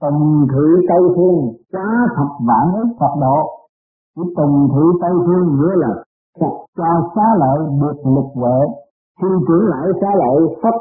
tùng 0.00 0.46
thử 0.52 0.66
tây 0.88 1.02
phương 1.16 1.38
quá 1.72 1.88
thập 2.16 2.30
vạn 2.48 2.66
ức 2.82 2.88
Phật 3.00 3.14
độ. 3.20 3.38
Chỉ 4.16 4.22
tùng 4.36 4.68
thử 4.74 4.84
tây 5.02 5.12
phương 5.26 5.46
nghĩa 5.56 5.74
là 5.76 5.88
Phật 6.40 6.54
cho 6.76 7.10
xá 7.14 7.26
lợi 7.38 7.58
được 7.80 8.10
lực 8.14 8.28
huệ. 8.34 8.58
Xin 9.20 9.30
trưởng 9.48 9.66
lại 9.68 9.86
xá 10.00 10.08
lợi 10.14 10.40
pháp 10.62 10.76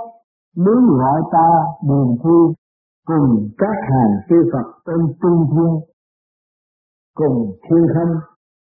muốn 0.58 0.98
gọi 1.00 1.22
ta 1.32 1.48
đường 1.88 2.18
thi, 2.24 2.56
cùng 3.08 3.50
các 3.58 3.76
hàng 3.90 4.14
chư 4.30 4.36
Phật 4.54 4.68
trên 4.86 5.16
trung 5.22 5.48
thiên, 5.52 5.80
cùng 7.16 7.52
thiên 7.64 7.86
không. 7.94 8.16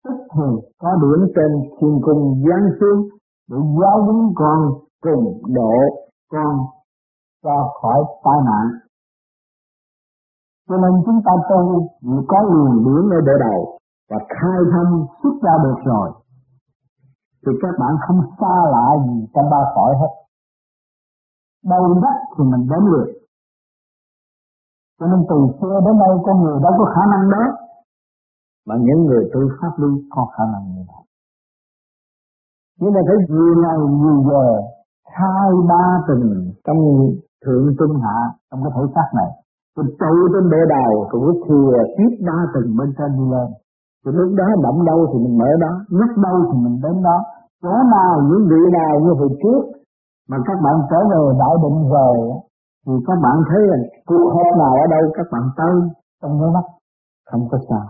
Tức 0.04 0.16
thường 0.34 0.60
có 0.80 0.88
điểm 1.02 1.26
trên 1.36 1.50
thiên 1.80 2.00
cung 2.02 2.42
giáng 2.48 2.66
xuống 2.80 3.08
để 3.50 3.56
giáo 3.80 4.02
huấn 4.04 4.32
con 4.34 4.58
cùng 5.02 5.42
độ 5.54 5.72
con 6.32 6.56
ra 7.44 7.58
khỏi 7.82 8.04
tai 8.24 8.38
nạn. 8.44 8.81
Cho 10.68 10.76
nên 10.76 10.92
chúng 11.06 11.20
ta 11.26 11.32
tu 11.50 11.88
có 12.28 12.38
luồng 12.42 12.76
điển 12.84 13.04
ở 13.18 13.20
đỡ 13.26 13.32
đầu 13.40 13.78
và 14.10 14.18
khai 14.28 14.60
thông 14.72 15.06
xuất 15.22 15.34
ra 15.42 15.54
được 15.64 15.78
rồi, 15.84 16.12
thì 17.46 17.52
các 17.62 17.74
bạn 17.80 17.92
không 18.06 18.20
xa 18.40 18.54
lạ 18.72 18.86
gì 19.06 19.26
trong 19.34 19.50
ba 19.50 19.60
cõi 19.74 19.92
hết. 20.00 20.12
Đâu 21.64 21.94
đất 21.94 22.16
thì 22.36 22.44
mình 22.44 22.68
đến 22.70 22.82
được. 22.92 23.12
Cho 25.00 25.06
nên 25.06 25.20
từ 25.30 25.36
xưa 25.60 25.80
đến 25.86 25.98
nay 25.98 26.08
con 26.24 26.42
người 26.42 26.58
đâu 26.62 26.72
có 26.78 26.84
khả 26.94 27.02
năng 27.12 27.30
đó. 27.30 27.44
Mà 28.66 28.74
những 28.80 29.04
người 29.06 29.30
tu 29.34 29.40
pháp 29.60 29.72
lý 29.76 30.08
có 30.10 30.26
khả 30.36 30.44
năng 30.52 30.64
như 30.74 30.82
vậy. 30.88 31.04
Nhưng 32.80 32.92
mà 32.92 33.00
phải 33.08 33.16
nhiều 33.28 33.54
ngày 33.62 33.78
nhiều 34.00 34.24
giờ 34.30 34.44
hai 35.04 35.50
ba 35.68 35.84
tình 36.08 36.52
trong 36.64 36.78
thượng 37.44 37.74
trung 37.78 38.00
hạ, 38.02 38.18
trong 38.50 38.60
cái 38.62 38.72
thể 38.74 38.82
xác 38.94 39.08
này 39.14 39.41
tôi 39.74 39.86
trụ 40.00 40.12
trên 40.32 40.44
bệ 40.52 40.60
đầu 40.76 40.92
tôi 41.10 41.20
cứ 41.24 41.32
thừa 41.46 41.76
tiếp 41.96 42.12
ba 42.26 42.38
từng 42.54 42.76
bên 42.78 42.88
trên 42.98 43.10
đi 43.18 43.24
lên. 43.34 43.48
Thì 44.02 44.10
lúc 44.18 44.30
đó 44.40 44.46
động 44.64 44.84
đâu 44.90 44.98
thì 45.10 45.16
mình 45.24 45.38
mở 45.40 45.50
đó, 45.64 45.72
nhắc 45.98 46.12
đâu 46.26 46.36
thì 46.48 46.56
mình 46.64 46.76
đến 46.84 46.96
đó. 47.08 47.18
Chỗ 47.62 47.74
nào, 47.94 48.12
những 48.28 48.44
vị 48.50 48.62
nào 48.78 48.92
như 49.02 49.10
hồi 49.20 49.30
trước 49.42 49.62
mà 50.30 50.36
các 50.46 50.58
bạn 50.64 50.76
trở 50.90 51.00
về 51.12 51.20
đại 51.42 51.54
định 51.62 51.80
rồi, 51.94 52.16
thì 52.86 52.92
các 53.06 53.18
bạn 53.24 53.36
thấy 53.48 53.62
là 53.70 53.76
cuộc 54.08 54.26
họp 54.34 54.50
nào 54.60 54.72
ở 54.82 54.84
đâu, 54.94 55.04
các 55.16 55.26
bạn 55.32 55.44
tới, 55.58 55.74
trong 56.22 56.32
cái 56.40 56.50
mắt 56.56 56.66
không 57.30 57.44
có 57.50 57.58
sao. 57.68 57.86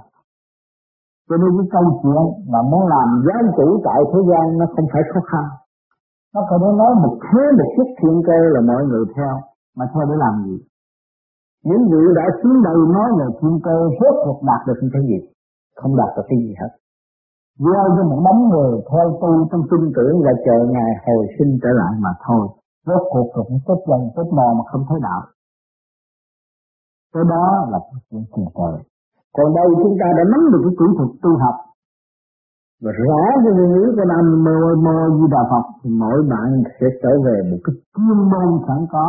Cho 1.29 1.37
nên 1.37 1.51
cái 1.59 1.67
câu 1.75 1.85
chuyện 2.03 2.23
mà 2.53 2.61
muốn 2.71 2.83
làm 2.95 3.09
giáo 3.27 3.43
chủ 3.57 3.69
tại 3.85 4.01
thế 4.11 4.21
gian 4.31 4.59
nó 4.59 4.67
không 4.75 4.87
phải 4.93 5.03
khó 5.15 5.21
khăn. 5.31 5.45
Nó 6.35 6.41
phải 6.49 6.59
nói 6.81 6.93
một 7.03 7.15
thế 7.25 7.43
một 7.59 7.69
chút 7.77 7.89
thiên 7.99 8.17
cơ 8.27 8.39
là 8.55 8.61
mọi 8.71 8.83
người 8.89 9.05
theo, 9.17 9.35
mà 9.77 9.85
theo 9.95 10.05
để 10.09 10.15
làm 10.25 10.35
gì? 10.47 10.57
Những 11.69 11.83
vị 11.91 12.03
đã 12.19 12.27
xuống 12.43 12.63
đây 12.67 12.79
nói 12.97 13.09
là 13.19 13.27
thiên 13.39 13.55
cơ 13.67 13.77
rốt 13.99 14.15
cuộc 14.25 14.41
đạt 14.49 14.61
được 14.67 14.79
cái 14.95 15.03
gì? 15.11 15.19
Không 15.79 15.97
đạt 15.97 16.11
được 16.17 16.27
cái 16.29 16.39
gì 16.45 16.55
hết. 16.61 16.73
Gieo 17.65 17.87
cho 17.97 18.03
một 18.11 18.21
đống 18.27 18.41
người 18.51 18.73
thôi 18.91 19.07
tu 19.21 19.31
trong 19.51 19.63
tin 19.71 19.83
tưởng 19.97 20.17
là 20.27 20.33
chờ 20.47 20.57
ngày 20.75 20.91
hồi 21.07 21.27
sinh 21.39 21.59
trở 21.63 21.71
lại 21.81 21.93
mà 22.05 22.11
thôi. 22.27 22.45
Rốt 22.87 23.03
cuộc 23.13 23.27
cũng 23.35 23.59
chết 23.67 23.79
dần 23.89 24.01
chết 24.17 24.27
mò 24.37 24.49
mà 24.59 24.65
không 24.71 24.85
thấy 24.89 24.99
đạo. 25.03 25.23
Cái 27.15 27.25
đó 27.33 27.47
là 27.71 27.79
chuyện 28.11 28.25
tiền 28.37 28.47
trời 28.57 28.77
còn 29.37 29.49
đây 29.59 29.69
chúng 29.83 29.97
ta 30.01 30.09
đã 30.19 30.25
nắm 30.33 30.43
được 30.53 30.63
cái 30.65 30.75
kỹ 30.79 30.87
thuật 30.97 31.11
tu 31.23 31.31
học. 31.43 31.57
Và 32.83 32.91
rõ 33.01 33.17
cái 33.45 33.53
nguyên 33.57 33.73
lý 33.77 33.85
của 33.97 34.07
Nam 34.13 34.25
Mô 34.45 34.59
Mô 34.85 34.97
Di 35.17 35.27
Đà 35.35 35.43
Phật 35.51 35.65
thì 35.81 35.91
mỗi 36.01 36.19
bạn 36.31 36.49
sẽ 36.81 36.87
trở 37.03 37.13
về 37.27 37.37
một 37.51 37.61
cái 37.65 37.75
chuyên 37.95 38.19
môn 38.33 38.49
sẵn 38.67 38.81
có 38.93 39.05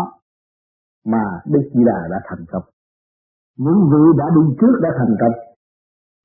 mà 1.12 1.24
Đức 1.46 1.66
Di 1.74 1.84
Đà 1.90 2.00
đã 2.12 2.20
thành 2.28 2.46
công. 2.52 2.66
Những 3.64 3.80
vị 3.92 4.04
đã 4.20 4.26
đi 4.36 4.44
trước 4.60 4.76
đã 4.84 4.90
thành 5.00 5.16
công. 5.22 5.36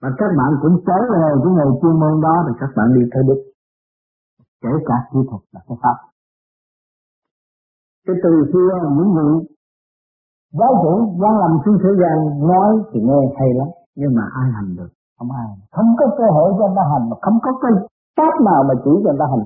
mà 0.03 0.09
các 0.19 0.31
bạn 0.39 0.51
cũng 0.62 0.77
trở 0.87 0.98
về 1.12 1.25
cái 1.43 1.53
nghề 1.57 1.67
chuyên 1.81 1.95
môn 2.01 2.15
đó 2.27 2.35
thì 2.47 2.53
các 2.61 2.70
bạn 2.77 2.87
đi 2.97 3.03
theo 3.12 3.23
Đức. 3.29 3.41
Kể 4.63 4.73
cả 4.89 4.97
kỹ 5.11 5.19
thuật 5.29 5.42
là 5.52 5.61
cái 5.69 5.77
Pháp. 5.83 5.97
Cái 8.07 8.17
từ 8.23 8.33
xưa 8.52 8.70
những 8.97 9.11
vị 9.17 9.29
giáo 10.58 10.73
chủ 10.83 10.92
quan 11.20 11.35
làm 11.42 11.52
sư 11.64 11.73
thế 11.83 11.91
gian 12.01 12.17
nói 12.51 12.70
thì 12.91 12.98
nghe 13.08 13.20
hay 13.39 13.48
lắm, 13.58 13.69
nhưng 13.97 14.13
mà 14.17 14.25
ai 14.41 14.48
hành 14.57 14.70
được 14.79 14.91
không 15.19 15.31
ai 15.42 15.48
không 15.77 15.91
có 15.98 16.07
cơ 16.19 16.27
hội 16.36 16.48
cho 16.58 16.67
người 16.67 16.77
ta 16.77 16.85
hành, 16.92 17.05
mà 17.11 17.17
không 17.25 17.39
có 17.45 17.51
cái 17.63 17.73
pháp 18.17 18.35
nào 18.48 18.61
mà 18.69 18.75
chỉ 18.85 18.92
cho 19.05 19.11
người 19.11 19.20
ta 19.20 19.27
hành 19.33 19.45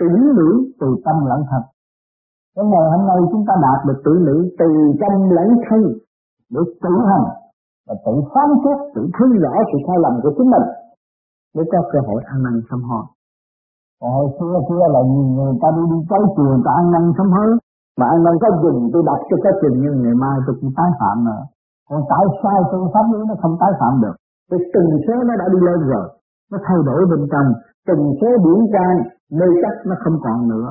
tử 0.00 0.08
nữ 0.38 0.50
từ 0.80 0.86
tâm 1.04 1.16
lẫn 1.30 1.40
thật 1.50 1.62
cái 2.54 2.64
ngày 2.72 2.86
hôm 2.92 3.02
nay 3.10 3.18
chúng 3.32 3.44
ta 3.48 3.54
đạt 3.66 3.78
được 3.86 3.98
tự 4.04 4.12
lý 4.26 4.36
từ 4.60 4.68
trong 5.00 5.16
lấy 5.36 5.48
thân 5.66 5.82
để 6.54 6.62
tự 6.84 6.94
hành 7.10 7.26
và 7.86 7.94
tự 8.04 8.14
phán 8.32 8.48
xét 8.62 8.78
tự 8.94 9.02
thấy 9.16 9.28
rõ 9.42 9.54
sự 9.70 9.78
sai 9.86 9.96
lầm 10.04 10.14
của 10.22 10.32
chính 10.36 10.50
mình 10.54 10.66
để 11.54 11.62
có 11.72 11.78
cơ 11.92 11.98
hội 12.08 12.20
ăn 12.32 12.38
năn 12.44 12.56
sám 12.68 12.80
hối. 12.88 13.04
Còn 14.00 14.10
hồi 14.16 14.28
xưa 14.36 14.54
kia 14.68 14.86
là 14.94 15.00
nhiều 15.12 15.26
người 15.36 15.54
ta 15.62 15.68
đi 15.76 15.82
đi 15.92 15.98
tới 16.10 16.22
chùa 16.36 16.54
ta 16.64 16.70
ăn 16.80 16.86
năn 16.94 17.04
sám 17.16 17.28
hối 17.34 17.50
mà 17.98 18.06
ăn 18.14 18.18
năn 18.24 18.34
có 18.42 18.48
chừng 18.62 18.80
tôi 18.92 19.02
đặt 19.08 19.20
cho 19.28 19.36
có 19.44 19.50
chừng 19.60 19.76
nhưng 19.82 19.96
ngày 20.02 20.16
mai 20.22 20.36
tôi 20.46 20.54
cũng 20.60 20.72
tái 20.78 20.90
phạm 21.00 21.16
nữa. 21.28 21.42
Còn 21.88 22.00
tại 22.10 22.24
sao 22.42 22.58
phương 22.70 22.88
pháp 22.92 23.06
lý 23.12 23.20
nó 23.28 23.34
không 23.42 23.56
tái 23.60 23.72
phạm 23.80 23.94
được? 24.02 24.16
Cái 24.50 24.60
từng 24.74 24.90
số 25.04 25.14
nó 25.28 25.34
đã 25.40 25.46
đi 25.54 25.58
lên 25.68 25.78
rồi 25.90 26.06
nó 26.50 26.58
thay 26.66 26.78
đổi 26.88 27.00
bên 27.10 27.22
trong 27.32 27.48
từng 27.88 28.02
số 28.20 28.28
điển 28.44 28.60
trang, 28.72 28.96
nơi 29.38 29.50
chắc 29.62 29.74
nó 29.88 29.94
không 30.04 30.16
còn 30.24 30.48
nữa 30.48 30.68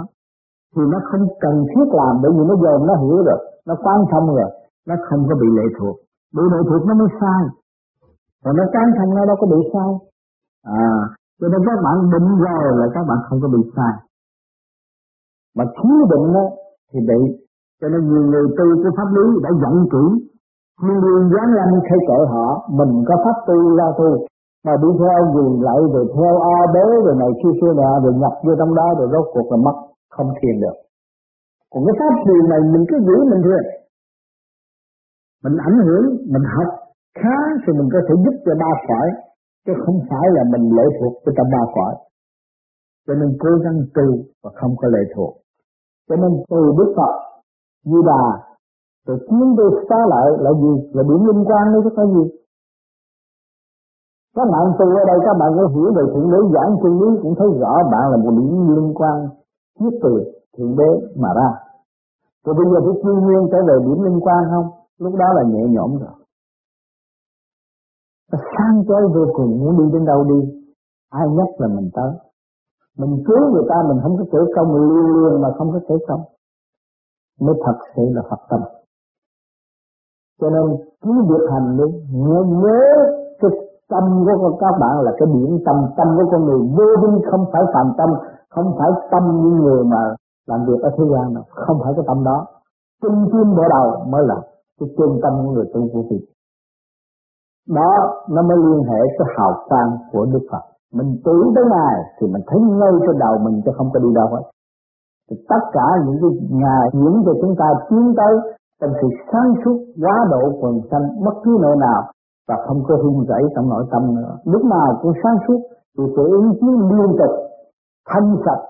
thì 0.76 0.82
nó 0.94 1.00
không 1.10 1.26
cần 1.44 1.56
thiết 1.70 1.88
làm 2.00 2.14
bởi 2.22 2.32
vì 2.36 2.44
nó 2.50 2.56
dồn 2.64 2.88
nó 2.88 2.94
hiểu 3.04 3.18
rồi, 3.28 3.40
nó 3.68 3.74
quan 3.84 4.00
thông 4.12 4.28
rồi, 4.36 4.50
nó 4.88 4.96
không 5.10 5.22
có 5.30 5.36
bị 5.42 5.48
lệ 5.58 5.66
thuộc. 5.78 5.96
Bị 6.36 6.44
lệ 6.54 6.60
thuộc 6.70 6.82
nó 6.88 6.94
mới 6.94 7.08
sai. 7.22 7.42
Còn 8.44 8.56
nó 8.58 8.64
quan 8.74 8.88
thông 8.98 9.16
nó 9.16 9.26
đâu 9.26 9.36
có 9.40 9.48
bị 9.54 9.60
sai. 9.74 9.90
À 10.64 10.94
cho 11.40 11.48
nên 11.52 11.62
các 11.68 11.78
bạn 11.86 11.98
định 12.14 12.30
rồi 12.46 12.66
là 12.80 12.88
các 12.96 13.04
bạn 13.10 13.20
không 13.28 13.40
có 13.44 13.48
bị 13.56 13.62
sai. 13.76 13.94
Mà 15.58 15.64
thiếu 15.78 15.98
định 16.12 16.34
đó 16.36 16.46
thì 16.92 17.00
bị. 17.10 17.20
Cho 17.82 17.88
nên 17.92 18.02
nhiều 18.10 18.24
người 18.32 18.46
tu 18.58 18.66
cái 18.84 18.92
pháp 18.98 19.10
lý 19.18 19.26
đã 19.44 19.50
dẫn 19.62 19.76
chỉ. 19.92 20.04
Nhưng 20.84 20.98
liên 21.06 21.24
dám 21.34 21.48
làm 21.58 21.68
thay 21.88 22.00
trợ 22.08 22.20
họ, 22.34 22.48
mình 22.80 22.94
có 23.08 23.16
pháp 23.24 23.38
tu 23.48 23.76
ra 23.78 23.88
tu 23.98 24.10
mà 24.66 24.74
đi 24.84 24.90
theo 25.00 25.20
quyền 25.34 25.62
lại 25.62 25.80
rồi 25.94 26.06
theo 26.16 26.34
a 26.56 26.58
bế 26.74 26.86
rồi 27.06 27.16
này 27.22 27.32
kia 27.40 27.54
kia 27.62 27.74
nọ, 27.76 28.00
rồi 28.04 28.14
nhập 28.22 28.34
vô 28.44 28.54
trong 28.60 28.76
đó, 28.76 28.88
rồi 28.98 29.08
rốt 29.12 29.26
cuộc 29.34 29.48
là 29.52 29.58
mất 29.66 29.76
không 30.10 30.30
thiền 30.38 30.56
được. 30.64 30.78
Còn 31.72 31.84
cái 31.86 31.96
pháp 32.00 32.14
thiền 32.26 32.44
này 32.50 32.60
mình 32.74 32.86
cứ 32.90 32.96
giữ 33.08 33.18
mình 33.32 33.44
thiền 33.48 33.66
mình 35.44 35.58
ảnh 35.70 35.80
hưởng, 35.86 36.06
mình 36.34 36.46
học, 36.56 36.70
khá 37.20 37.38
thì 37.64 37.74
mình 37.80 37.90
có 37.94 38.00
thể 38.08 38.14
giúp 38.24 38.36
cho 38.46 38.54
ba 38.64 38.72
khỏi, 38.88 39.08
chứ 39.66 39.74
không 39.86 39.98
phải 40.10 40.28
là 40.36 40.44
mình 40.54 40.66
lệ 40.78 40.86
thuộc 40.98 41.14
cho 41.26 41.32
tâm 41.38 41.48
ba 41.56 41.64
khỏi. 41.74 41.94
Cho 43.08 43.14
nên 43.20 43.30
cố 43.40 43.50
gắng 43.64 43.78
tu 43.96 44.08
và 44.44 44.50
không 44.60 44.74
có 44.80 44.88
lệ 44.88 45.04
thuộc. 45.16 45.34
Cho 46.10 46.16
nên 46.16 46.32
từ 46.50 46.62
Đức 46.78 46.94
Phật, 46.98 47.14
Như 47.86 48.00
Đà 48.06 48.54
rồi 49.08 49.18
tiến 49.28 49.56
tôi 49.58 49.70
xá 49.90 50.00
lại 50.14 50.28
là 50.46 50.52
gì? 50.62 50.74
Là 50.96 51.04
điểm 51.10 51.22
liên 51.28 51.42
quan 51.50 51.64
đấy 51.74 51.82
chứ 51.84 51.90
có 51.98 52.06
gì. 52.06 52.24
Các 54.36 54.46
bạn 54.52 54.64
tu 54.80 54.86
ở 55.02 55.04
đây 55.12 55.20
các 55.26 55.36
bạn 55.40 55.52
có 55.58 55.64
hiểu 55.74 55.90
về 55.98 56.04
thượng 56.14 56.32
đế 56.32 56.40
giảng 56.54 56.72
chân 56.82 56.94
lý 57.02 57.10
cũng 57.22 57.34
thấy 57.40 57.48
rõ 57.62 57.74
bạn 57.92 58.06
là 58.12 58.18
một 58.24 58.34
điểm 58.38 58.76
liên 58.76 58.94
quan 59.00 59.18
tiếp 59.80 59.94
từ 60.04 60.14
thượng 60.58 60.76
đế 60.78 60.90
mà 61.16 61.30
ra. 61.36 61.50
Rồi 62.46 62.56
bây 62.60 62.66
giờ 62.72 62.78
phải 62.86 62.96
chuyên 63.04 63.18
nguyên 63.20 63.48
trở 63.52 63.58
về 63.68 63.76
điểm 63.86 64.04
liên 64.04 64.20
quan 64.22 64.42
không? 64.52 64.68
Lúc 65.00 65.14
đó 65.16 65.26
là 65.34 65.44
nhẹ 65.44 65.64
nhõm 65.70 65.92
rồi. 65.98 66.16
Nó 68.32 68.40
sang 68.52 68.84
chói 68.88 69.02
vô 69.16 69.26
cùng 69.34 69.60
muốn 69.60 69.78
đi 69.80 69.86
đến 69.94 70.06
đâu 70.06 70.24
đi? 70.24 70.40
Ai 71.10 71.28
nhắc 71.30 71.48
là 71.58 71.68
mình 71.68 71.90
tới. 71.94 72.12
Mình 72.98 73.24
cứu 73.28 73.52
người 73.52 73.66
ta, 73.70 73.76
mình 73.88 74.00
không 74.04 74.18
có 74.18 74.24
kể 74.32 74.40
công 74.56 74.74
mình 74.74 74.86
liên 74.94 75.08
liên 75.16 75.42
mà 75.42 75.50
không 75.58 75.72
có 75.72 75.80
kể 75.88 75.96
công 76.08 76.22
mới 77.40 77.56
thật 77.66 77.78
sự 77.96 78.02
là 78.16 78.22
Phật 78.30 78.42
tâm. 78.50 78.62
Cho 80.42 80.50
nên 80.50 80.66
cứ 81.02 81.12
việc 81.30 81.46
hành 81.52 81.78
đi, 81.78 81.84
nhớ 82.12 82.40
nhớ 82.62 82.80
cái 83.40 83.52
tâm 83.90 84.04
của 84.42 84.58
các 84.60 84.74
bạn 84.82 84.96
là 85.06 85.12
cái 85.18 85.28
điểm 85.34 85.58
tâm 85.66 85.76
tâm 85.98 86.08
của 86.18 86.26
con 86.32 86.46
người 86.46 86.60
vô 86.78 86.88
vi 87.02 87.22
không 87.32 87.46
phải 87.52 87.62
phạm 87.74 87.88
tâm 87.98 88.10
không 88.56 88.76
phải 88.78 88.90
tâm 89.12 89.24
những 89.44 89.58
người 89.58 89.84
mà 89.84 90.16
làm 90.48 90.66
việc 90.68 90.80
ở 90.82 90.90
thế 90.98 91.04
gian 91.12 91.34
đâu 91.34 91.44
không 91.50 91.80
phải 91.84 91.94
cái 91.96 92.06
tâm 92.08 92.24
đó. 92.24 92.46
Trung 93.02 93.30
tâm 93.32 93.56
bộ 93.56 93.64
đầu 93.70 94.06
mới 94.12 94.24
là 94.28 94.36
cái 94.80 94.90
trung 94.98 95.20
tâm 95.24 95.34
của 95.46 95.52
người 95.52 95.66
tu 95.74 95.82
của 95.94 96.04
vị 96.10 96.20
đó, 97.70 97.92
nó 98.30 98.42
mới 98.42 98.58
liên 98.58 98.84
hệ 98.90 99.00
cái 99.18 99.28
hào 99.38 99.54
quang 99.70 99.98
của 100.12 100.26
Đức 100.26 100.44
Phật. 100.52 100.64
Mình 100.94 101.18
tưởng 101.26 101.52
tới 101.56 101.64
Ngài 101.72 101.96
thì 102.20 102.28
mình 102.28 102.42
thấy 102.48 102.60
ngay 102.62 102.94
trên 103.08 103.20
đầu 103.20 103.38
mình 103.38 103.62
chứ 103.66 103.72
không 103.78 103.90
có 103.94 104.00
đi 104.00 104.10
đâu 104.16 104.28
hết. 104.28 104.44
Thì 105.30 105.36
tất 105.50 105.64
cả 105.74 105.88
những 106.06 106.18
cái 106.22 106.32
Ngài 106.50 106.90
những 106.94 107.24
cho 107.26 107.34
chúng 107.42 107.56
ta 107.60 107.66
tiến 107.90 108.14
tới 108.18 108.34
trong 108.82 108.94
sự 109.02 109.08
sáng 109.32 109.54
suốt 109.66 109.78
quá 110.02 110.28
độ 110.32 110.42
quần 110.62 110.82
sanh, 110.92 111.06
bất 111.26 111.34
cứ 111.44 111.58
nơi 111.62 111.76
nào 111.76 112.02
và 112.48 112.56
không 112.68 112.84
có 112.88 112.96
run 113.04 113.26
rẩy 113.28 113.42
trong 113.56 113.70
nội 113.70 113.86
tâm 113.92 114.16
nữa. 114.16 114.38
Lúc 114.44 114.66
nào 114.66 115.00
cũng 115.02 115.14
sáng 115.24 115.38
suốt, 115.48 115.60
thì 115.98 116.04
sự 116.16 116.24
ứng 116.24 116.54
chiến 116.60 116.76
liên 116.90 117.12
tục 117.20 117.43
thanh 118.10 118.38
sạch, 118.46 118.64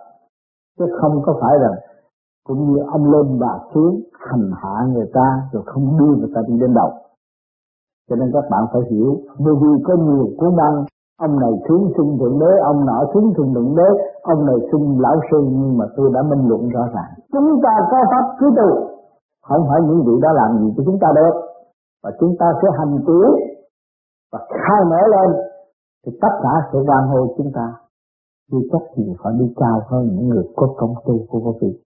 chứ 0.79 0.85
không 1.01 1.21
có 1.25 1.37
phải 1.41 1.59
là 1.59 1.69
cũng 2.47 2.67
như 2.67 2.79
ông 2.91 3.11
lên 3.11 3.39
bà 3.39 3.59
xuống, 3.73 4.01
hành 4.29 4.51
hạ 4.61 4.85
người 4.93 5.09
ta, 5.13 5.41
rồi 5.51 5.63
không 5.65 5.97
đưa 5.99 6.15
người 6.15 6.31
ta 6.35 6.41
đi 6.47 6.57
đến 6.59 6.73
đầu 6.73 6.91
cho 8.09 8.15
nên 8.15 8.29
các 8.33 8.45
bạn 8.51 8.63
phải 8.73 8.81
hiểu, 8.91 9.09
bởi 9.39 9.55
vì 9.61 9.83
có 9.87 9.93
nhiều 9.95 10.27
cố 10.39 10.47
năng, 10.49 10.75
ông 11.19 11.39
này 11.39 11.53
xuống 11.67 11.91
xung 11.97 12.17
thượng 12.19 12.39
đế, 12.39 12.51
ông 12.63 12.85
nọ 12.85 13.05
xuống 13.13 13.33
thượng 13.37 13.53
thượng 13.53 13.75
đế, 13.75 13.89
ông 14.21 14.45
này 14.45 14.55
xung 14.71 14.99
lão 14.99 15.15
sư, 15.31 15.37
nhưng 15.51 15.77
mà 15.77 15.85
tôi 15.97 16.11
đã 16.13 16.21
minh 16.29 16.47
luận 16.49 16.69
rõ 16.69 16.83
ràng. 16.95 17.11
Chúng 17.31 17.61
ta 17.63 17.73
có 17.91 17.97
pháp 18.11 18.35
cứ 18.39 18.47
tu. 18.57 18.69
Không 19.47 19.65
phải 19.69 19.81
những 19.81 20.03
vị 20.05 20.13
đó 20.21 20.29
làm 20.33 20.57
gì 20.59 20.73
cho 20.77 20.83
chúng 20.85 20.99
ta 20.99 21.07
được 21.15 21.35
và 22.03 22.11
chúng 22.19 22.35
ta 22.39 22.45
sẽ 22.61 22.67
hành 22.77 22.97
tiến 23.07 23.29
và 24.31 24.39
khai 24.49 24.81
mở 24.89 25.01
lên, 25.15 25.41
thì 26.05 26.11
tất 26.21 26.33
cả 26.43 26.53
sẽ 26.73 26.79
van 26.87 27.07
hô 27.07 27.27
chúng 27.37 27.51
ta 27.55 27.73
vì 28.51 28.59
chắc 28.71 28.81
gì 28.97 29.13
phải 29.23 29.33
đi 29.39 29.53
cao 29.55 29.79
hơn 29.89 30.03
những 30.15 30.27
người 30.29 30.43
có 30.55 30.73
công 30.77 30.93
tu 31.05 31.25
của 31.29 31.39
quý 31.39 31.51
vị 31.61 31.83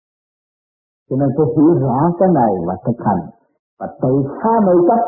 cho 1.09 1.15
nên 1.15 1.29
tôi 1.37 1.47
hiểu 1.55 1.71
rõ 1.83 2.11
cái 2.19 2.29
này 2.33 2.51
và 2.67 2.75
thực 2.85 2.97
hành. 3.05 3.21
Và 3.79 3.87
tự 4.01 4.13
phá 4.27 4.53
mê 4.65 4.73
chấp. 4.87 5.01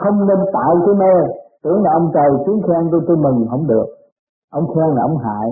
Không 0.00 0.26
nên 0.28 0.38
tạo 0.52 0.72
cái 0.86 0.94
mê. 0.94 1.14
Tưởng 1.62 1.82
là 1.82 1.90
ông 1.92 2.10
trời 2.14 2.30
tiếng 2.46 2.60
khen 2.66 2.88
tôi 2.92 3.00
tôi 3.06 3.16
mừng, 3.16 3.46
không 3.50 3.66
được. 3.66 3.86
Ông 4.52 4.66
khen 4.74 4.88
là 4.96 5.02
ông 5.02 5.16
hại. 5.18 5.48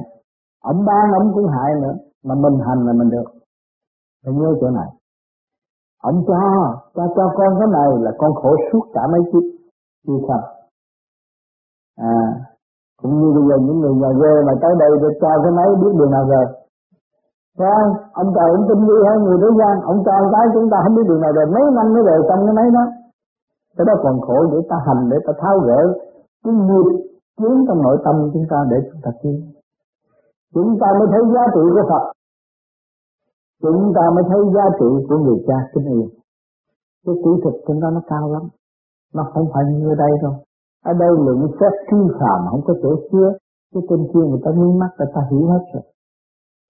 Ông 0.62 0.84
ban, 0.84 1.12
ông 1.20 1.34
cũng 1.34 1.46
hại 1.46 1.70
nữa. 1.82 1.94
Mà 2.24 2.34
mình 2.34 2.58
hành 2.66 2.86
là 2.86 2.92
mình 2.92 3.10
được. 3.10 3.28
Phải 4.24 4.34
nhớ 4.34 4.54
chỗ 4.60 4.70
này. 4.70 4.88
Ông 6.02 6.24
cho 6.26 6.34
cho 6.94 7.02
cho 7.16 7.32
con 7.36 7.54
cái 7.58 7.68
này 7.72 7.88
là 8.00 8.10
con 8.18 8.34
khổ 8.34 8.56
suốt 8.72 8.84
cả 8.94 9.00
mấy 9.12 9.20
kiếp. 9.32 9.42
Chưa 10.06 10.18
sao 10.28 10.40
à 11.96 12.14
cũng 13.00 13.14
như 13.20 13.28
bây 13.36 13.44
giờ 13.48 13.56
những 13.66 13.78
người 13.80 13.94
nhà 14.02 14.10
quê 14.20 14.32
mà 14.46 14.52
tới 14.62 14.72
đây 14.82 14.90
để 15.02 15.08
cho 15.20 15.30
cái 15.42 15.52
máy 15.58 15.68
biết 15.80 15.92
đường 15.98 16.10
nào 16.10 16.24
rồi 16.32 16.46
Thấy 17.58 17.68
Ông 18.20 18.30
trời 18.36 18.48
ông 18.56 18.64
tin 18.68 18.78
đi 18.88 18.96
hơn 19.06 19.18
người 19.24 19.38
thế 19.42 19.50
gian, 19.58 19.74
ông 19.90 19.98
cho 20.06 20.14
cái 20.32 20.46
chúng 20.54 20.70
ta 20.72 20.76
không 20.84 20.94
biết 20.96 21.06
đường 21.08 21.20
nào 21.20 21.32
rồi, 21.36 21.46
mấy 21.54 21.64
năm 21.76 21.86
mới 21.94 22.02
về 22.08 22.16
xong 22.28 22.40
cái 22.46 22.54
máy 22.58 22.68
đó. 22.76 22.84
Cái 23.76 23.84
đó 23.88 23.94
còn 24.02 24.20
khổ 24.20 24.36
để 24.52 24.58
ta 24.70 24.76
hành, 24.86 25.02
để 25.10 25.16
ta 25.26 25.32
tháo 25.40 25.56
gỡ 25.66 25.80
cái 26.44 26.54
nghiệp 26.54 26.88
kiến 27.38 27.64
trong 27.66 27.82
nội 27.82 27.96
tâm 28.04 28.14
chúng 28.32 28.46
ta 28.50 28.58
để 28.70 28.76
chúng 28.92 29.00
ta 29.04 29.10
kiến 29.22 29.36
Chúng 30.54 30.78
ta 30.80 30.86
mới 30.98 31.08
thấy 31.12 31.22
giá 31.34 31.44
trị 31.54 31.64
của 31.74 31.84
Phật. 31.90 32.04
Chúng 33.62 33.92
ta 33.96 34.02
mới 34.14 34.24
thấy 34.30 34.40
giá 34.54 34.64
trị 34.78 34.88
của 35.08 35.18
người 35.18 35.38
cha 35.46 35.58
kính 35.72 35.86
yêu. 35.94 36.06
Cái 37.06 37.14
kỹ 37.24 37.30
thuật 37.42 37.54
chúng 37.66 37.80
đó 37.80 37.90
nó 37.90 38.00
cao 38.06 38.32
lắm. 38.32 38.42
Nó 39.14 39.22
không 39.34 39.46
phải 39.52 39.64
như 39.70 39.88
ở 39.88 39.94
đây 39.94 40.10
đâu. 40.22 40.32
Ở 40.90 40.92
đây 41.02 41.10
lượng 41.26 41.46
xét 41.60 41.72
phi 41.88 42.00
phạm 42.18 42.38
không 42.50 42.62
có 42.66 42.74
chỗ 42.82 42.92
xưa. 43.12 43.28
Cái 43.74 43.82
trên 43.88 44.00
kia 44.10 44.24
người 44.28 44.42
ta 44.44 44.50
mí 44.60 44.68
mắt 44.80 44.90
người 44.98 45.10
ta 45.14 45.20
hiểu 45.30 45.44
hết 45.52 45.62
rồi. 45.72 45.84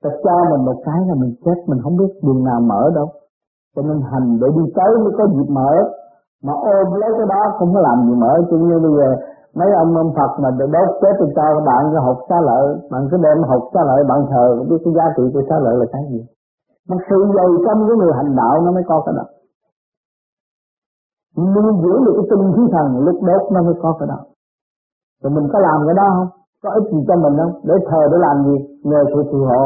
Ta 0.03 0.11
cho 0.25 0.37
mình 0.51 0.65
một 0.69 0.79
cái 0.87 1.01
là 1.09 1.15
mình 1.23 1.33
chết 1.45 1.59
mình 1.69 1.81
không 1.83 1.97
biết 1.97 2.11
đường 2.25 2.45
nào 2.45 2.61
mở 2.61 2.83
đâu. 2.95 3.09
Cho 3.77 3.83
nên 3.83 3.99
hành 4.11 4.39
để 4.41 4.49
đi 4.57 4.65
tới 4.77 4.91
mới 5.05 5.13
có 5.19 5.25
dịp 5.35 5.49
mở. 5.59 5.71
Mà 6.45 6.53
ôm 6.53 6.87
lấy 7.01 7.11
cái 7.19 7.27
đó 7.33 7.41
không 7.59 7.75
có 7.75 7.81
làm 7.81 7.99
gì 8.07 8.15
mở. 8.23 8.33
cho 8.51 8.57
như 8.57 8.79
bây 8.85 8.93
giờ 8.99 9.09
mấy 9.59 9.71
ông 9.83 9.97
ông 9.97 10.13
Phật 10.17 10.33
mà 10.43 10.51
đốt 10.59 10.89
chết 11.01 11.15
thì 11.21 11.27
cho 11.37 11.47
bạn 11.69 11.83
cái 11.93 12.03
hộp 12.07 12.19
xá 12.29 12.37
lợi. 12.49 12.67
Bạn 12.91 13.03
cứ 13.11 13.17
đem 13.27 13.39
hộp 13.51 13.63
xá 13.75 13.81
lợi, 13.91 14.05
bạn 14.11 14.21
thờ, 14.31 14.47
biết 14.69 14.81
cái 14.85 14.93
giá 14.97 15.07
trị 15.17 15.23
của 15.33 15.43
xá 15.49 15.57
lợi 15.65 15.75
là 15.81 15.87
cái 15.93 16.03
gì. 16.11 16.21
Mà 16.89 16.97
sự 17.09 17.19
dày 17.37 17.51
trong 17.67 17.79
cái 17.89 17.97
người 18.01 18.13
hành 18.19 18.37
đạo 18.37 18.55
nó 18.65 18.71
mới 18.73 18.85
có 18.89 19.03
cái 19.07 19.15
đó. 19.19 19.25
Nuôi 21.37 21.73
dưỡng 21.83 22.01
được 22.05 22.15
cái 22.17 22.27
tinh 22.31 22.53
khí 22.55 22.63
thần, 22.73 22.87
lúc 23.07 23.17
đốt 23.29 23.43
nó 23.53 23.63
mới 23.63 23.75
có 23.83 23.97
cái 23.99 24.09
đó. 24.13 24.19
Rồi 25.23 25.31
mình 25.37 25.47
có 25.53 25.59
làm 25.59 25.79
cái 25.87 25.95
đó 26.01 26.07
không? 26.17 26.29
Có 26.63 26.71
ích 26.71 26.87
gì 26.93 27.01
cho 27.09 27.17
mình 27.17 27.35
không? 27.41 27.53
Để 27.69 27.75
thờ 27.89 28.01
để 28.13 28.17
làm 28.27 28.37
gì? 28.47 28.57
Nhờ 28.91 29.01
sự 29.13 29.23
phù 29.31 29.39
hộ 29.51 29.63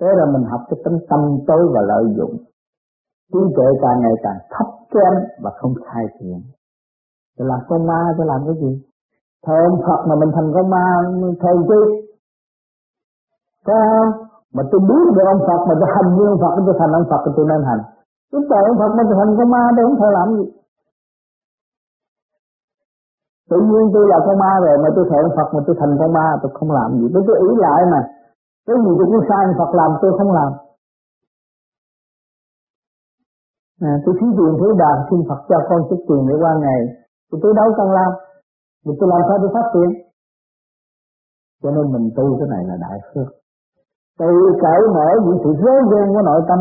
Thế 0.00 0.08
là 0.18 0.24
mình 0.32 0.44
học 0.50 0.60
cái 0.68 0.78
tính 0.84 0.98
tâm 1.10 1.20
tối 1.46 1.62
và 1.74 1.80
lợi 1.90 2.04
dụng. 2.16 2.34
Trí 3.32 3.40
tuệ 3.56 3.68
càng 3.82 4.00
ngày 4.00 4.16
càng 4.22 4.38
thấp 4.52 4.68
kém 4.92 5.14
và 5.42 5.50
không 5.58 5.74
khai 5.86 6.04
thiện. 6.16 6.38
Thì 7.38 7.44
làm 7.50 7.60
con 7.68 7.86
ma 7.86 8.00
tôi 8.16 8.26
làm 8.26 8.40
cái 8.46 8.54
gì? 8.62 8.72
Thờ 9.46 9.56
ông 9.70 9.80
Phật 9.86 10.00
mà 10.08 10.14
mình 10.20 10.30
thành 10.34 10.52
con 10.54 10.70
ma 10.70 10.84
thờ 11.40 11.52
chi? 11.68 11.80
Có 13.66 13.74
không? 13.90 14.10
Mà 14.54 14.62
tôi 14.70 14.80
biết 14.88 15.04
được 15.16 15.26
ông 15.34 15.42
Phật 15.46 15.60
mà 15.68 15.74
tôi 15.80 15.88
hành 15.94 16.08
như 16.16 16.24
ông 16.32 16.40
Phật, 16.42 16.52
tôi 16.66 16.74
thành 16.78 16.92
ông 16.92 17.06
Phật, 17.10 17.22
tôi 17.36 17.46
nên 17.50 17.62
hành. 17.68 17.82
Tôi 18.32 18.40
thờ 18.50 18.58
ông 18.70 18.78
Phật 18.80 18.90
mà 18.96 19.02
tôi 19.08 19.16
thành 19.20 19.36
con 19.38 19.50
ma, 19.50 19.62
tôi 19.76 19.84
không 19.86 19.98
thờ 20.00 20.08
làm 20.18 20.28
gì? 20.36 20.44
Tự 23.52 23.58
nhiên 23.68 23.84
tôi 23.94 24.04
là 24.12 24.18
con 24.26 24.36
ma 24.42 24.52
rồi 24.64 24.76
mà 24.82 24.88
tôi 24.96 25.04
thẹn 25.10 25.24
Phật 25.36 25.48
mà 25.54 25.60
tôi 25.66 25.74
thành 25.80 25.92
con 26.00 26.10
ma 26.16 26.26
tôi 26.42 26.50
không 26.56 26.70
làm 26.78 26.88
gì. 26.98 27.06
Tôi 27.14 27.22
tôi 27.26 27.36
ý 27.48 27.50
lại 27.64 27.80
mà. 27.92 28.00
Cái 28.66 28.76
gì 28.84 28.92
tôi 28.98 29.06
cũng 29.10 29.24
sai 29.28 29.42
Phật 29.58 29.70
làm 29.80 29.90
tôi 30.02 30.12
không 30.18 30.32
làm. 30.38 30.50
À, 33.88 33.92
tôi 34.04 34.14
thí 34.18 34.26
tiền 34.36 34.52
thiếu 34.58 34.72
đàn 34.82 34.96
xin 35.08 35.20
Phật 35.28 35.40
cho 35.48 35.58
con 35.68 35.80
chút 35.88 36.00
tiền 36.08 36.22
để 36.28 36.34
qua 36.42 36.52
ngày. 36.64 36.80
Thì 37.28 37.36
tôi 37.42 37.52
đâu 37.60 37.68
cần 37.78 37.88
làm. 37.98 38.12
Thì 38.84 38.92
tôi 38.98 39.08
làm 39.12 39.20
sao 39.28 39.36
tôi 39.42 39.50
phát 39.54 39.66
tiền? 39.74 39.90
Cho 41.62 41.70
nên 41.70 41.92
mình 41.92 42.06
tu 42.16 42.24
cái 42.38 42.48
này 42.54 42.62
là 42.70 42.76
đại 42.84 42.98
phước. 43.08 43.28
Tự 44.20 44.32
cởi 44.62 44.80
mở 44.96 45.08
những 45.24 45.38
sự 45.44 45.50
rối 45.62 45.80
ren 45.90 46.06
của 46.14 46.22
nội 46.30 46.42
tâm 46.48 46.60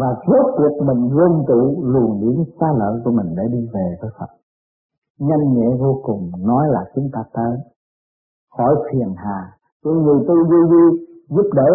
và 0.00 0.08
rốt 0.26 0.46
cuộc 0.56 0.74
mình 0.88 1.02
vương 1.14 1.36
tụ 1.48 1.60
luồng 1.92 2.20
điển 2.20 2.36
xa 2.60 2.66
lợi 2.80 2.94
của 3.04 3.10
mình 3.10 3.28
để 3.36 3.44
đi 3.52 3.60
về 3.74 3.86
với 4.00 4.10
Phật 4.18 4.30
nhanh 5.18 5.52
nhẹ 5.54 5.68
vô 5.80 6.00
cùng, 6.02 6.30
nói 6.38 6.68
là 6.68 6.84
chúng 6.94 7.08
ta 7.12 7.20
tới. 7.32 7.56
Khỏi 8.56 8.74
phiền 8.90 9.14
hà. 9.16 9.52
Cái 9.84 9.92
người 9.92 10.24
tu 10.28 10.34
vui 10.34 10.64
vui 10.70 11.06
giúp 11.28 11.50
đỡ, 11.54 11.70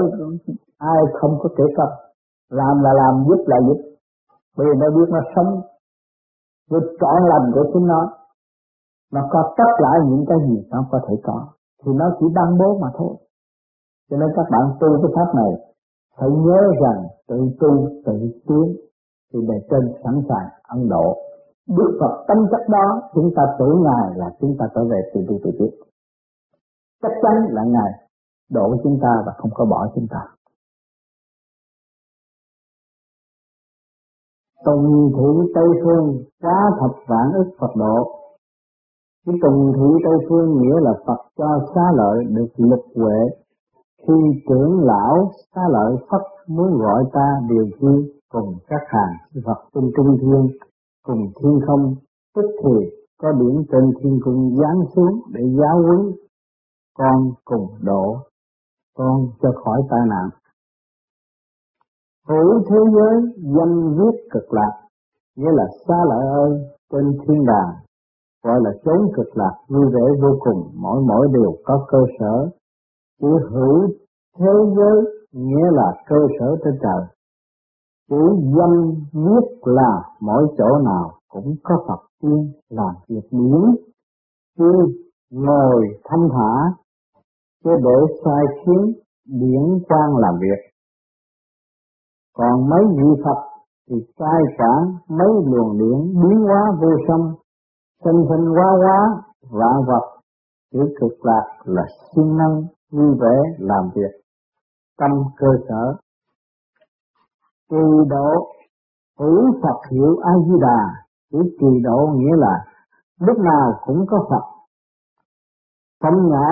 ai 0.77 1.03
không 1.21 1.39
có 1.41 1.49
kể 1.57 1.63
công 1.77 1.89
làm 2.49 2.75
là 2.83 2.91
làm, 2.93 3.13
giúp 3.27 3.43
là 3.45 3.57
giúp. 3.67 3.79
Bởi 4.57 4.67
vì 4.67 4.75
nó 4.81 4.87
biết 4.95 5.09
nó 5.09 5.19
sống. 5.35 5.61
Với 6.69 6.81
trọn 6.99 7.17
lành 7.31 7.51
của 7.53 7.65
chúng 7.73 7.87
nó. 7.87 8.01
Nó 9.13 9.21
có 9.31 9.53
tất 9.57 9.69
cả 9.77 9.91
những 10.09 10.25
cái 10.27 10.37
gì 10.47 10.67
nó 10.71 10.85
có 10.91 10.99
thể 11.07 11.15
có. 11.23 11.47
Thì 11.85 11.91
nó 11.95 12.05
chỉ 12.19 12.25
đăng 12.35 12.57
bố 12.59 12.77
mà 12.81 12.87
thôi. 12.97 13.15
Cho 14.09 14.17
nên 14.17 14.29
các 14.35 14.45
bạn 14.51 14.61
tu 14.79 14.87
cái 15.01 15.11
pháp 15.15 15.35
này, 15.35 15.51
phải 16.17 16.29
nhớ 16.29 16.59
rằng 16.81 17.07
tự 17.27 17.37
tu, 17.59 17.87
tự 18.05 18.13
tiến, 18.47 18.75
thì 19.33 19.39
bề 19.47 19.55
trên 19.69 19.93
sẵn 20.03 20.21
sàng 20.29 20.47
ấn 20.63 20.89
độ. 20.89 21.17
Đức 21.67 21.97
Phật 21.99 22.25
tâm 22.27 22.37
chất 22.51 22.69
đó, 22.69 23.01
chúng 23.13 23.29
ta 23.35 23.43
tưởng 23.59 23.83
Ngài 23.83 24.17
là 24.17 24.29
chúng 24.39 24.55
ta 24.59 24.65
trở 24.75 24.81
về 24.83 25.11
từ 25.13 25.21
tu 25.27 25.39
tự 25.43 25.51
tiến 25.59 25.83
chắc 27.03 27.11
chắn 27.21 27.33
là 27.49 27.63
Ngài 27.63 27.91
độ 28.49 28.75
chúng 28.83 28.99
ta 29.01 29.23
và 29.25 29.33
không 29.37 29.51
có 29.53 29.65
bỏ 29.65 29.87
chúng 29.95 30.07
ta. 30.09 30.21
Tùng 34.65 35.11
thị 35.15 35.51
Tây 35.55 35.67
Phương 35.83 36.23
quá 36.41 36.71
thập 36.79 36.91
vạn 37.07 37.31
ức 37.33 37.51
Phật 37.59 37.75
độ. 37.75 38.19
Cái 39.25 39.35
tùng 39.41 39.73
thị 39.75 40.03
Tây 40.05 40.17
Phương 40.29 40.61
nghĩa 40.61 40.79
là 40.81 40.93
Phật 41.05 41.21
cho 41.37 41.59
xá 41.75 41.81
lợi 41.95 42.23
được 42.29 42.47
lực 42.57 42.83
huệ. 42.95 43.19
Khi 44.07 44.13
trưởng 44.49 44.79
lão, 44.83 45.31
xá 45.55 45.61
lợi 45.69 45.95
Phật 46.11 46.21
muốn 46.47 46.77
gọi 46.77 47.03
ta 47.13 47.39
điều 47.49 47.65
chi 47.81 48.21
cùng 48.29 48.55
các 48.67 48.81
hàng 48.87 49.41
Phật 49.45 49.63
trong 49.73 49.89
trung 49.97 50.17
thiên 50.21 50.57
cùng 51.03 51.31
thiên 51.35 51.59
không 51.67 51.95
tức 52.35 52.45
thì 52.63 52.89
có 53.21 53.31
điểm 53.31 53.63
trên 53.71 53.91
thiên 53.99 54.19
cung 54.23 54.57
giáng 54.59 54.79
xuống 54.95 55.21
để 55.33 55.41
giáo 55.59 55.81
huấn 55.83 56.11
con 56.97 57.31
cùng 57.45 57.67
độ 57.81 58.17
con 58.97 59.27
cho 59.41 59.49
khỏi 59.63 59.81
tai 59.89 59.99
nạn. 60.09 60.29
Hữu 62.27 62.63
thế 62.69 62.77
giới 62.95 63.15
danh 63.35 63.97
viết 63.97 64.17
cực 64.31 64.53
lạc, 64.53 64.71
nghĩa 65.35 65.51
là 65.51 65.63
xa 65.87 65.97
lợi 66.09 66.27
ơi 66.27 66.51
trên 66.91 67.17
thiên 67.21 67.45
đàng, 67.45 67.75
gọi 68.43 68.59
là 68.63 68.71
chốn 68.85 69.11
cực 69.15 69.37
lạc 69.37 69.53
vui 69.67 69.85
vẻ 69.93 70.01
vô 70.21 70.37
cùng, 70.39 70.71
mỗi 70.75 71.01
mỗi 71.07 71.27
đều 71.33 71.55
có 71.63 71.85
cơ 71.87 71.97
sở. 72.19 72.49
Chữ 73.21 73.27
hữu 73.51 73.87
thế 74.37 74.53
giới 74.77 75.01
nghĩa 75.31 75.71
là 75.71 75.93
cơ 76.07 76.15
sở 76.39 76.55
trên 76.63 76.73
trời. 76.81 77.03
Chữ 78.09 78.23
danh 78.57 78.91
viết 79.13 79.45
là 79.61 80.01
mỗi 80.19 80.47
chỗ 80.57 80.77
nào 80.85 81.11
cũng 81.29 81.55
có 81.63 81.75
Phật 81.87 82.07
tiên 82.21 82.51
làm 82.69 82.95
việc 83.07 83.27
điển, 83.31 83.61
tiên 84.57 84.95
ngồi 85.31 85.87
thanh 86.03 86.29
thả 86.31 86.75
chứ 87.63 87.71
để 87.83 88.15
sai 88.25 88.45
khiến 88.65 88.93
điển 89.25 89.83
quan 89.89 90.17
làm 90.17 90.33
việc. 90.41 90.73
Còn 92.37 92.69
mấy 92.69 92.81
vị 92.97 93.21
Phật 93.25 93.39
thì 93.89 93.95
sai 94.19 94.41
cả 94.57 94.73
mấy 95.07 95.29
luồng 95.45 95.77
điển 95.79 96.21
biến 96.23 96.39
hóa 96.47 96.61
vô 96.81 96.89
song, 97.07 97.35
sinh 98.03 98.25
sinh 98.29 98.45
hóa 98.45 98.65
hóa, 98.77 99.23
vạn 99.51 99.85
vật, 99.87 100.21
chữ 100.73 100.79
cực 100.99 101.25
lạc 101.25 101.45
là 101.63 101.83
siêng 102.15 102.37
năng, 102.37 102.63
vui 102.91 103.17
vẻ 103.19 103.35
làm 103.57 103.89
việc, 103.95 104.21
tâm 104.97 105.11
cơ 105.37 105.47
sở. 105.69 105.95
Trì 107.73 108.09
độ, 108.09 108.53
hữu 109.19 109.61
Phật 109.61 109.91
hiệu 109.91 110.17
A-di-đà, 110.23 110.79
chữ 111.31 111.39
trì 111.59 111.83
độ 111.83 112.07
nghĩa 112.15 112.35
là 112.37 112.65
lúc 113.19 113.37
nào 113.39 113.79
cũng 113.85 114.05
có 114.09 114.27
Phật. 114.29 114.43
Phẩm 116.03 116.13
nhỏ 116.29 116.49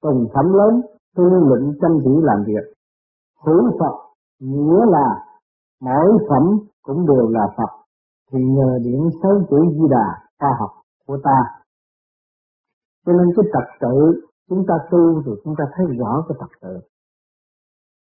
cùng 0.00 0.28
phẩm 0.34 0.52
lớn 0.52 0.80
tu 1.16 1.24
luyện 1.24 1.78
chăm 1.80 1.90
chỉ 2.04 2.10
làm 2.22 2.44
việc 2.46 2.74
hữu 3.44 3.70
Phật 3.78 3.94
nghĩa 4.40 4.84
là 4.88 5.24
mỗi 5.80 6.18
phẩm 6.28 6.42
cũng 6.82 7.06
đều 7.06 7.28
là 7.28 7.46
Phật 7.56 7.84
thì 8.32 8.38
nhờ 8.44 8.78
điểm 8.84 9.00
sáu 9.22 9.32
chữ 9.50 9.56
Di 9.72 9.88
Đà 9.90 10.06
khoa 10.38 10.50
học 10.60 10.70
của 11.06 11.18
ta. 11.24 11.38
Cho 13.06 13.12
nên 13.12 13.26
cái 13.36 13.44
trật 13.52 13.80
tự 13.80 14.28
chúng 14.48 14.64
ta 14.68 14.74
tu 14.90 15.22
rồi 15.24 15.40
chúng 15.44 15.54
ta 15.58 15.64
thấy 15.72 15.86
rõ 15.98 16.24
cái 16.28 16.38
trật 16.40 16.60
tự. 16.62 16.80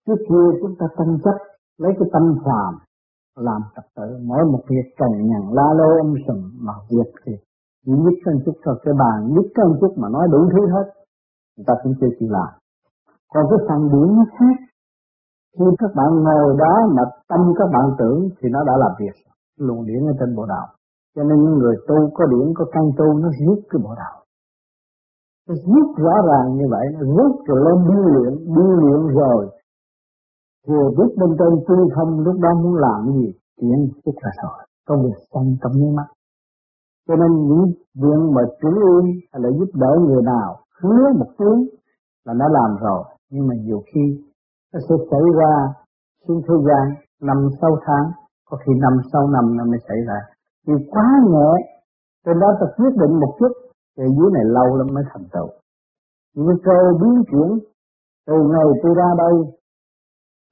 Trước 0.06 0.24
kia 0.28 0.58
chúng 0.62 0.74
ta 0.78 0.86
tranh 0.98 1.18
chấp 1.24 1.49
lấy 1.82 1.92
cái 1.98 2.08
tâm 2.12 2.24
phàm 2.44 2.72
làm 3.36 3.60
trật 3.74 3.86
tự 3.96 4.08
mỗi 4.28 4.42
một 4.52 4.62
việc 4.70 4.86
cần 4.98 5.12
nhằn 5.28 5.44
la 5.56 5.68
lô 5.78 5.88
âm 6.04 6.14
sùm 6.26 6.40
mà 6.66 6.74
việc 6.90 7.10
thì 7.24 7.32
chỉ 7.84 7.92
nhất 8.04 8.16
hơn 8.26 8.36
chút 8.44 8.56
thôi. 8.64 8.74
Cái 8.84 8.94
bàn 9.02 9.16
nhất 9.34 9.46
hơn 9.58 9.70
chút 9.80 9.92
mà 9.96 10.08
nói 10.08 10.28
đủ 10.32 10.38
thứ 10.52 10.62
hết, 10.74 10.86
người 11.56 11.64
ta 11.66 11.74
cũng 11.82 11.94
chưa 12.00 12.12
chịu 12.18 12.28
làm. 12.30 12.50
Còn 13.32 13.44
cái 13.50 13.58
phần 13.68 13.80
điểm 13.92 14.08
nó 14.18 14.24
khác. 14.36 14.56
Khi 15.58 15.64
các 15.78 15.90
bạn 15.96 16.10
ngồi 16.24 16.56
đó 16.58 16.74
mà 16.96 17.02
tâm 17.28 17.40
các 17.58 17.68
bạn 17.74 17.86
tưởng 17.98 18.28
thì 18.38 18.48
nó 18.54 18.60
đã 18.64 18.74
làm 18.82 18.92
việc. 19.00 19.16
Luồng 19.58 19.86
điển 19.86 20.02
ở 20.06 20.12
trên 20.20 20.36
bộ 20.36 20.46
đạo. 20.46 20.66
Cho 21.16 21.22
nên 21.24 21.36
những 21.42 21.58
người 21.58 21.76
tu 21.88 21.96
có 22.14 22.24
điển, 22.26 22.46
có 22.54 22.64
căn 22.72 22.84
tu, 22.98 23.06
nó 23.22 23.28
rút 23.46 23.58
cái 23.70 23.80
bộ 23.84 23.94
đạo. 24.02 24.16
Nó 25.48 25.54
rút 25.54 25.88
rõ 26.04 26.14
ràng 26.28 26.56
như 26.58 26.64
vậy. 26.70 26.86
Nó 26.92 27.00
rút 27.16 27.32
rồi 27.46 27.60
lên 27.66 27.78
điêu 27.88 28.02
luyện. 28.14 28.32
Điêu 28.54 28.72
luyện 28.82 29.14
rồi 29.16 29.50
vừa 30.68 30.90
biết 30.98 31.10
bên 31.16 31.30
trên 31.38 31.52
tư 31.68 31.74
không 31.94 32.20
lúc 32.20 32.36
đó 32.40 32.48
muốn 32.62 32.74
làm 32.74 33.12
gì 33.12 33.32
chuyện 33.60 33.88
tức 34.04 34.12
là 34.22 34.30
rồi. 34.42 34.66
Công 34.86 35.02
việc 35.04 35.18
xong 35.32 35.56
trong 35.62 35.72
nháy 35.74 35.90
mắt. 35.98 36.08
Cho 37.08 37.14
nên 37.16 37.30
những 37.48 37.64
việc 38.02 38.20
mà 38.34 38.42
chủ 38.60 38.68
ương 38.68 39.06
hay 39.32 39.40
là 39.42 39.50
giúp 39.58 39.70
đỡ 39.74 39.92
người 40.06 40.22
nào, 40.22 40.56
hứa 40.82 41.12
một 41.18 41.30
tiếng 41.38 41.60
là 42.24 42.34
nó 42.34 42.48
làm 42.48 42.76
rồi. 42.80 43.04
Nhưng 43.30 43.46
mà 43.48 43.54
nhiều 43.64 43.82
khi 43.94 44.04
nó 44.72 44.80
sẽ 44.88 44.94
xảy 45.10 45.24
ra 45.38 45.52
xuống 46.28 46.42
thời 46.46 46.58
gian 46.66 46.84
năm, 47.20 47.48
sáu 47.60 47.76
tháng. 47.86 48.06
Có 48.50 48.56
khi 48.66 48.72
năm 48.80 48.92
sau 49.12 49.28
năm 49.28 49.56
nó 49.56 49.64
mới 49.64 49.78
xảy 49.88 49.96
ra. 50.08 50.18
Vì 50.66 50.74
quá 50.90 51.06
nhẹ 51.30 51.50
trên 52.26 52.40
đó 52.40 52.46
ta 52.60 52.66
quyết 52.76 52.94
định 53.02 53.20
một 53.20 53.32
chút 53.38 53.52
thì 53.96 54.04
dưới 54.16 54.30
này 54.32 54.44
lâu 54.44 54.76
lắm 54.76 54.86
mới 54.94 55.04
thành 55.12 55.24
tựu. 55.32 55.48
Những 56.34 56.58
cơ 56.64 56.78
biến 57.00 57.22
chuyển, 57.30 57.58
từ 58.26 58.34
ngày 58.52 58.66
tôi 58.82 58.94
ra 58.96 59.08
đây 59.18 59.34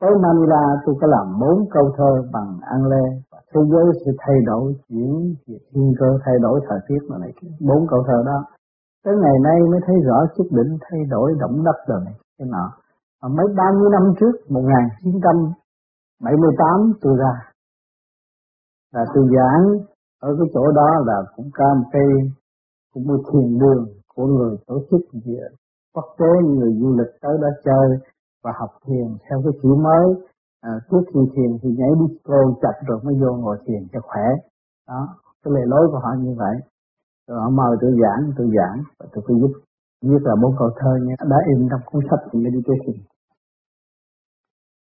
tới 0.00 0.12
Manila 0.22 0.62
tôi 0.84 0.94
có 1.00 1.06
làm 1.06 1.26
bốn 1.40 1.58
câu 1.70 1.86
thơ 1.96 2.10
bằng 2.32 2.50
An 2.74 2.80
Lê. 2.90 3.04
Và 3.30 3.38
thế 3.50 3.60
giới 3.70 3.84
sẽ 4.04 4.10
thay 4.18 4.36
đổi, 4.46 4.74
chuyển 4.88 5.34
về 5.46 5.56
thiên 5.70 5.94
cơ 5.98 6.18
thay 6.24 6.34
đổi 6.42 6.60
thời 6.68 6.80
tiết 6.88 6.98
mà 7.08 7.16
này. 7.18 7.32
Bốn 7.68 7.86
câu 7.90 8.02
thơ 8.06 8.22
đó. 8.26 8.38
Tới 9.04 9.14
ngày 9.22 9.38
nay 9.44 9.58
mới 9.70 9.80
thấy 9.86 9.96
rõ 10.06 10.18
quyết 10.36 10.48
định 10.50 10.78
thay 10.80 11.00
đổi 11.10 11.34
động 11.40 11.64
đất 11.64 11.76
rồi 11.86 12.00
này. 12.04 12.14
Cái 12.38 12.48
nọ 12.50 12.72
mà 13.22 13.28
mấy 13.28 13.46
bao 13.56 13.72
nhiêu 13.72 13.88
năm 13.88 14.14
trước 14.20 14.32
1978 14.48 16.92
tôi 17.00 17.16
ra. 17.18 17.32
Là 18.94 19.04
tôi 19.14 19.24
giảng 19.36 19.64
ở 20.20 20.36
cái 20.38 20.46
chỗ 20.54 20.72
đó 20.72 20.88
là 21.06 21.22
cũng 21.36 21.50
có 21.54 21.74
một 21.74 21.84
cây 21.92 22.08
cũng 22.94 23.06
một 23.06 23.22
thiền 23.32 23.58
đường 23.58 23.86
của 24.14 24.26
người 24.26 24.56
tổ 24.66 24.80
chức 24.90 25.00
gì 25.12 25.36
quốc 25.94 26.04
tế, 26.18 26.26
người 26.48 26.72
du 26.80 26.96
lịch 26.98 27.12
tới 27.22 27.38
đó 27.42 27.48
chơi 27.64 27.88
và 28.44 28.52
học 28.60 28.70
thiền 28.86 29.06
theo 29.24 29.38
cái 29.44 29.52
kiểu 29.62 29.76
mới. 29.76 30.06
À, 30.60 30.72
trước 30.90 31.02
khi 31.14 31.20
thiền 31.34 31.50
thì 31.62 31.68
nhảy 31.78 31.92
disco 32.00 32.38
chặt 32.62 32.76
rồi 32.86 32.98
mới 33.04 33.14
vô 33.20 33.30
ngồi 33.36 33.56
thiền 33.66 33.82
cho 33.92 34.00
khỏe. 34.08 34.26
Đó 34.88 35.00
cái 35.42 35.54
lề 35.54 35.60
lối 35.66 35.88
của 35.90 35.98
họ 36.04 36.10
như 36.18 36.34
vậy. 36.38 36.56
Rồi 37.28 37.38
họ 37.40 37.50
mời 37.50 37.76
tôi 37.80 37.92
giảng 38.02 38.32
tôi 38.36 38.46
giảng 38.56 38.78
và 38.98 39.06
tôi 39.12 39.24
cứ 39.26 39.34
giúp 39.40 39.52
viết 40.02 40.22
là 40.28 40.34
bốn 40.42 40.52
câu 40.58 40.70
thơ 40.78 40.92
nhé. 41.06 41.14
Đã 41.30 41.38
in 41.46 41.68
trong 41.70 41.80
cuốn 41.86 42.02
sách 42.10 42.22
meditation. 42.32 42.96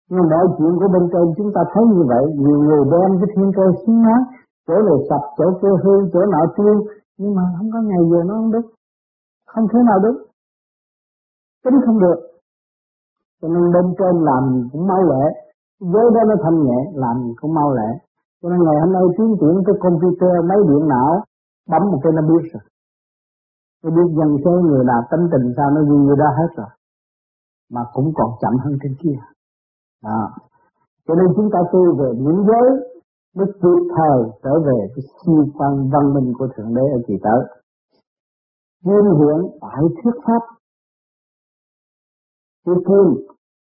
Nhưng 0.09 0.29
mọi 0.31 0.45
chuyện 0.57 0.73
của 0.79 0.89
bên 0.93 1.03
trên 1.13 1.25
chúng 1.37 1.51
ta 1.55 1.61
thấy 1.73 1.83
như 1.93 2.03
vậy 2.07 2.23
nhiều 2.43 2.59
người 2.65 2.83
đem 2.91 3.09
cái 3.19 3.29
thiên 3.35 3.51
cơ 3.57 3.65
xuống 3.81 4.01
nói 4.03 4.21
chỗ 4.67 4.73
này 4.87 4.97
sập 5.09 5.21
chỗ 5.37 5.45
kia 5.61 5.75
hư 5.83 5.93
chỗ 6.13 6.19
nào 6.33 6.45
tiêu 6.57 6.75
nhưng 7.17 7.35
mà 7.35 7.43
không 7.57 7.69
có 7.73 7.79
ngày 7.81 8.03
giờ 8.11 8.19
nó 8.27 8.33
không 8.33 8.51
đúng 8.51 8.67
không 9.47 9.65
thế 9.73 9.79
nào 9.87 9.99
đúng 10.03 10.17
tính 11.63 11.81
không 11.85 11.99
được 11.99 12.32
cho 13.43 13.49
nên 13.49 13.63
bên 13.73 13.87
trên 13.99 14.15
làm 14.29 14.43
cũng 14.71 14.87
mau 14.87 15.01
lẹ, 15.11 15.23
với 15.79 16.05
đó 16.15 16.21
nó 16.27 16.35
thanh 16.43 16.63
nhẹ, 16.63 16.79
làm 16.93 17.15
cũng 17.41 17.53
mau 17.53 17.73
lẹ. 17.73 17.89
Cho 18.41 18.49
nên 18.49 18.59
ngày 18.63 18.77
hôm 18.81 18.91
nay 18.93 19.03
tiến 19.17 19.29
triển 19.39 19.55
cái 19.65 19.75
computer, 19.85 20.33
máy 20.49 20.57
điện 20.69 20.87
não, 20.87 21.11
bấm 21.71 21.81
một 21.91 21.99
cái 22.03 22.11
nó 22.15 22.21
biết 22.21 22.43
rồi. 22.53 22.63
Nó 23.83 23.89
biết 23.95 24.07
dần 24.17 24.29
số 24.45 24.51
người 24.51 24.83
nào 24.85 25.01
tính 25.11 25.23
tình 25.31 25.53
sao 25.57 25.69
nó 25.71 25.81
như 25.81 25.97
người 26.05 26.15
đó 26.15 26.25
hết 26.39 26.49
rồi. 26.57 26.71
Mà 27.73 27.81
cũng 27.93 28.11
còn 28.15 28.29
chậm 28.41 28.53
hơn 28.63 28.73
trên 28.83 28.95
kia. 29.01 29.19
Đó. 30.03 30.29
cho 31.07 31.15
nên 31.15 31.27
chúng 31.35 31.49
ta 31.53 31.59
tu 31.71 31.95
về 31.99 32.09
những 32.17 32.45
giới 32.47 32.67
mới 33.35 33.47
kịp 33.61 33.81
thời 33.97 34.19
trở 34.43 34.59
về 34.59 34.79
cái 34.95 35.03
siêu 35.25 35.45
quan 35.57 35.89
văn 35.93 36.13
minh 36.13 36.33
của 36.37 36.47
thượng 36.55 36.73
đế 36.75 36.81
ở 36.81 36.99
kỳ 37.07 37.13
tới. 37.23 37.41
Nguyên 38.83 39.05
hiện 39.19 39.59
phải 39.61 39.83
thuyết 40.03 40.13
pháp 40.25 40.41
cái 42.65 42.75
kim 42.87 43.25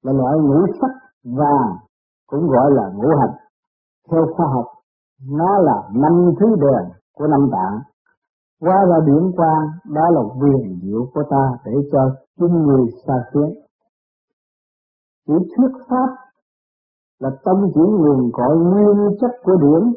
là 0.04 0.14
loại 0.14 0.38
ngũ 0.40 0.66
sắc 0.82 0.92
vàng 1.24 1.78
cũng 2.28 2.48
gọi 2.48 2.72
là 2.72 2.92
ngũ 2.96 3.10
hành. 3.20 3.36
Theo 4.12 4.26
khoa 4.36 4.48
học, 4.48 4.66
nó 5.32 5.58
là 5.58 5.90
năm 5.94 6.32
thứ 6.40 6.48
đèn 6.62 6.92
của 7.16 7.28
năm 7.28 7.50
tạng. 7.52 7.80
Qua 8.62 8.86
ra 8.90 8.98
điểm 9.06 9.32
quan 9.38 9.68
đó 9.96 10.10
là 10.10 10.22
quyền 10.42 10.80
diệu 10.84 11.06
của 11.14 11.24
ta 11.30 11.52
để 11.66 11.72
cho 11.92 12.00
chúng 12.40 12.64
người 12.64 12.86
xa 13.08 13.14
xuyến. 13.34 13.50
Chỉ 15.28 15.34
thuyết 15.34 15.72
pháp 15.90 16.10
là 17.20 17.30
tâm 17.46 17.56
chỉ 17.74 17.82
nguồn 17.82 18.32
cội 18.34 18.58
nguyên 18.58 19.18
chất 19.22 19.32
của 19.44 19.56
điển 19.62 19.94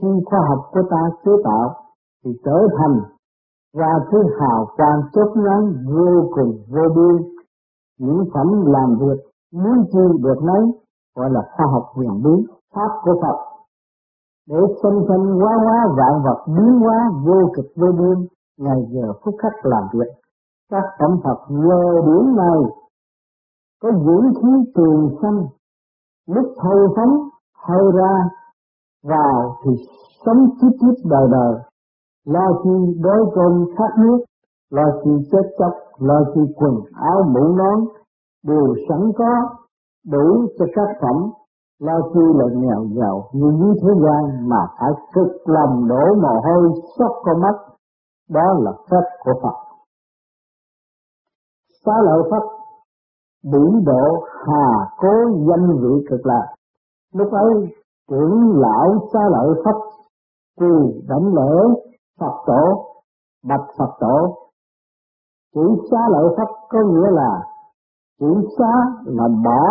khi 0.00 0.08
khoa 0.24 0.38
học 0.48 0.58
của 0.72 0.82
ta 0.90 1.02
chế 1.24 1.32
tạo 1.44 1.74
thì 2.24 2.30
trở 2.44 2.58
thành 2.78 3.00
ra 3.74 3.92
thứ 4.10 4.18
hào 4.40 4.66
quang 4.76 5.00
chớp 5.12 5.28
nhoáng 5.34 5.72
vô 5.86 6.28
cùng 6.34 6.52
vô 6.68 6.82
biên 6.96 7.33
những 7.98 8.24
phẩm 8.34 8.46
làm 8.66 8.98
việc, 9.00 9.22
muốn 9.52 9.84
chi 9.92 10.18
được 10.22 10.42
nấy 10.42 10.62
gọi 11.16 11.30
là 11.30 11.40
khoa 11.56 11.66
học 11.72 11.84
huyền 11.94 12.22
bí, 12.24 12.46
pháp 12.74 12.88
của 13.02 13.14
Phật. 13.22 13.38
Để 14.48 14.56
sinh 14.82 14.98
sinh 15.08 15.40
hóa 15.40 15.52
hóa 15.64 15.86
vạn 15.96 16.22
vật, 16.24 16.44
biến 16.46 16.80
hóa 16.80 17.10
vô 17.24 17.52
cực 17.56 17.66
vô 17.76 17.86
biên, 17.98 18.26
ngày 18.58 18.86
giờ 18.90 19.12
phút 19.24 19.34
khắc 19.38 19.52
làm 19.62 19.82
việc. 19.92 20.12
Các 20.70 20.84
phẩm 20.98 21.20
Phật 21.24 21.38
nhờ 21.48 22.00
điểm 22.06 22.36
này, 22.36 22.60
có 23.82 23.90
dưỡng 23.92 24.34
khí 24.34 24.72
trường 24.74 25.16
sanh, 25.22 25.46
lúc 26.26 26.54
thâu 26.62 26.94
phóng 26.96 27.28
thâu 27.66 27.90
ra, 27.90 28.28
vào 29.02 29.56
thì 29.64 29.70
sống 30.26 30.48
chít 30.60 30.72
chít 30.80 31.04
đời 31.04 31.28
đời. 31.30 31.54
Lo 32.26 32.60
chi 32.62 33.00
đối 33.02 33.26
cơm 33.34 33.64
khát 33.78 33.98
nước 33.98 34.24
lo 34.70 34.82
chi 35.04 35.10
chết 35.32 35.42
chóc, 35.58 35.72
lo 35.98 36.20
chi 36.34 36.40
quần 36.56 36.74
áo, 36.94 37.22
mũ 37.34 37.56
nón, 37.56 37.84
đều 38.46 38.74
sẵn 38.88 39.12
có 39.18 39.48
đủ 40.10 40.46
cho 40.58 40.64
các 40.74 40.88
phẩm. 41.00 41.30
Lo 41.80 42.00
chi 42.14 42.20
là 42.34 42.44
nghèo 42.54 42.84
giàu 42.96 43.28
như 43.32 43.52
dưới 43.60 43.74
thế 43.82 43.88
gian 44.04 44.48
mà 44.48 44.66
phải 44.78 44.90
cực 45.14 45.48
lòng 45.48 45.88
đổ 45.88 46.14
mồ 46.22 46.40
hôi 46.44 46.70
sốc 46.98 47.10
con 47.24 47.40
mắt. 47.40 47.54
Đó 48.30 48.54
là 48.58 48.72
phép 48.90 49.08
của 49.24 49.32
Phật. 49.42 49.54
Xá 51.84 51.92
lợi 52.04 52.22
Phật, 52.30 52.44
biển 53.52 53.84
độ 53.84 54.24
hà 54.46 54.90
cố 54.98 55.12
danh 55.48 55.78
vị 55.82 56.06
cực 56.10 56.26
lạc. 56.26 56.54
Lúc 57.14 57.32
ấy, 57.32 57.68
trưởng 58.10 58.52
lão 58.60 59.08
xá 59.12 59.20
lợi 59.30 59.62
Phật 59.64 59.76
quỳ 60.60 61.02
đảnh 61.08 61.34
lễ 61.34 61.80
Phật 62.20 62.34
tổ, 62.46 62.84
bạch 63.48 63.66
Phật 63.78 63.90
tổ 64.00 64.43
chủ 65.54 65.86
xá 65.90 65.98
lợi 66.10 66.34
phất 66.36 66.48
có 66.68 66.78
nghĩa 66.78 67.10
là 67.10 67.46
chủ 68.18 68.50
xá 68.58 68.72
là 69.04 69.24
bỏ 69.44 69.62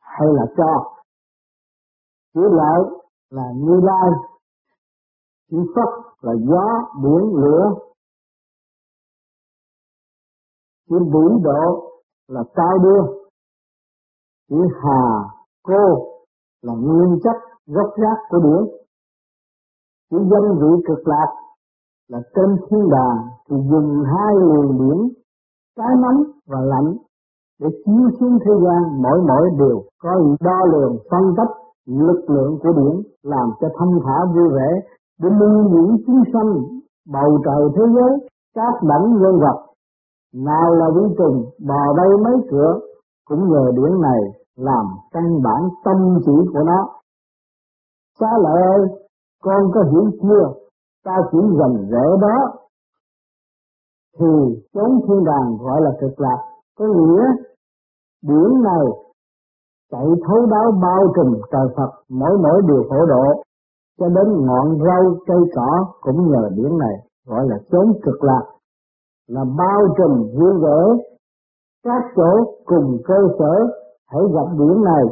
hay 0.00 0.28
là 0.32 0.46
cho. 0.56 0.94
Chủ 2.34 2.40
lợi 2.40 3.00
là 3.30 3.42
như 3.56 3.80
lai 3.82 4.10
chủ 5.50 5.64
phất 5.74 5.88
là 6.20 6.32
gió, 6.48 6.64
biển, 7.02 7.36
lửa. 7.36 7.74
Chủ 10.88 10.98
vũ 11.12 11.40
độ 11.42 11.90
là 12.28 12.42
cao 12.54 12.78
đưa. 12.82 13.02
Chủ 14.48 14.68
hà, 14.82 15.02
cô 15.62 16.06
là 16.62 16.72
nguyên 16.72 17.18
chất 17.24 17.36
gốc 17.66 17.90
gác 17.96 18.18
của 18.28 18.38
điển 18.38 18.84
chủ 20.10 20.18
danh 20.30 20.58
vị 20.60 20.82
cực 20.86 21.08
lạc 21.08 21.26
là 22.08 22.18
trên 22.34 22.56
thiên 22.70 22.88
đàng 22.90 23.18
thì 23.48 23.56
dùng 23.70 24.02
hai 24.04 24.34
luồng 24.40 24.78
điểm 24.78 25.08
cái 25.76 25.90
nóng 26.02 26.22
và 26.46 26.60
lạnh, 26.60 26.96
để 27.60 27.68
chiếu 27.84 28.10
xuống 28.20 28.38
thế 28.44 28.52
gian 28.64 29.02
mỗi 29.02 29.20
mỗi 29.28 29.50
điều 29.58 29.82
có 30.02 30.10
đo 30.40 30.58
lường, 30.72 30.96
phân 31.10 31.34
tích 31.36 31.52
lực 31.86 32.30
lượng 32.30 32.58
của 32.62 32.72
điển 32.72 33.02
làm 33.22 33.50
cho 33.60 33.68
thông 33.78 33.94
thả 34.04 34.24
vui 34.34 34.48
vẻ, 34.48 34.68
để 35.20 35.28
nuôi 35.40 35.64
dưỡng 35.72 35.96
chúng 36.06 36.22
sanh, 36.32 36.52
bầu 37.12 37.38
trời 37.44 37.62
thế 37.76 37.82
giới, 37.94 38.28
các 38.54 38.74
đẳng 38.82 39.06
nhân 39.20 39.40
vật. 39.40 39.58
Nào 40.34 40.74
là 40.74 40.86
vi 40.94 41.14
trùng, 41.18 41.44
bò 41.68 41.92
đây 41.96 42.08
mấy 42.24 42.34
cửa, 42.50 42.80
cũng 43.24 43.48
nhờ 43.48 43.72
điển 43.76 44.00
này 44.00 44.20
làm 44.56 44.86
căn 45.12 45.42
bản 45.42 45.68
tâm 45.84 46.18
chỉ 46.26 46.32
của 46.52 46.62
nó. 46.66 46.88
Xá 48.20 48.28
lợi 48.42 48.62
ơi, 48.62 48.88
con 49.42 49.62
có 49.74 49.82
hiểu 49.82 50.10
chưa? 50.22 50.63
Ta 51.04 51.16
chỉ 51.32 51.38
dành 51.58 51.88
rẽ 51.90 52.06
đó. 52.20 52.36
Thì 54.18 54.26
chốn 54.74 55.00
thiên 55.08 55.24
đàng 55.24 55.56
gọi 55.60 55.80
là 55.80 55.90
cực 56.00 56.20
lạc. 56.20 56.38
Có 56.78 56.84
nghĩa 56.86 57.22
điển 58.22 58.62
này 58.62 58.86
chạy 59.90 60.06
thấu 60.26 60.46
đáo 60.46 60.72
bao 60.82 61.12
trùm 61.16 61.40
trời 61.52 61.66
Phật, 61.76 61.90
mỗi 62.08 62.38
mỗi 62.42 62.62
điều 62.68 62.82
khổ 62.88 63.06
độ, 63.06 63.42
cho 63.98 64.08
đến 64.08 64.46
ngọn 64.46 64.78
rau, 64.86 65.14
cây 65.26 65.38
cỏ 65.54 65.86
cũng 66.00 66.30
nhờ 66.30 66.48
điển 66.56 66.78
này 66.78 66.96
gọi 67.26 67.48
là 67.48 67.56
chốn 67.70 67.92
cực 68.02 68.24
lạc. 68.24 68.42
Là 69.28 69.44
bao 69.58 69.80
trùm 69.98 70.12
vui 70.38 70.52
vẻ 70.62 71.04
các 71.84 72.02
chỗ 72.16 72.54
cùng 72.64 72.98
cơ 73.04 73.14
sở, 73.38 73.54
hãy 74.06 74.22
gặp 74.34 74.48
điển 74.58 74.82
này 74.84 75.04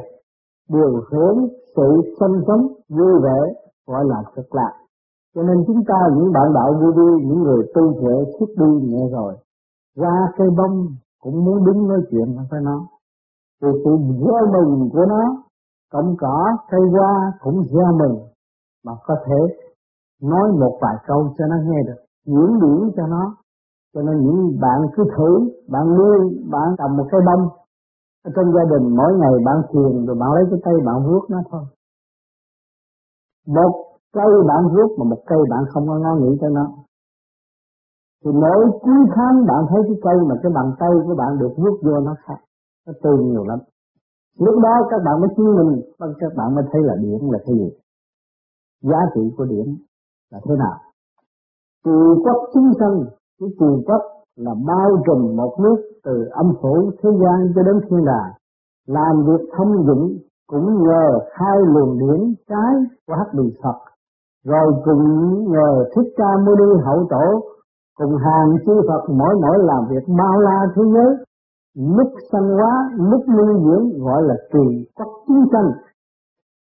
đều 0.68 1.00
hướng 1.11 1.49
sự 1.76 2.14
sanh 2.20 2.40
sống 2.46 2.66
vui 2.88 3.12
vẻ 3.22 3.38
gọi 3.87 4.04
là 4.04 4.22
cực 4.37 4.54
lạc 4.54 4.81
cho 5.34 5.42
nên 5.42 5.64
chúng 5.66 5.84
ta, 5.88 5.98
những 6.16 6.32
bạn 6.32 6.52
đạo 6.54 6.72
vui 6.80 6.92
đi 6.96 7.26
những 7.26 7.42
người 7.42 7.62
tu 7.74 7.92
thể, 7.92 8.32
xuất 8.38 8.48
đi 8.56 8.86
nhẹ 8.88 9.02
rồi, 9.12 9.34
ra 9.96 10.14
cây 10.36 10.48
bông, 10.56 10.86
cũng 11.22 11.44
muốn 11.44 11.64
đứng 11.64 11.88
nói 11.88 11.98
chuyện 12.10 12.36
với 12.50 12.60
nó 12.62 12.86
thì 13.62 13.68
sự 13.84 13.90
gieo 14.20 14.44
mừng 14.52 14.90
của 14.92 15.06
nó, 15.08 15.44
cộng 15.92 16.16
cỏ, 16.18 16.46
cây 16.70 16.80
hoa 16.92 17.32
cũng 17.40 17.62
gieo 17.72 17.92
mừng. 18.00 18.18
Mà 18.84 18.92
có 19.06 19.14
thể 19.26 19.56
nói 20.22 20.52
một 20.60 20.78
vài 20.82 20.96
câu 21.06 21.34
cho 21.38 21.46
nó 21.46 21.56
nghe 21.64 21.82
được, 21.86 22.02
diễn 22.26 22.58
điển 22.60 22.90
cho 22.96 23.06
nó. 23.06 23.34
Cho 23.94 24.02
nên 24.02 24.16
những 24.20 24.60
bạn 24.60 24.80
cứ 24.96 25.04
thử, 25.16 25.50
bạn 25.68 25.96
nuôi, 25.96 26.18
bạn 26.50 26.68
cầm 26.78 26.96
một 26.96 27.04
cây 27.10 27.20
bông, 27.26 27.48
ở 28.24 28.30
trong 28.36 28.52
gia 28.54 28.64
đình 28.70 28.96
mỗi 28.96 29.12
ngày 29.18 29.32
bạn 29.44 29.62
thiền 29.72 30.06
rồi 30.06 30.16
bạn 30.20 30.32
lấy 30.32 30.44
cái 30.50 30.60
tay 30.64 30.74
bạn 30.86 30.96
vuốt 31.06 31.30
nó 31.30 31.38
thôi. 31.50 31.62
Một 33.46 33.72
cây 34.12 34.33
bạn 34.49 34.62
rút 34.75 34.90
mà 34.99 35.04
một 35.04 35.23
cây 35.26 35.38
bạn 35.50 35.64
không 35.73 35.88
có 35.88 35.99
ngó 35.99 36.14
nghĩ 36.14 36.38
cho 36.40 36.49
nó. 36.49 36.66
Thì 38.25 38.31
mỗi 38.33 38.66
cuối 38.83 39.02
tháng 39.14 39.47
bạn 39.49 39.66
thấy 39.69 39.81
cái 39.88 39.99
cây 40.02 40.16
mà 40.28 40.35
cái 40.42 40.52
bàn 40.54 40.73
tay 40.81 40.90
của 41.07 41.14
bạn 41.14 41.38
được 41.38 41.52
rút 41.57 41.81
vô 41.83 42.00
nó 42.00 42.14
khác, 42.25 42.40
nó 42.87 42.92
tươi 43.02 43.19
nhiều 43.19 43.45
lắm. 43.45 43.59
Lúc 44.38 44.54
đó 44.62 44.75
các 44.90 45.00
bạn 45.04 45.21
mới 45.21 45.28
chứng 45.37 45.57
minh 45.57 45.83
các 46.21 46.33
bạn 46.37 46.54
mới 46.54 46.64
thấy 46.73 46.83
là 46.83 46.95
điển 47.02 47.19
là 47.31 47.38
cái 47.47 47.54
gì. 47.57 47.71
Giá 48.83 48.99
trị 49.14 49.21
của 49.37 49.45
điển 49.45 49.76
là 50.31 50.40
thế 50.45 50.54
nào? 50.59 50.76
Trì 51.85 52.23
quốc 52.25 52.50
chúng 52.54 52.73
sanh, 52.78 53.04
cái 53.40 53.49
trì 53.59 53.85
quốc 53.87 54.02
là 54.37 54.54
bao 54.66 54.90
trùm 55.07 55.37
một 55.37 55.57
nước 55.61 55.76
từ 56.04 56.28
âm 56.31 56.52
phủ 56.62 56.90
thế 57.02 57.11
gian 57.21 57.52
cho 57.54 57.62
đến 57.62 57.81
thiên 57.90 58.04
đàng. 58.04 58.33
Làm 58.87 59.25
việc 59.26 59.49
thông 59.57 59.87
dụng 59.87 60.19
cũng 60.47 60.83
nhờ 60.83 61.19
hai 61.33 61.59
luồng 61.66 61.99
điển 61.99 62.35
trái 62.49 62.75
của 63.07 63.14
hắc 63.14 63.35
bì 63.35 63.45
Phật 63.62 63.91
rồi 64.44 64.72
cùng 64.84 65.04
nhờ 65.52 65.84
thích 65.94 66.12
ca 66.16 66.30
mâu 66.44 66.54
ni 66.56 66.82
hậu 66.84 67.06
tổ, 67.11 67.26
cùng 67.99 68.16
hàng 68.16 68.56
chư 68.66 68.72
Phật 68.88 69.02
mỗi 69.08 69.34
mỗi 69.42 69.58
làm 69.58 69.84
việc 69.90 70.04
bao 70.18 70.40
la 70.40 70.66
thế 70.75 70.82
giới. 70.94 71.16
Lúc 71.76 72.08
sanh 72.32 72.49
hóa 72.56 72.90
lúc 72.96 73.20
nuôi 73.28 73.54
dưỡng 73.64 74.04
gọi 74.04 74.22
là 74.22 74.34
trì 74.52 74.87
quốc 74.96 75.08
chúng 75.26 75.46
sanh. 75.52 75.72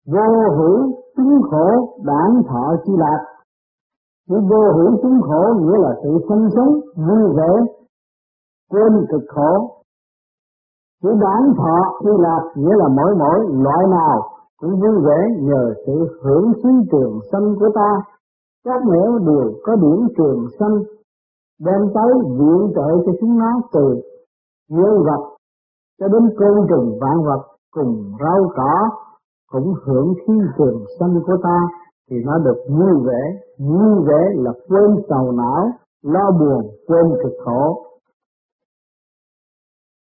Vô 0.06 0.56
hữu 0.56 0.92
chúng 1.16 1.42
khổ, 1.50 1.96
bản 2.06 2.42
thọ 2.48 2.74
chi 2.84 2.92
lạc. 2.96 3.24
Chữ 4.28 4.36
vô 4.50 4.72
hữu 4.76 4.98
chúng 5.02 5.20
khổ 5.22 5.42
nghĩa 5.60 5.78
là 5.78 5.94
sự 6.02 6.18
sanh 6.28 6.48
sống, 6.56 6.80
vui 6.96 7.36
vẻ, 7.36 7.52
quên 8.70 9.06
cực 9.10 9.22
khổ. 9.28 9.70
Chữ 11.02 11.08
bản 11.22 11.54
thọ 11.56 11.98
chi 12.00 12.10
lạc 12.18 12.42
nghĩa 12.56 12.76
là 12.76 12.88
mỗi 12.88 13.14
mỗi, 13.18 13.38
loại 13.64 13.86
nào 13.90 14.22
cũng 14.60 14.70
vui 14.80 15.04
vẻ 15.06 15.18
nhờ 15.40 15.74
sự 15.86 16.18
hưởng 16.22 16.52
xứ 16.62 16.68
trường 16.92 17.18
sanh 17.32 17.54
của 17.60 17.68
ta. 17.74 17.90
Các 18.64 18.80
nẻo 18.92 19.18
đều 19.18 19.52
có 19.62 19.76
điểm 19.76 20.08
trường 20.16 20.46
sanh 20.58 20.76
đem 21.60 21.80
tới 21.94 22.12
viện 22.38 22.72
trợ 22.74 22.88
cho 23.06 23.12
chúng 23.20 23.38
nó 23.38 23.60
từ 23.72 24.00
nhân 24.68 25.02
vật 25.04 25.36
cho 26.00 26.08
đến 26.08 26.22
côn 26.38 26.66
trùng 26.68 26.98
vạn 27.00 27.22
vật 27.26 27.42
cùng 27.70 28.12
rau 28.20 28.50
cỏ, 28.56 28.90
cũng 29.52 29.74
hưởng 29.84 30.14
khí 30.14 30.34
trường 30.58 30.84
sanh 31.00 31.14
của 31.26 31.36
ta. 31.42 31.58
Thì 32.10 32.16
nó 32.26 32.38
được 32.38 32.56
vui 32.68 33.06
vẻ 33.06 33.40
vui 33.58 34.06
vẻ 34.06 34.30
là 34.34 34.52
quên 34.68 34.96
sầu 35.08 35.32
não, 35.32 35.70
lo 36.02 36.30
buồn, 36.30 36.70
quên 36.86 37.04
cực 37.22 37.32
khổ. 37.44 37.84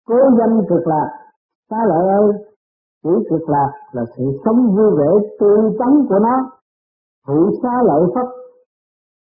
Cố 0.07 0.15
danh 0.39 0.61
cực 0.69 0.87
lạc 0.87 1.09
ta 1.69 1.77
lợi 1.87 2.07
ơi 2.07 2.52
chữ 3.03 3.23
cực 3.29 3.49
lạc 3.49 3.71
là 3.91 4.03
sự 4.17 4.23
sống 4.45 4.75
vui 4.75 4.91
vẻ 4.97 5.27
tươi 5.39 5.75
tắn 5.79 6.05
của 6.09 6.19
nó, 6.19 6.49
hữu 7.27 7.51
xá 7.63 7.83
lợi 7.83 8.03
pháp 8.15 8.27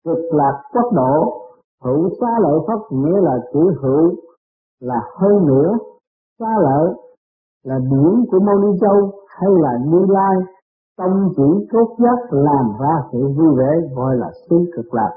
cực 0.04 0.24
lạc 0.32 0.62
quốc 0.74 0.92
độ, 0.92 1.42
hữu 1.84 2.08
xá 2.20 2.26
lợi 2.40 2.58
pháp 2.66 2.78
nghĩa 2.90 3.20
là 3.20 3.38
chữ 3.52 3.60
hữu 3.82 4.14
là 4.80 5.00
hơn 5.16 5.46
nữa 5.46 5.72
xá 6.38 6.48
lợi 6.62 6.94
là 7.64 7.78
điểm 7.78 8.24
của 8.30 8.40
Mâu 8.40 8.58
Ni 8.58 8.78
Châu 8.80 9.10
hay 9.28 9.50
là 9.62 9.78
Như 9.86 10.06
Lai. 10.08 10.36
Tông 10.98 11.28
chỉ 11.36 11.66
cốt 11.72 11.96
giác 11.98 12.18
làm 12.30 12.72
ra 12.80 12.94
sự 13.12 13.18
vui 13.18 13.56
vẻ 13.58 13.70
gọi 13.96 14.16
là 14.16 14.30
xứ 14.48 14.56
cực 14.76 14.94
lạc. 14.94 15.10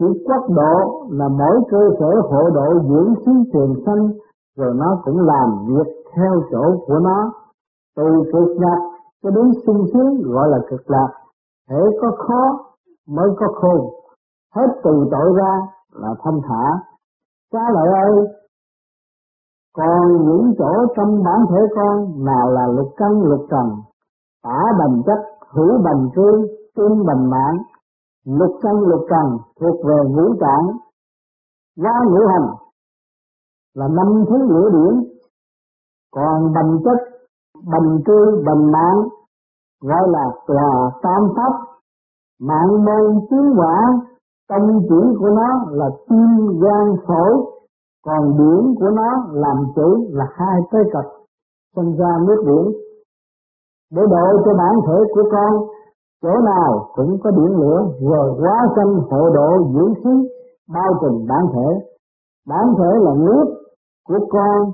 Chữ 0.00 0.06
quốc 0.26 0.50
độ 0.56 1.06
là 1.10 1.28
mỗi 1.28 1.60
cơ 1.70 1.78
sở 1.98 2.10
hộ 2.30 2.50
độ 2.50 2.80
dưỡng 2.88 3.14
sinh 3.26 3.44
trường 3.52 3.74
sanh, 3.86 4.08
rồi 4.56 4.74
nó 4.74 5.00
cũng 5.04 5.18
làm 5.20 5.66
việc 5.68 5.92
theo 6.14 6.42
chỗ 6.50 6.84
của 6.86 6.98
nó 6.98 7.32
từ 7.96 8.04
cực 8.32 8.56
lạc 8.58 8.80
cho 9.22 9.30
đến 9.30 9.44
sung 9.66 9.86
sướng, 9.92 10.22
gọi 10.32 10.48
là 10.48 10.58
cực 10.70 10.90
lạc, 10.90 11.08
thể 11.70 11.80
có 12.00 12.10
khó, 12.18 12.64
mới 13.08 13.28
có 13.36 13.46
khôn. 13.54 13.80
Hết 14.54 14.66
từ 14.84 14.90
tội 15.10 15.32
ra 15.36 15.52
là 15.92 16.14
thanh 16.24 16.40
thả. 16.48 16.64
Cha 17.52 17.60
lợi 17.74 17.88
ơi, 18.02 18.26
còn 19.76 20.26
những 20.26 20.52
chỗ 20.58 20.72
trong 20.96 21.22
bản 21.24 21.40
thể 21.50 21.56
con 21.76 22.24
nào 22.24 22.50
là 22.50 22.66
lục 22.66 22.88
căn, 22.96 23.22
lục 23.22 23.46
trần? 23.50 23.70
Tả 24.42 24.58
bành 24.78 25.02
chất, 25.06 25.18
hữu 25.48 25.82
bành 25.84 26.08
cư 26.14 26.46
tương 26.76 27.06
bành 27.06 27.30
mạng. 27.30 27.56
Lục 28.24 28.58
căn, 28.62 28.80
lục 28.80 29.00
trần 29.10 29.38
thuộc 29.60 29.86
về 29.86 29.96
ngũ 30.10 30.34
trạng. 30.40 30.78
Quá 31.76 31.92
ngũ 32.06 32.26
hành 32.26 32.48
là 33.74 33.88
năm 33.88 34.24
thứ 34.28 34.36
ngũ 34.48 34.68
điển. 34.68 35.04
Còn 36.12 36.52
bành 36.54 36.78
chất 36.84 37.13
bình 37.54 38.02
cư 38.06 38.42
bình 38.46 38.72
mạng, 38.72 39.08
gọi 39.82 40.08
là 40.08 40.24
tòa 40.46 40.90
tam 41.02 41.28
pháp. 41.36 41.52
Mạng 42.40 42.84
môn 42.84 43.20
tiến 43.30 43.54
quả, 43.56 43.76
tâm 44.48 44.60
chuyển 44.88 45.14
của 45.18 45.28
nó 45.28 45.64
là 45.70 45.90
tim 46.08 46.60
gan 46.60 46.96
phổi, 47.06 47.32
còn 48.06 48.36
điển 48.38 48.74
của 48.80 48.90
nó 48.90 49.10
làm 49.32 49.56
chủ 49.74 50.06
là 50.10 50.24
hai 50.32 50.60
cái 50.70 50.82
cật 50.92 51.04
sinh 51.76 51.96
ra 51.96 52.18
nước 52.26 52.42
điển 52.46 52.72
để 53.92 54.02
độ 54.10 54.42
cho 54.44 54.54
bản 54.58 54.74
thể 54.86 54.98
của 55.14 55.22
con, 55.32 55.52
chỗ 56.22 56.40
nào 56.44 56.88
cũng 56.94 57.18
có 57.24 57.30
điển 57.30 57.52
lửa 57.60 57.80
rồi 58.00 58.36
hóa 58.40 58.66
sanh 58.76 58.94
hộ 59.10 59.30
độ 59.34 59.50
dưỡng 59.74 59.94
khí 59.94 60.28
bao 60.74 60.94
trùm 61.00 61.26
bản 61.28 61.46
thể. 61.52 61.86
Bản 62.48 62.64
thể 62.78 62.98
là 63.00 63.12
nước 63.14 63.44
của 64.08 64.18
con, 64.30 64.72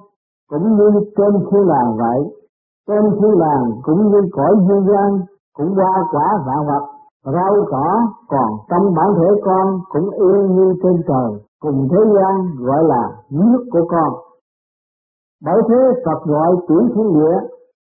cũng 0.51 0.77
như 0.77 0.91
trên 1.17 1.33
thiên 1.51 1.69
đàng 1.69 1.97
vậy 1.99 2.40
trên 2.89 3.03
thiên 3.21 3.39
làng 3.39 3.65
cũng 3.83 4.11
như 4.11 4.21
cõi 4.33 4.55
dương 4.69 4.87
gian 4.87 5.21
cũng 5.57 5.75
qua 5.77 5.93
quả 6.13 6.27
vạn 6.47 6.67
vật 6.67 6.87
rau 7.25 7.55
cỏ, 7.71 7.87
còn 8.29 8.51
trong 8.71 8.95
bản 8.95 9.07
thể 9.17 9.41
con 9.45 9.81
cũng 9.89 10.11
yên 10.11 10.57
như 10.57 10.75
trên 10.83 11.03
trời, 11.09 11.41
cùng 11.61 11.89
thế 11.91 11.99
gian 12.15 12.57
gọi 12.59 12.85
là 12.85 13.13
nước 13.31 13.65
của 13.73 13.87
con. 13.89 14.13
Bởi 15.45 15.63
thế 15.69 16.03
Phật 16.05 16.25
gọi 16.25 16.57
tiểu 16.69 16.83
thiên 16.95 17.15
địa, 17.15 17.39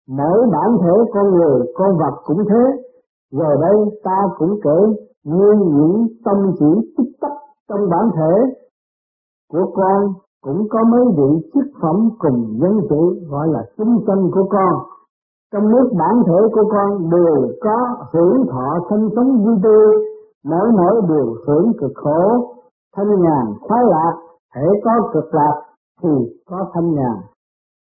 mỗi 0.08 0.46
bản 0.52 0.78
thể 0.82 1.10
con 1.14 1.30
người, 1.34 1.66
con 1.74 1.98
vật 1.98 2.14
cũng 2.24 2.38
thế. 2.48 2.82
Giờ 3.32 3.56
đây 3.60 3.76
ta 4.04 4.22
cũng 4.38 4.58
kể 4.64 4.78
như 5.24 5.52
những 5.58 6.06
tâm 6.24 6.52
chỉ 6.58 6.94
tích 6.98 7.12
tắc 7.20 7.32
trong 7.68 7.90
bản 7.90 8.10
thể 8.16 8.56
của 9.52 9.70
con 9.74 10.12
cũng 10.44 10.66
có 10.70 10.84
mấy 10.84 11.04
vị 11.16 11.48
chức 11.54 11.64
phẩm 11.82 12.08
cùng 12.18 12.58
nhân 12.60 12.80
sự, 12.90 13.26
gọi 13.30 13.48
là 13.48 13.62
chúng 13.76 14.04
sanh 14.06 14.30
của 14.34 14.48
con. 14.50 14.74
Trong 15.52 15.70
nước 15.70 15.90
bản 15.98 16.22
thể 16.26 16.38
của 16.52 16.64
con 16.72 17.10
đều 17.10 17.48
có 17.60 17.96
hưởng 18.12 18.46
thọ 18.50 18.78
sinh 18.90 19.08
sống 19.16 19.44
vui 19.44 19.56
tươi 19.62 20.06
mỗi 20.44 20.68
mỗi 20.78 21.02
đều 21.08 21.34
hưởng 21.46 21.72
cực 21.80 21.92
khổ. 21.94 22.52
Thanh 22.96 23.20
nhàn 23.20 23.44
khoái 23.60 23.84
lạc, 23.84 24.14
thể 24.54 24.66
có 24.84 25.10
cực 25.12 25.34
lạc 25.34 25.62
thì 26.02 26.08
có 26.50 26.70
thanh 26.74 26.94
nhàn. 26.94 27.16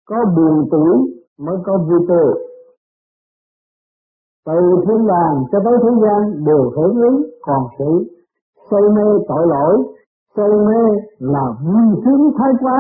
Có 0.10 0.16
buồn 0.36 0.68
tuổi 0.72 0.94
mới 1.40 1.58
có 1.66 1.78
vui 1.78 2.00
tươi. 2.08 2.34
Từ 4.46 4.60
thiên 4.88 5.08
đàng 5.08 5.44
cho 5.52 5.60
tới 5.64 5.74
thế 5.84 5.90
gian 6.04 6.46
đều 6.46 6.72
hưởng 6.76 6.96
ứng 6.96 7.24
còn 7.42 7.64
sự 7.80 8.04
say 8.72 8.82
mê 8.96 9.04
tội 9.28 9.48
lỗi 9.48 9.84
say 10.36 10.50
mê 10.68 10.84
là 11.20 11.46
vui 11.64 12.02
sướng 12.06 12.32
thái 12.38 12.52
quá 12.62 12.80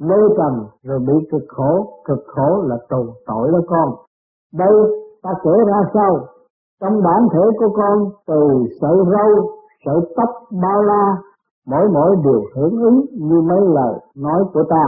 mê 0.00 0.16
trần 0.36 0.66
rồi 0.84 0.98
bị 0.98 1.28
cực 1.32 1.42
khổ 1.48 2.00
cực 2.04 2.24
khổ 2.26 2.62
là 2.62 2.76
tù 2.88 3.04
tội 3.26 3.50
đó 3.52 3.58
con 3.68 3.88
đây 4.54 4.74
ta 5.22 5.30
kể 5.44 5.50
ra 5.66 5.80
sau 5.94 6.18
trong 6.80 7.02
bản 7.04 7.28
thể 7.32 7.40
của 7.58 7.68
con 7.76 8.10
từ 8.26 8.42
sợi 8.80 8.96
râu 8.96 9.56
sợi 9.86 10.00
tóc 10.16 10.30
bao 10.62 10.82
la, 10.82 11.16
mỗi 11.66 11.88
mỗi 11.94 12.16
đều 12.24 12.42
hưởng 12.54 12.80
ứng 12.80 13.00
như 13.12 13.40
mấy 13.40 13.60
lời 13.60 13.94
nói 14.16 14.44
của 14.54 14.62
ta. 14.70 14.84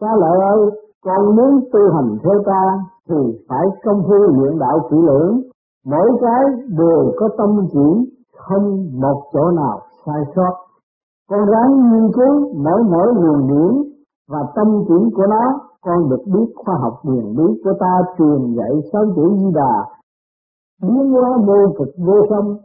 Cha 0.00 0.08
lợi 0.16 0.38
ơi, 0.40 0.70
con 1.04 1.36
muốn 1.36 1.60
tu 1.72 1.80
hành 1.94 2.16
theo 2.24 2.42
ta 2.46 2.62
thì 3.08 3.16
phải 3.48 3.66
công 3.84 4.02
phu 4.02 4.14
luyện 4.14 4.58
đạo 4.58 4.78
kỹ 4.90 4.96
lưỡng, 5.06 5.40
mỗi 5.86 6.10
cái 6.20 6.44
đều 6.78 7.12
có 7.16 7.28
tâm 7.38 7.66
chỉ, 7.72 8.14
không 8.36 8.86
một 9.00 9.22
chỗ 9.32 9.50
nào 9.50 9.80
sai 10.06 10.22
sót. 10.36 10.54
Con 11.30 11.40
ráng 11.46 11.72
nghiên 11.92 12.12
cứu 12.12 12.54
mỗi 12.64 12.82
mỗi 12.82 13.14
nguồn 13.14 13.48
điển 13.48 13.92
và 14.28 14.38
tâm 14.54 14.66
chuyển 14.88 15.10
của 15.16 15.26
nó, 15.30 15.60
con 15.82 16.08
được 16.10 16.22
biết 16.26 16.52
khoa 16.56 16.74
học 16.80 17.00
quyền 17.04 17.36
bí 17.36 17.44
của 17.64 17.72
ta 17.80 18.00
truyền 18.18 18.54
dạy 18.56 18.70
sáu 18.92 19.02
chữ 19.16 19.36
di 19.38 19.50
đà, 19.54 19.74
biến 20.82 21.10
hóa 21.10 21.38
vô 21.46 21.74
cực 21.78 21.88
vô 21.98 22.26
song 22.30 22.56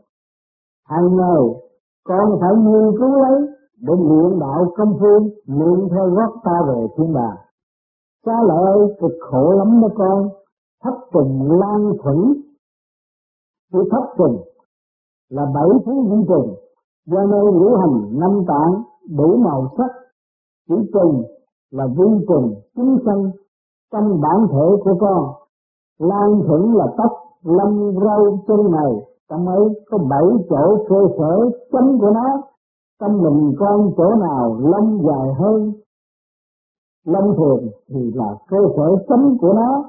Hàng 0.89 1.15
ngày 1.15 1.43
con 2.07 2.37
phải 2.41 2.55
nghiên 2.55 2.97
cứu 2.99 3.09
lấy 3.09 3.41
để 3.81 3.93
luyện 4.09 4.39
đạo 4.39 4.65
công 4.77 4.97
phu 4.99 5.29
luyện 5.45 5.89
theo 5.91 6.09
gót 6.09 6.39
ta 6.43 6.51
về 6.67 6.87
thiên 6.97 7.13
đàng. 7.13 7.37
Cha 8.25 8.33
lợi 8.47 8.77
cực 8.99 9.11
khổ 9.31 9.51
lắm 9.51 9.81
đó 9.81 9.87
con, 9.95 10.29
thất 10.83 10.93
trùng 11.13 11.59
lan 11.59 11.93
thủy. 12.03 12.43
Chữ 13.73 13.79
thất 13.91 14.05
trùng 14.17 14.43
là 15.29 15.45
bảy 15.53 15.69
thứ 15.85 15.91
vi 16.09 16.25
trùng, 16.27 16.55
do 17.05 17.19
nơi 17.31 17.45
ngũ 17.53 17.75
hành 17.75 18.19
năm 18.19 18.43
tạng 18.47 18.83
đủ 19.17 19.37
màu 19.37 19.67
sắc. 19.77 19.91
chỉ 20.69 20.75
trùng 20.93 21.23
là 21.71 21.87
vi 21.87 22.25
trùng 22.27 22.55
chúng 22.75 22.97
sanh 23.05 23.31
trong 23.91 24.21
bản 24.21 24.47
thể 24.51 24.65
của 24.83 24.95
con. 24.99 25.33
Lan 25.99 26.41
thuận 26.47 26.75
là 26.75 26.85
tóc, 26.97 27.11
lâm 27.43 27.93
râu 27.93 28.39
chân 28.47 28.71
này, 28.71 28.93
trong 29.29 29.47
ấy 29.47 29.83
có 29.89 29.97
bảy 29.97 30.45
chỗ 30.49 30.85
cơ 30.89 31.07
sở 31.17 31.49
chấm 31.71 31.99
của 31.99 32.11
nó. 32.13 32.41
trong 32.99 33.21
mình 33.21 33.55
con 33.59 33.91
chỗ 33.97 34.15
nào 34.15 34.57
lông 34.59 35.03
dài 35.07 35.33
hơn 35.39 35.73
lông 37.05 37.35
thường 37.37 37.69
thì 37.89 38.11
là 38.15 38.35
cơ 38.47 38.57
sở 38.77 39.05
chấm 39.07 39.37
của 39.37 39.53
nó. 39.53 39.83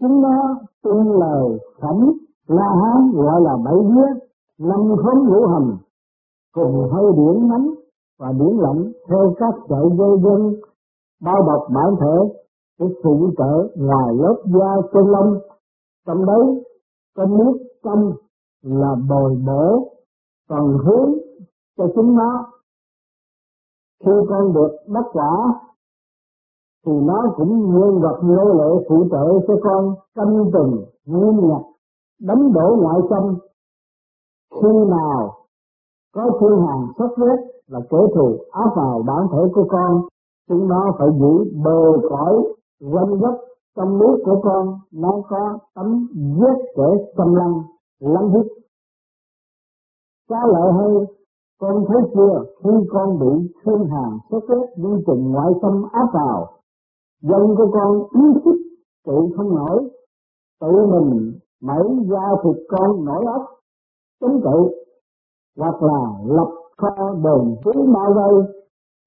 Chúng 0.00 0.22
nó 0.22 0.56
tương 0.82 1.18
lời 1.20 1.58
khẩm 1.80 2.12
La 2.46 2.68
Hán 2.82 3.12
gọi 3.14 3.40
là 3.40 3.56
bảy 3.64 3.74
biết 3.74 4.27
năm 4.58 4.80
khóm 5.02 5.28
ngũ 5.28 5.46
hành, 5.46 5.76
cùng 6.54 6.88
hơi 6.92 7.12
điển 7.16 7.48
nóng 7.48 7.74
và 8.18 8.32
điển 8.32 8.56
lạnh 8.58 8.92
theo 9.08 9.34
các 9.38 9.54
sợi 9.68 9.86
dây 9.98 10.10
dân 10.24 10.60
bao 11.22 11.36
bọc 11.46 11.68
bản 11.74 11.94
thể 12.00 12.34
để 12.80 12.86
phụ 13.04 13.30
trợ 13.38 13.68
ngoài 13.76 14.14
lớp 14.14 14.36
da 14.44 14.88
chân 14.92 15.06
lông. 15.06 15.38
Trong 16.06 16.26
đấy 16.26 16.64
có 17.16 17.26
nước 17.26 17.58
trong 17.84 18.12
là 18.62 18.94
bồi 19.08 19.36
bổ 19.46 19.92
còn 20.48 20.78
hướng 20.84 21.12
cho 21.76 21.84
chúng 21.94 22.16
nó 22.16 22.46
khi 24.04 24.12
con 24.28 24.52
được 24.52 24.70
đắc 24.86 25.04
quả 25.12 25.60
thì 26.86 26.92
nó 26.92 27.34
cũng 27.36 27.58
nguyên 27.58 28.00
vật 28.00 28.18
nô 28.22 28.44
lệ 28.44 28.84
phụ 28.88 29.06
trợ 29.10 29.24
cho 29.48 29.54
con 29.62 29.94
canh 30.14 30.50
từng 30.52 30.84
nguyên 31.06 31.48
nhật 31.48 31.62
đánh 32.20 32.52
đổ 32.52 32.76
ngoại 32.80 32.98
tâm 33.10 33.38
khi 34.54 34.68
nào 34.88 35.34
có 36.14 36.30
thiên 36.40 36.66
hàng 36.66 36.86
xuất 36.98 37.08
huyết 37.16 37.38
là 37.66 37.80
kẻ 37.90 37.98
thù 38.14 38.36
áp 38.50 38.70
vào 38.76 39.02
bản 39.06 39.26
thể 39.32 39.38
của 39.54 39.66
con, 39.68 40.02
chúng 40.48 40.68
nó 40.68 40.92
phải 40.98 41.08
giữ 41.20 41.60
bờ 41.64 42.08
cõi 42.10 42.34
quanh 42.92 43.18
gốc 43.20 43.34
trong 43.76 43.98
nước 43.98 44.16
của 44.24 44.40
con, 44.42 44.78
nó 44.92 45.22
có 45.28 45.58
tấm 45.74 46.08
giết 46.14 46.56
kẻ 46.76 47.04
xâm 47.16 47.34
lăng 47.34 47.62
lăng 48.00 48.30
hít 48.30 48.46
Xá 50.28 50.36
lợi 50.46 50.72
hơn, 50.72 51.04
con 51.60 51.84
thấy 51.88 52.02
chưa, 52.14 52.44
khi 52.62 52.70
con 52.90 53.18
bị 53.18 53.52
thiên 53.64 53.84
hàng 53.90 54.18
xuất 54.30 54.40
huyết 54.48 54.68
vi 54.76 55.04
trùng 55.06 55.32
ngoại 55.32 55.52
xâm 55.62 55.82
áp 55.92 56.06
vào, 56.12 56.46
dân 57.22 57.56
của 57.56 57.70
con 57.72 58.02
ý 58.22 58.40
thức 58.44 58.56
tự 59.06 59.14
không 59.36 59.54
nổi, 59.54 59.88
tự 60.60 60.86
mình 60.86 61.32
mẩy 61.62 61.84
da 62.10 62.28
thịt 62.44 62.56
con 62.68 63.04
nổi 63.04 63.24
ốc 63.26 63.57
chống 64.20 64.40
cự 64.42 64.58
hoặc 65.58 65.82
là 65.82 66.00
lập 66.24 66.50
kho 66.76 67.14
đồn 67.22 67.56
trú 67.64 67.92
bao 67.94 68.12
vây 68.14 68.34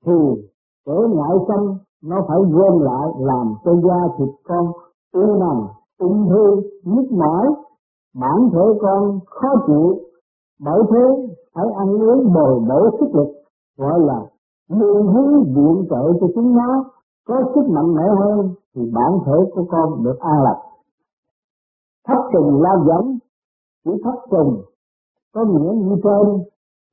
thì 0.06 0.42
kẻ 0.86 0.94
ngoại 1.10 1.38
xâm 1.48 1.78
nó 2.04 2.16
phải 2.28 2.38
gom 2.52 2.80
lại 2.80 3.08
làm 3.20 3.54
cho 3.66 3.72
da 3.76 4.00
thịt 4.18 4.30
con 4.44 4.66
u 5.14 5.40
nằm 5.40 5.68
ung 6.00 6.30
thư 6.30 6.62
nhức 6.84 7.12
mỏi 7.12 7.48
bản 8.16 8.50
thể 8.54 8.80
con 8.82 9.20
khó 9.26 9.50
chịu 9.68 10.00
bởi 10.60 10.82
thế 10.92 11.34
phải 11.54 11.66
ăn 11.78 11.88
uống 11.88 12.34
bồi 12.34 12.60
bổ 12.70 12.98
sức 13.00 13.16
lực 13.16 13.28
gọi 13.78 14.00
là 14.00 14.22
luôn 14.70 15.08
hướng 15.08 15.44
viện 15.44 15.86
trợ 15.90 16.14
cho 16.22 16.28
chúng 16.36 16.56
nó 16.56 16.84
có 17.28 17.36
sức 17.56 17.70
mạnh 17.70 17.96
mẽ 17.96 18.04
hơn 18.20 18.50
thì 18.76 18.82
bản 18.94 19.12
thể 19.26 19.34
của 19.54 19.66
con 19.70 20.04
được 20.04 20.20
an 20.20 20.44
lạc. 20.44 20.62
Thất 22.08 22.22
trùng 22.34 22.62
lao 22.62 22.84
giống, 22.88 23.18
chỉ 23.86 23.92
thất 24.04 24.16
trùng 24.32 24.62
có 25.36 25.46
nghĩa 25.46 25.74
như 25.74 25.96
trên, 26.04 26.44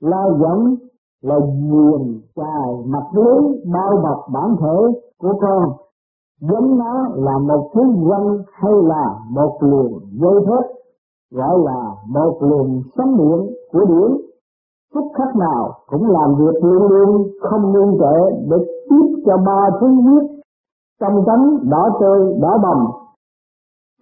là 0.01 0.24
giống 0.40 0.74
là 1.22 1.38
giềng 1.38 2.20
dài 2.37 2.85
mặt 2.87 3.05
lưới 3.14 3.38
bao 3.72 3.92
bọc 4.03 4.27
bản 4.33 4.57
thể 4.61 5.01
của 5.18 5.35
con. 5.40 5.72
Giống 6.40 6.79
nó 6.79 7.09
là 7.14 7.38
một 7.38 7.70
thứ 7.74 7.83
văn 8.11 8.38
hay 8.53 8.72
là 8.83 9.18
một 9.31 9.57
luồng 9.61 10.01
dây 10.20 10.35
thép, 10.46 10.70
gọi 11.31 11.59
là 11.59 11.94
một 12.09 12.38
luồng 12.40 12.83
sống 12.96 13.16
điện 13.16 13.55
của 13.72 13.85
điển 13.85 14.29
phút 14.94 15.05
khắc 15.14 15.37
nào 15.37 15.72
cũng 15.87 16.11
làm 16.11 16.35
việc 16.35 16.64
luôn 16.64 16.83
luôn 16.88 17.29
không 17.40 17.72
ngưng 17.72 17.98
trệ 17.98 18.37
để 18.51 18.57
tiếp 18.90 19.22
cho 19.27 19.37
ba 19.46 19.70
thứ 19.81 19.87
huyết. 19.87 20.31
Trong 21.01 21.24
tánh 21.27 21.70
đỏ 21.70 21.88
tươi 22.01 22.35
đỏ 22.40 22.59
bầm 22.62 22.87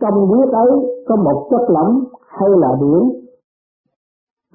trong 0.00 0.26
huyết 0.26 0.48
ấy 0.48 0.70
có 1.08 1.16
một 1.16 1.46
chất 1.50 1.60
lỏng 1.68 2.04
hay 2.28 2.48
là 2.50 2.68
điển 2.80 3.25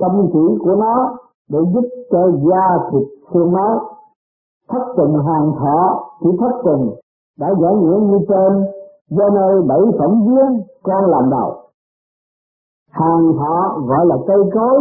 tâm 0.02 0.28
chỉ 0.34 0.58
của 0.64 0.76
nó 0.76 1.18
để 1.50 1.60
giúp 1.74 1.88
cho 2.12 2.32
da 2.32 2.90
thịt 2.92 3.08
xương 3.34 3.52
máu 3.52 3.80
thất 4.70 4.84
tình 4.98 5.14
hàng 5.14 5.52
thọ. 5.60 6.04
Chỉ 6.20 6.30
thất 6.40 6.62
tình 6.66 6.92
đã 7.40 7.48
giải 7.62 7.76
nghĩa 7.76 8.00
như 8.00 8.18
trên 8.30 8.66
do 9.10 9.30
nơi 9.30 9.62
bảy 9.68 9.82
phẩm 10.00 10.22
viên 10.26 10.62
con 10.84 11.06
làm 11.10 11.30
đầu. 11.30 11.56
Hàng 12.92 13.34
thọ 13.40 13.80
gọi 13.88 14.06
là 14.06 14.16
cây 14.28 14.38
cối 14.54 14.80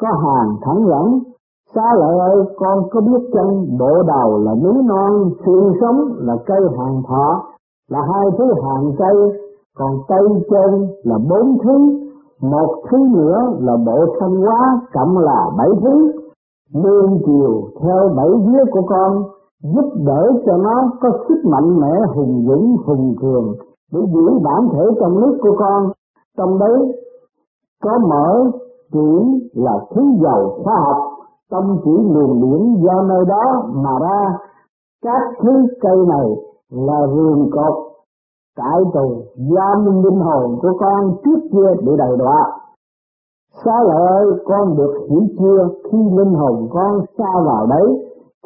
có 0.00 0.08
hàng 0.08 0.56
thẳng 0.62 0.86
dẫn 0.88 1.32
xa 1.74 1.94
lợi 1.94 2.18
ơi, 2.18 2.44
con 2.56 2.88
có 2.90 3.00
biết 3.00 3.30
chân 3.32 3.78
bộ 3.78 4.02
đầu 4.06 4.38
là 4.38 4.54
núi 4.54 4.82
non, 4.84 5.30
xương 5.46 5.72
sống 5.80 6.12
là 6.18 6.36
cây 6.46 6.60
hàng 6.78 7.02
thọ, 7.08 7.42
là 7.90 7.98
hai 8.12 8.26
thứ 8.38 8.44
hàng 8.64 8.92
cây, 8.98 9.16
còn 9.78 9.90
cây 10.08 10.26
chân 10.50 10.88
là 11.02 11.18
bốn 11.30 11.58
thứ, 11.64 11.76
một 12.42 12.82
thứ 12.90 12.98
nữa 13.12 13.38
là 13.60 13.76
bộ 13.86 14.16
sanh 14.20 14.36
hóa, 14.36 14.80
cộng 14.92 15.18
là 15.18 15.50
bảy 15.58 15.68
thứ. 15.82 16.12
Nương 16.74 17.18
chiều 17.26 17.62
theo 17.82 18.08
bảy 18.16 18.28
vía 18.28 18.70
của 18.70 18.82
con, 18.86 19.22
giúp 19.62 19.90
đỡ 20.06 20.30
cho 20.46 20.56
nó 20.56 20.90
có 21.00 21.08
sức 21.28 21.40
mạnh 21.44 21.80
mẽ 21.80 21.92
hùng 22.14 22.44
dũng 22.48 22.76
hùng 22.86 23.14
cường 23.20 23.54
để 23.92 24.00
giữ 24.12 24.38
bản 24.44 24.68
thể 24.72 24.84
trong 25.00 25.20
nước 25.20 25.38
của 25.42 25.56
con. 25.58 25.90
Trong 26.38 26.58
đấy 26.58 27.02
có 27.84 27.98
mở 27.98 28.50
chỉ 28.92 29.40
là 29.54 29.72
thứ 29.94 30.02
dầu 30.22 30.60
khoa 30.64 30.74
học 30.76 31.12
tâm 31.50 31.76
chỉ 31.84 31.90
luồng 31.90 32.40
điển 32.42 32.82
do 32.82 33.02
nơi 33.02 33.24
đó 33.28 33.62
mà 33.74 33.90
ra 34.00 34.38
các 35.04 35.22
thứ 35.42 35.50
cây 35.80 35.96
này 36.08 36.26
là 36.70 37.06
vườn 37.14 37.50
cột 37.50 37.91
cải 38.56 38.80
tù 38.94 39.22
giam 39.36 40.02
linh 40.02 40.20
hồn 40.20 40.58
của 40.62 40.72
con 40.80 41.16
trước 41.24 41.40
kia 41.52 41.80
bị 41.86 41.92
đầy 41.98 42.16
đọa 42.18 42.62
Xá 43.64 43.72
lợi 43.82 44.06
ơi, 44.06 44.26
con 44.44 44.76
được 44.76 44.94
hiểu 45.10 45.22
chưa 45.38 45.68
khi 45.84 45.98
linh 45.98 46.34
hồn 46.34 46.68
con 46.70 47.04
xa 47.18 47.40
vào 47.46 47.66
đấy, 47.66 47.86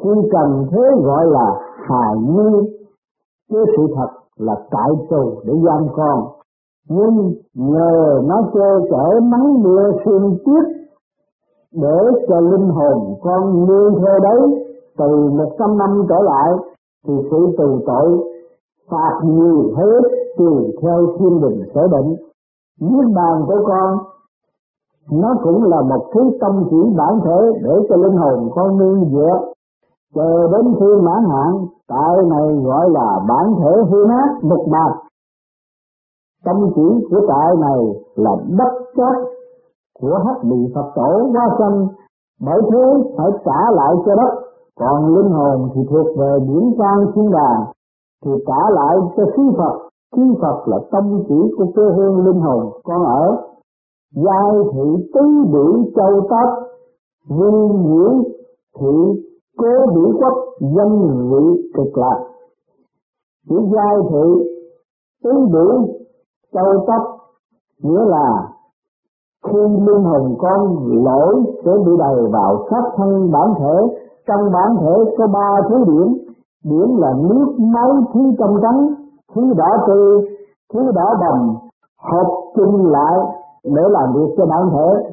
khi 0.03 0.11
cần 0.33 0.67
thế 0.71 0.83
gọi 1.05 1.27
là 1.27 1.61
hài 1.89 2.17
nhi, 2.17 2.69
chứ 3.51 3.65
sự 3.77 3.83
thật 3.97 4.09
là 4.37 4.55
tại 4.71 4.91
tù 5.11 5.41
để 5.45 5.53
giam 5.67 5.87
con. 5.97 6.25
Nhưng 6.89 7.33
nhờ 7.55 8.21
nó 8.25 8.43
chơi 8.55 8.81
chở 8.91 9.21
nắng 9.23 9.63
mưa 9.63 9.91
xuyên 10.05 10.39
tiết 10.45 10.77
để 11.73 11.99
cho 12.29 12.41
linh 12.41 12.69
hồn 12.69 13.15
con 13.23 13.67
nương 13.67 13.95
theo 14.01 14.19
đấy 14.23 14.41
từ 14.99 15.31
một 15.39 15.57
trăm 15.59 15.79
năm 15.79 16.03
trở 16.09 16.23
lại 16.23 16.51
thì 17.07 17.15
sự 17.31 17.55
từ 17.59 17.81
tội 17.87 18.26
phạt 18.91 19.21
nhiều 19.25 19.73
thế 19.77 20.09
tùy 20.39 20.77
theo 20.83 21.07
thiên 21.19 21.41
đình 21.41 21.63
sở 21.75 21.89
định. 21.89 22.17
Niết 22.81 23.15
bàn 23.15 23.45
của 23.47 23.65
con 23.67 23.99
nó 25.11 25.35
cũng 25.43 25.65
là 25.65 25.83
một 25.83 26.11
thứ 26.15 26.21
tâm 26.41 26.65
chỉ 26.71 26.77
bản 26.97 27.21
thể 27.25 27.39
để 27.63 27.71
cho 27.89 27.97
linh 27.97 28.17
hồn 28.17 28.51
con 28.55 28.79
nương 28.79 29.05
dựa 29.11 29.53
chờ 30.15 30.49
đến 30.53 30.75
khi 30.81 30.87
mãn 31.03 31.25
hạn 31.31 31.67
tại 31.89 32.17
này 32.31 32.57
gọi 32.65 32.91
là 32.91 33.21
bản 33.29 33.55
thể 33.59 33.73
hư 33.91 34.05
nát 34.09 34.29
mục 34.43 34.67
bạc 34.73 34.93
tâm 36.45 36.57
chỉ 36.75 37.07
của 37.11 37.21
tại 37.29 37.57
này 37.61 37.81
là 38.17 38.31
đất 38.59 38.73
chất 38.97 39.37
của 40.01 40.19
hắc 40.27 40.45
bị 40.45 40.57
Phật 40.75 40.91
tổ 40.95 41.31
qua 41.33 41.57
sanh, 41.59 41.87
bởi 42.41 42.61
thế 42.73 42.85
phải 43.17 43.31
trả 43.45 43.61
lại 43.71 43.95
cho 44.07 44.15
đất, 44.17 44.33
còn 44.81 45.15
linh 45.15 45.33
hồn 45.33 45.69
thì 45.75 45.81
thuộc 45.91 46.07
về 46.19 46.39
biển 46.49 46.75
trang 46.79 47.13
thiên 47.15 47.31
đàng, 47.31 47.65
thì 48.25 48.31
trả 48.47 48.71
lại 48.71 48.97
cho 49.17 49.25
sư 49.37 49.43
Phật, 49.59 49.89
sư 50.17 50.23
Phật 50.43 50.69
là 50.69 50.79
tâm 50.91 51.23
chỉ 51.29 51.55
của 51.59 51.67
quê 51.75 51.85
hương 51.97 52.25
linh 52.27 52.41
hồn 52.41 52.71
con 52.85 53.05
ở. 53.05 53.37
Giai 54.15 54.53
thị 54.73 55.09
tứ 55.15 55.45
biểu 55.53 55.85
châu 55.97 56.27
tất, 56.31 56.49
vinh 57.29 57.83
nhiễu 57.87 58.13
thị 58.79 59.23
cố 59.59 59.95
biểu 59.95 60.11
quốc 60.21 60.35
dân 60.61 60.91
vị 61.31 61.71
cực 61.75 61.99
lạc. 61.99 62.21
Chữ 63.49 63.57
giai 63.75 63.97
thị 64.11 64.49
tứ 65.25 65.31
biểu 65.53 65.89
châu 66.53 66.85
tất 66.87 67.17
nghĩa 67.83 68.05
là 68.07 68.49
khi 69.47 69.59
linh 69.59 70.05
hồn 70.05 70.35
con 70.39 70.89
lỗi 71.05 71.43
sẽ 71.65 71.71
bị 71.87 71.93
đầy 71.99 72.17
vào 72.33 72.67
sát 72.71 72.83
thân 72.97 73.31
bản 73.33 73.55
thể 73.59 73.99
trong 74.27 74.53
bản 74.53 74.77
thể 74.81 75.13
có 75.19 75.27
ba 75.27 75.61
thứ 75.69 75.77
điểm 75.85 76.26
biển 76.71 76.99
là 76.99 77.13
nước 77.29 77.57
máu 77.59 77.91
thứ 78.15 78.21
trong 78.39 78.57
trắng, 78.63 78.89
thứ 79.35 79.43
đỏ 79.57 79.71
tươi, 79.87 80.29
thứ 80.75 80.81
đỏ 80.95 81.15
bầm 81.21 81.57
hợp 82.11 82.29
chung 82.57 82.87
lại 82.87 83.19
để 83.65 83.83
làm 83.89 84.13
việc 84.15 84.35
cho 84.37 84.47
bản 84.47 84.71
thể. 84.73 85.13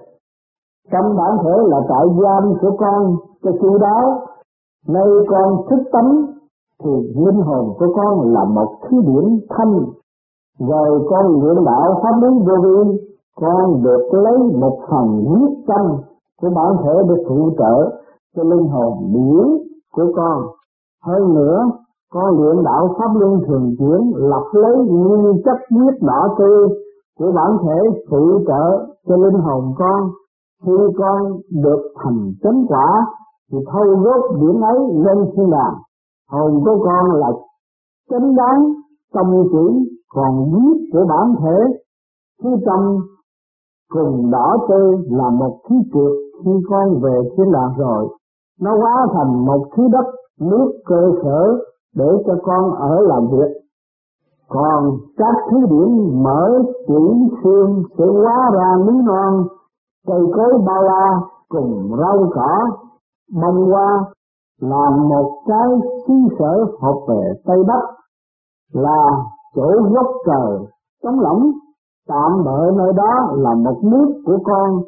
Trong 0.91 1.15
bản 1.17 1.37
thể 1.43 1.55
là 1.65 1.77
trại 1.89 2.05
giam 2.21 2.53
của 2.61 2.77
con, 2.79 3.15
cho 3.43 3.51
chú 3.61 3.77
đáo 3.77 4.21
nay 4.87 5.07
con 5.29 5.65
thức 5.69 5.83
tánh 5.91 6.25
thì 6.83 6.91
linh 7.15 7.41
hồn 7.41 7.73
của 7.79 7.87
con 7.95 8.33
là 8.33 8.43
một 8.43 8.75
khí 8.81 8.97
điểm 9.07 9.39
thanh. 9.49 9.79
Rồi 10.59 11.07
con 11.09 11.41
luyện 11.41 11.63
đạo 11.65 12.01
pháp 12.03 12.21
lý 12.21 12.29
vô 12.47 12.53
vi, 12.63 12.97
con 13.41 13.83
được 13.83 14.09
lấy 14.11 14.37
một 14.37 14.77
phần 14.89 15.25
huyết 15.25 15.51
tâm 15.67 15.97
của 16.41 16.49
bản 16.55 16.77
thể 16.83 16.93
để 17.09 17.23
phụ 17.27 17.49
trợ 17.57 17.89
cho 18.35 18.43
linh 18.43 18.67
hồn 18.67 18.93
điển 19.13 19.67
của 19.95 20.11
con. 20.15 20.41
Hơn 21.05 21.33
nữa, 21.33 21.57
con 22.13 22.39
luyện 22.39 22.63
đạo 22.63 22.95
pháp 22.97 23.11
luân 23.19 23.39
thường 23.47 23.75
chuyển 23.79 24.11
lập 24.15 24.43
lấy 24.53 24.75
nguyên 24.87 25.41
chất 25.45 25.57
huyết 25.69 25.93
đỏ 26.01 26.35
tươi 26.39 26.67
của 27.19 27.31
bản 27.35 27.57
thể 27.63 28.01
phụ 28.09 28.39
trợ 28.47 28.85
cho 29.07 29.15
linh 29.15 29.41
hồn 29.41 29.73
con. 29.77 30.09
Khi 30.65 30.71
con 30.97 31.21
được 31.63 31.81
thành 32.03 32.33
chánh 32.43 32.65
quả 32.67 33.05
thì 33.51 33.57
thâu 33.71 33.85
gốc 34.03 34.21
điểm 34.41 34.61
ấy 34.61 34.79
lên 34.93 35.31
thiên 35.35 35.49
đàng. 35.49 35.75
Hồn 36.31 36.61
của 36.65 36.85
con 36.85 37.11
là 37.11 37.31
chánh 38.09 38.35
đáng 38.35 38.73
tâm 39.13 39.25
chỉ 39.51 39.93
còn 40.13 40.51
huyết 40.51 40.77
của 40.93 41.05
bản 41.09 41.35
thể 41.41 41.57
khi 42.43 42.49
trong 42.65 42.97
cùng 43.93 44.31
đỏ 44.31 44.57
tươi 44.69 44.97
là 45.09 45.29
một 45.29 45.59
khí 45.69 45.75
trượt 45.93 46.13
khi 46.43 46.51
con 46.69 46.99
về 47.01 47.21
thiên 47.37 47.51
đàng 47.51 47.73
rồi 47.77 48.07
nó 48.61 48.71
hóa 48.81 49.07
thành 49.13 49.45
một 49.45 49.67
khí 49.75 49.83
đất 49.91 50.05
nước 50.39 50.71
cơ 50.85 51.11
sở 51.23 51.59
để 51.95 52.05
cho 52.25 52.33
con 52.43 52.73
ở 52.73 53.01
làm 53.01 53.27
việc. 53.31 53.51
Còn 54.49 54.97
các 55.17 55.35
thứ 55.51 55.57
điểm 55.59 56.23
mở 56.23 56.61
chỉ 56.87 57.29
xương 57.43 57.83
sẽ 57.97 58.05
hóa 58.05 58.51
ra 58.53 58.75
núi 58.85 59.01
non, 59.03 59.47
cây 60.07 60.21
cối 60.35 60.53
bao 60.67 60.83
la 60.83 61.19
cùng 61.49 61.95
rau 61.99 62.29
cỏ, 62.33 62.69
bông 63.41 63.71
hoa, 63.71 64.05
làm 64.61 65.09
một 65.09 65.41
cái 65.47 65.69
xứ 66.07 66.13
sở 66.39 66.65
học 66.81 66.95
về 67.07 67.33
tây 67.45 67.57
bắc, 67.67 67.81
là 68.73 69.07
chỗ 69.55 69.71
gốc 69.93 70.07
trời 70.25 70.67
trống 71.03 71.19
lỏng. 71.19 71.51
Tạm 72.07 72.43
bỡ 72.45 72.71
nơi 72.77 72.93
đó 72.93 73.13
là 73.31 73.53
một 73.53 73.79
nước 73.83 74.21
của 74.25 74.37
con 74.43 74.81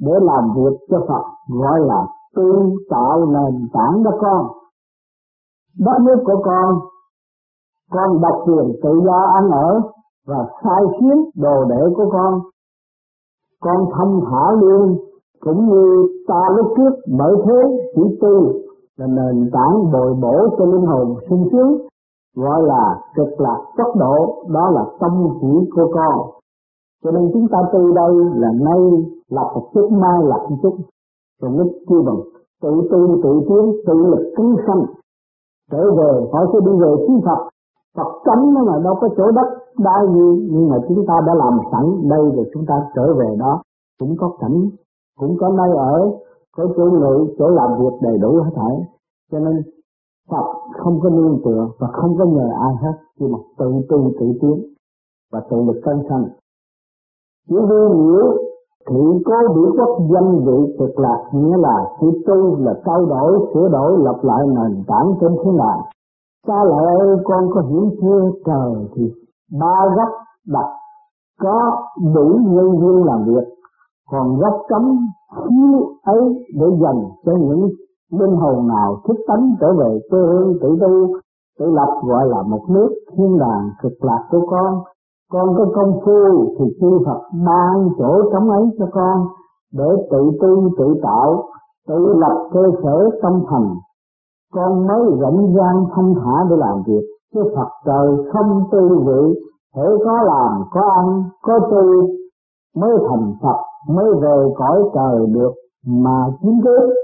để 0.00 0.12
làm 0.22 0.44
việc 0.56 0.78
cho 0.90 0.98
Phật, 1.08 1.22
gọi 1.60 1.80
là 1.80 2.06
tự 2.36 2.52
tạo 2.90 3.26
nền 3.26 3.68
tảng 3.72 4.02
đó 4.02 4.10
con. 4.20 4.46
Đất 5.78 5.98
nước 6.02 6.22
của 6.24 6.42
con, 6.44 6.78
con 7.90 8.20
độc 8.20 8.42
quyền 8.46 8.72
tự 8.82 9.00
do 9.04 9.18
ăn 9.34 9.50
ở 9.50 9.80
và 10.26 10.46
sai 10.64 10.82
khiến 11.00 11.24
đồ 11.36 11.64
đệ 11.64 11.94
của 11.96 12.10
con. 12.12 12.40
Con 13.60 13.84
thông 13.96 14.20
thả 14.30 14.52
luôn 14.60 14.96
cũng 15.40 15.66
như 15.68 16.08
ta 16.28 16.40
lúc 16.56 16.66
trước 16.76 16.90
bởi 17.18 17.34
thế 17.44 17.88
chỉ 17.94 18.18
tu 18.20 18.52
là 18.96 19.06
nền 19.06 19.50
tảng 19.52 19.92
bồi 19.92 20.14
bổ 20.22 20.56
cho 20.58 20.64
linh 20.64 20.86
hồn 20.86 21.16
sung 21.30 21.48
sướng 21.52 21.78
gọi 22.36 22.62
là 22.62 23.00
cực 23.14 23.40
lạc 23.40 23.60
tốc 23.76 23.96
độ 23.96 24.44
đó 24.48 24.70
là 24.70 24.84
tâm 25.00 25.28
chỉ 25.40 25.70
của 25.74 25.92
con 25.94 26.30
cho 27.04 27.10
nên 27.10 27.30
chúng 27.32 27.48
ta 27.48 27.58
từ 27.72 27.92
đây 27.94 28.14
là 28.34 28.48
nay 28.60 28.80
lập 29.28 29.50
một 29.54 29.70
chút 29.74 29.88
mai 29.92 30.22
lập 30.22 30.46
một 30.50 30.56
chút 30.62 30.76
rồi 31.40 31.50
mới 31.50 31.66
kêu 31.88 32.02
bằng 32.06 32.20
tự 32.62 32.70
tu, 32.90 33.22
tự 33.22 33.40
tiến, 33.48 33.82
tự 33.86 33.94
lực 33.94 34.32
cứng 34.36 34.56
sanh, 34.66 34.84
trở 35.70 35.90
về 35.98 36.26
họ 36.32 36.40
sẽ 36.52 36.58
đi 36.66 36.72
về 36.80 36.94
thiên 37.08 37.20
Phật. 37.26 37.40
Phật 37.96 38.10
cấm 38.24 38.54
nó 38.54 38.64
mà 38.64 38.78
đâu 38.84 38.94
có 39.00 39.08
chỗ 39.16 39.30
đất 39.30 39.48
đai 39.78 40.06
gì 40.14 40.48
nhưng 40.50 40.68
mà 40.68 40.76
chúng 40.88 41.06
ta 41.06 41.14
đã 41.26 41.34
làm 41.34 41.58
sẵn 41.72 42.08
đây 42.08 42.24
rồi 42.34 42.50
chúng 42.54 42.66
ta 42.66 42.74
trở 42.94 43.14
về 43.14 43.36
đó. 43.38 43.62
Cũng 44.00 44.16
có 44.18 44.36
cảnh, 44.40 44.70
cũng 45.18 45.36
có 45.40 45.48
nơi 45.48 45.76
ở, 45.76 46.10
có 46.56 46.66
chỗ 46.76 46.84
ngự, 46.84 47.34
chỗ 47.38 47.48
làm 47.48 47.70
việc 47.80 47.96
đầy 48.02 48.18
đủ 48.18 48.32
hết 48.44 48.50
thảy. 48.54 48.76
Cho 49.32 49.38
nên 49.38 49.62
Phật 50.30 50.44
không 50.78 51.00
có 51.02 51.10
nương 51.10 51.40
tựa 51.44 51.68
và 51.78 51.88
không 51.92 52.16
có 52.18 52.24
nhờ 52.24 52.48
ai 52.60 52.74
hết, 52.82 52.92
chỉ 53.18 53.26
mà 53.26 53.38
tự 53.58 53.72
tu, 53.88 54.10
tự 54.20 54.26
tiến 54.40 54.74
và 55.32 55.40
tự 55.50 55.56
lực 55.56 55.80
cân 55.84 56.02
sanh. 56.08 56.24
Chỉ 57.48 57.56
vô 57.56 57.88
nhiễu 57.88 58.49
thị 58.88 59.00
cố 59.24 59.54
biểu 59.54 59.72
quốc 59.78 59.98
danh 60.10 60.44
vị 60.44 60.76
cực 60.78 60.98
lạc, 60.98 61.20
nghĩa 61.32 61.56
là 61.56 61.76
chỉ 62.00 62.06
tu 62.26 62.56
là 62.64 62.74
trao 62.86 63.06
đổi, 63.06 63.48
sửa 63.54 63.68
đổi, 63.68 63.98
lập 63.98 64.18
lại 64.22 64.46
nền 64.46 64.84
tảng 64.86 65.14
trên 65.20 65.36
thế 65.44 65.50
nào. 65.50 65.78
cha 66.46 66.64
lại 66.64 66.94
ơi, 67.00 67.16
con 67.24 67.48
có 67.54 67.60
hiểu 67.60 67.90
chưa 68.02 68.30
trời 68.46 68.88
thì 68.94 69.12
ba 69.60 69.76
gấp 69.96 70.10
đặt, 70.48 70.68
có 71.40 71.76
đủ 72.14 72.38
nhân 72.42 72.70
viên 72.80 73.04
làm 73.04 73.24
việc, 73.24 73.48
còn 74.10 74.38
gấp 74.40 74.58
cấm 74.68 74.96
thiếu 75.36 75.90
ấy 76.04 76.20
để 76.54 76.66
dành 76.82 77.02
cho 77.24 77.32
những 77.32 77.68
linh 78.10 78.36
hồn 78.36 78.68
nào 78.68 79.00
thích 79.08 79.24
tánh 79.28 79.54
trở 79.60 79.72
về 79.78 80.00
quê 80.10 80.20
hương 80.20 80.54
tự 80.62 80.76
tu 80.80 81.14
tự 81.58 81.66
lập 81.66 82.00
gọi 82.02 82.28
là 82.28 82.42
một 82.42 82.60
nước 82.68 82.88
thiên 83.16 83.38
đàng 83.38 83.70
cực 83.82 84.04
lạc 84.04 84.28
của 84.30 84.46
con 84.50 84.74
con 85.30 85.54
có 85.56 85.64
công 85.74 86.00
phu 86.04 86.54
thì 86.58 86.64
chư 86.80 86.98
Phật 87.06 87.20
ban 87.46 87.88
chỗ 87.98 88.30
trống 88.32 88.50
ấy 88.50 88.64
cho 88.78 88.86
con 88.92 89.26
để 89.72 90.06
tự 90.10 90.30
tu, 90.40 90.70
tự 90.78 90.94
tạo, 91.02 91.44
tự 91.88 92.14
lập 92.16 92.48
cơ 92.52 92.62
sở 92.82 93.10
tâm 93.22 93.32
thành. 93.50 93.74
Con 94.52 94.86
mới 94.86 95.00
rảnh 95.20 95.54
rang 95.56 95.84
thông 95.94 96.14
thả 96.14 96.44
để 96.50 96.56
làm 96.56 96.82
việc. 96.86 97.02
Chứ 97.34 97.40
Phật 97.56 97.68
trời 97.84 98.32
không 98.32 98.62
tư 98.72 98.88
vị 99.06 99.40
thể 99.76 99.82
có 100.04 100.22
làm, 100.22 100.62
có 100.70 100.80
ăn, 100.96 101.22
có 101.42 101.58
tu, 101.70 102.08
mới 102.76 102.90
thành 103.08 103.32
Phật, 103.42 103.56
mới 103.88 104.06
về 104.22 104.52
cõi 104.56 104.82
trời 104.94 105.26
được 105.26 105.52
mà 105.86 106.26
chiếm 106.42 106.52
cứ. 106.64 106.94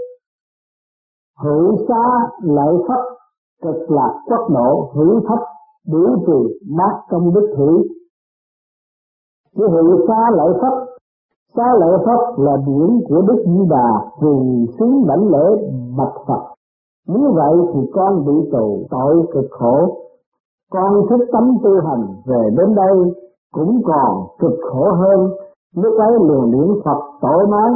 Hữu 1.42 1.76
xá 1.88 2.28
lợi 2.42 2.74
phất, 2.88 3.00
cực 3.62 3.90
lạc 3.90 4.14
quốc 4.28 4.48
độ, 4.50 4.90
hữu 4.94 5.20
thấp 5.28 5.38
đủ 5.92 6.16
trì 6.26 6.58
bác 6.78 6.92
công 7.10 7.34
đức 7.34 7.54
thủy 7.56 7.88
của 9.57 9.69
hội 9.69 10.05
xa 10.09 10.31
lợi 10.37 10.53
Phật 10.62 10.87
Xa 11.57 11.75
lợi 11.81 11.99
Phật 12.07 12.38
là 12.38 12.57
điển 12.66 13.01
của 13.09 13.23
Đức 13.23 13.45
Di 13.47 13.66
Đà 13.71 13.88
Quỳ 14.21 14.66
xứng 14.79 15.07
đảnh 15.07 15.29
lễ 15.29 15.47
bạch 15.99 16.16
Phật. 16.27 16.42
Nếu 17.09 17.33
vậy 17.35 17.55
thì 17.73 17.81
con 17.95 18.25
bị 18.27 18.51
tù 18.53 18.87
tội 18.90 19.27
cực 19.33 19.51
khổ. 19.51 19.97
Con 20.73 21.07
thức 21.11 21.21
tâm 21.33 21.57
tu 21.64 21.71
hành 21.87 22.07
về 22.27 22.51
đến 22.59 22.75
đây 22.75 23.14
Cũng 23.53 23.83
còn 23.85 24.27
cực 24.38 24.59
khổ 24.71 24.85
hơn. 24.92 25.31
Lúc 25.77 25.95
ấy 25.99 26.12
liền 26.29 26.51
niệm 26.51 26.81
Phật 26.85 27.01
tội 27.21 27.47
nói, 27.49 27.71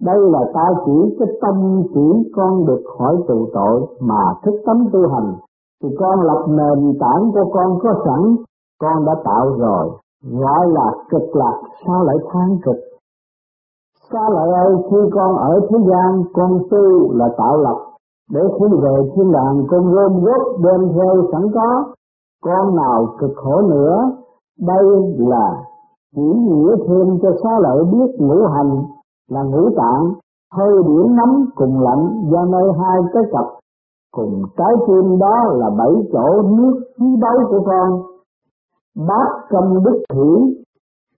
đây 0.00 0.18
là 0.20 0.40
ta 0.54 0.64
chỉ 0.86 1.16
cái 1.18 1.28
tâm 1.40 1.82
chỉ 1.94 2.30
con 2.36 2.66
được 2.66 2.82
khỏi 2.98 3.16
tù 3.28 3.48
tội 3.52 3.86
mà 4.00 4.34
thức 4.44 4.54
tâm 4.66 4.88
tu 4.92 5.08
hành. 5.08 5.34
Thì 5.82 5.88
con 5.98 6.20
lập 6.20 6.44
nền 6.48 6.98
tảng 7.00 7.30
của 7.32 7.50
con 7.52 7.78
có 7.82 7.94
sẵn, 8.04 8.36
con 8.80 9.04
đã 9.04 9.14
tạo 9.24 9.56
rồi 9.58 9.90
gọi 10.22 10.66
là 10.68 10.92
cực 11.10 11.36
lạc, 11.36 11.60
sao 11.86 12.04
lại 12.04 12.16
than 12.32 12.58
cực? 12.64 12.76
Xa 14.12 14.28
lại 14.30 14.48
ơi, 14.66 14.74
khi 14.90 14.96
con 15.12 15.36
ở 15.36 15.60
thế 15.70 15.78
gian, 15.90 16.22
con 16.32 16.58
tu 16.70 17.12
là 17.12 17.28
tạo 17.38 17.56
lập, 17.56 17.78
để 18.30 18.40
khi 18.58 18.76
về 18.82 19.10
thiên 19.14 19.32
đàng, 19.32 19.62
con 19.70 19.92
gom 19.94 20.24
góp 20.24 20.42
đem 20.64 20.92
theo 20.94 21.14
sẵn 21.32 21.42
có, 21.54 21.84
con 22.44 22.76
nào 22.76 23.06
cực 23.18 23.30
khổ 23.36 23.60
nữa, 23.60 23.96
đây 24.60 24.84
là 25.18 25.62
chỉ 26.14 26.22
nghĩa 26.22 26.76
thêm 26.88 27.18
cho 27.22 27.30
xá 27.42 27.50
lợi 27.60 27.84
biết 27.84 28.10
ngũ 28.18 28.46
hành 28.54 28.82
là 29.30 29.42
ngũ 29.42 29.70
tạng, 29.76 30.12
hơi 30.52 30.82
điểm 30.86 31.16
nóng 31.16 31.44
cùng 31.56 31.80
lạnh, 31.80 32.22
do 32.30 32.44
nơi 32.44 32.72
hai 32.80 33.00
cái 33.12 33.22
cặp, 33.32 33.44
cùng 34.12 34.42
trái 34.56 34.72
tim 34.86 35.18
đó 35.18 35.34
là 35.54 35.70
bảy 35.78 35.92
chỗ 36.12 36.42
nước 36.42 36.80
khí 36.98 37.06
báu 37.22 37.38
của 37.50 37.60
con 37.66 38.02
bát 38.96 39.28
công 39.50 39.84
đức 39.84 40.02
thủy 40.08 40.64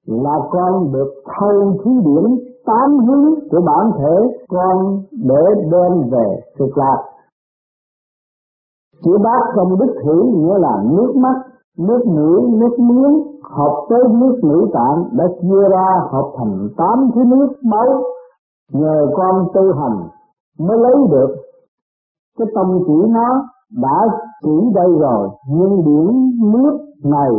là 0.07 0.39
con 0.51 0.93
được 0.93 1.13
thâu 1.25 1.73
thí 1.85 1.91
điểm 1.91 2.39
tám 2.67 2.99
hướng 3.07 3.35
của 3.51 3.61
bản 3.67 3.91
thể 3.99 4.39
con 4.49 5.03
để 5.13 5.43
đem 5.71 6.11
về 6.11 6.41
cực 6.59 6.79
lạc. 6.79 7.03
Chữ 9.05 9.19
bát 9.25 9.53
trong 9.57 9.79
đức 9.79 9.95
thủy 10.05 10.17
nghĩa 10.35 10.59
là 10.59 10.83
nước 10.91 11.13
mắt, 11.17 11.37
nước 11.79 12.03
mũi, 12.07 12.51
nước 12.51 12.79
miếng 12.79 13.39
hợp 13.51 13.87
tới 13.89 14.01
nước 14.13 14.41
nữ 14.43 14.67
tạng 14.73 15.05
đã 15.13 15.25
chia 15.43 15.69
ra 15.71 15.87
hợp 16.11 16.31
thành 16.39 16.69
tám 16.77 17.11
thứ 17.15 17.25
nước 17.25 17.49
máu 17.63 18.03
nhờ 18.73 19.07
con 19.17 19.47
tu 19.55 19.63
hành 19.81 20.09
mới 20.59 20.79
lấy 20.79 20.95
được 21.11 21.37
cái 22.39 22.49
tâm 22.55 22.79
chỉ 22.87 22.95
nó 23.09 23.45
đã 23.83 24.17
chỉ 24.43 24.71
đây 24.75 24.89
rồi 25.01 25.29
nhưng 25.49 25.85
biển 25.85 26.31
nước 26.53 26.79
này 27.05 27.31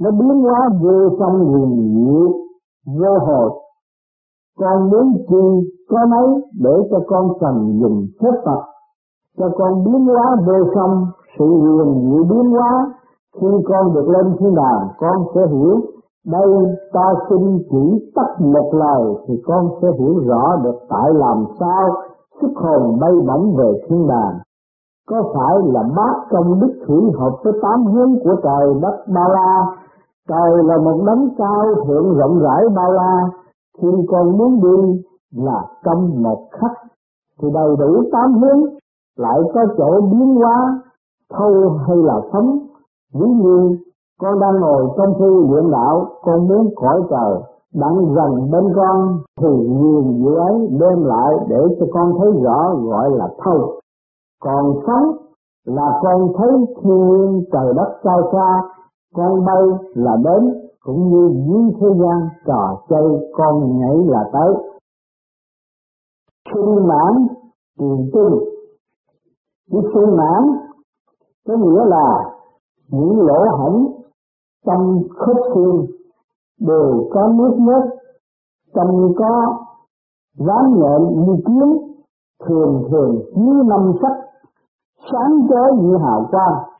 nó 0.00 0.10
biến 0.10 0.42
hóa 0.42 0.68
vô 0.82 1.16
trong 1.18 1.44
huyền 1.44 1.70
diệu 1.94 2.32
vô 3.00 3.18
hồi 3.26 3.50
con 4.58 4.90
muốn 4.90 5.12
chi, 5.28 5.70
có 5.90 5.98
mấy 6.10 6.42
để 6.60 6.88
cho 6.90 6.98
con 7.06 7.28
cần 7.40 7.78
dùng 7.80 8.06
phép 8.20 8.40
Phật 8.44 8.62
cho 9.38 9.50
con 9.58 9.84
biến 9.84 10.06
hóa 10.06 10.36
vô 10.46 10.54
song, 10.74 11.06
sự 11.38 11.44
huyền 11.44 12.10
diệu 12.10 12.24
biến 12.24 12.50
hóa. 12.50 12.92
Khi 13.40 13.48
con 13.68 13.94
được 13.94 14.08
lên 14.08 14.36
thiên 14.38 14.54
đàng, 14.54 14.88
con 14.98 15.26
sẽ 15.34 15.40
hiểu, 15.52 15.80
đây 16.26 16.76
ta 16.92 17.14
xin 17.28 17.58
chỉ 17.70 18.12
tắt 18.14 18.40
một 18.40 18.70
lời, 18.72 19.14
thì 19.26 19.34
con 19.46 19.68
sẽ 19.82 19.88
hiểu 19.98 20.18
rõ 20.26 20.56
được 20.64 20.78
tại 20.88 21.14
làm 21.14 21.44
sao 21.60 21.90
sức 22.40 22.52
hồn 22.56 22.98
bay 23.00 23.12
bổng 23.26 23.56
về 23.56 23.72
thiên 23.88 24.08
đàng. 24.08 24.38
Có 25.08 25.22
phải 25.34 25.72
là 25.72 25.82
bát 25.96 26.14
công 26.30 26.60
đức 26.60 26.72
thủy 26.86 27.02
hợp 27.18 27.36
với 27.44 27.52
tám 27.62 27.86
hướng 27.86 28.14
của 28.24 28.36
trời 28.42 28.74
đất 28.82 29.04
ba 29.14 29.24
la? 29.28 29.66
Trời 30.28 30.64
là 30.64 30.78
một 30.78 31.02
đấng 31.06 31.28
cao, 31.38 31.64
thượng, 31.86 32.14
rộng 32.18 32.38
rãi, 32.38 32.62
bao 32.76 32.92
la. 32.92 33.30
Khi 33.82 33.88
con 34.08 34.38
muốn 34.38 34.60
đi 34.62 35.02
là 35.36 35.62
trong 35.84 36.22
một 36.22 36.48
khắc, 36.50 36.70
thì 37.42 37.48
đầy 37.54 37.76
đủ 37.78 38.02
tám 38.12 38.34
hướng, 38.34 38.64
lại 39.18 39.40
có 39.54 39.60
chỗ 39.78 40.00
biến 40.00 40.34
hóa, 40.34 40.82
thâu 41.32 41.78
hay 41.86 41.96
là 41.96 42.20
sống 42.32 42.58
ví 43.14 43.26
như 43.26 43.76
con 44.20 44.40
đang 44.40 44.60
ngồi 44.60 44.84
trong 44.96 45.14
thư 45.18 45.46
luyện 45.50 45.70
đạo, 45.70 46.06
con 46.22 46.48
muốn 46.48 46.68
khỏi 46.80 47.02
trời 47.10 47.42
đang 47.74 48.14
gần 48.14 48.50
bên 48.50 48.64
con, 48.76 49.18
thì 49.40 49.48
nhìn 49.48 50.24
dự 50.24 50.34
ấy 50.34 50.68
đem 50.80 51.04
lại 51.04 51.34
để 51.48 51.56
cho 51.80 51.86
con 51.92 52.12
thấy 52.18 52.42
rõ 52.42 52.74
gọi 52.74 53.10
là 53.10 53.28
thâu. 53.44 53.80
Còn 54.44 54.74
sống 54.86 55.16
là 55.66 56.00
con 56.02 56.28
thấy 56.38 56.50
thiên 56.82 57.08
nhiên, 57.08 57.44
trời 57.52 57.72
đất 57.76 57.98
cao 58.02 58.20
xa 58.32 58.60
con 59.14 59.44
bay 59.44 59.62
là 59.94 60.16
đến, 60.24 60.70
cũng 60.80 61.08
như 61.08 61.28
dưới 61.46 61.72
thế 61.80 61.86
gian 62.00 62.28
trò 62.46 62.82
chơi 62.88 63.30
con 63.32 63.78
nhảy 63.78 63.96
là 64.06 64.30
tới. 64.32 64.54
Sung 66.54 66.88
mãn 66.88 67.26
tiền 67.78 68.10
tinh 68.12 68.54
cái 69.70 69.80
sung 69.94 70.16
mãn, 70.16 70.42
có 71.46 71.54
nghĩa 71.56 71.84
là 71.84 72.34
những 72.88 73.20
lỗ 73.20 73.56
hổng 73.56 73.92
trong 74.66 75.02
khớp 75.16 75.36
xương 75.54 75.86
đều 76.60 77.08
có 77.10 77.28
nước 77.28 77.56
nhất 77.58 77.82
trong 78.74 79.12
có 79.18 79.56
ván 80.38 80.64
nhện 80.74 81.26
như 81.26 81.34
kiếm 81.46 81.94
thường 82.46 82.84
thường 82.90 83.22
như 83.34 83.62
năm 83.66 83.92
sắc, 84.02 84.12
sáng 85.12 85.46
chói 85.48 85.72
như 85.82 85.96
hào 85.96 86.28
quang 86.30 86.73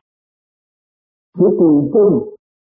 chỉ 1.37 1.45
tùy 1.59 1.89
tinh 1.93 2.19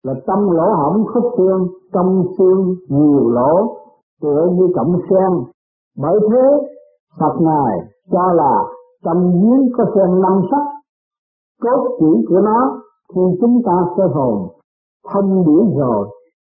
là 0.02 0.14
tâm 0.26 0.50
lỗ 0.50 0.74
hổng 0.74 1.04
khúc 1.14 1.24
xương, 1.36 1.68
trong 1.92 2.24
xương 2.38 2.74
nhiều 2.88 3.30
lỗ 3.30 3.76
tựa 4.22 4.48
như 4.52 4.68
cọng 4.74 5.00
sen. 5.10 5.32
Bởi 5.98 6.20
thế, 6.30 6.68
Phật 7.20 7.34
ngài 7.40 7.78
cho 8.12 8.32
là 8.32 8.64
trong 9.04 9.32
giếng 9.32 9.68
có 9.76 9.84
sen 9.94 10.20
năm 10.20 10.42
sắc 10.50 10.62
cốt 11.62 11.96
chỉ 12.00 12.26
của 12.28 12.40
nó, 12.40 12.80
khi 13.14 13.20
chúng 13.40 13.62
ta 13.66 13.72
sơ 13.96 14.06
hồn, 14.14 14.48
thông 15.12 15.44
điển 15.46 15.78
rồi, 15.78 16.08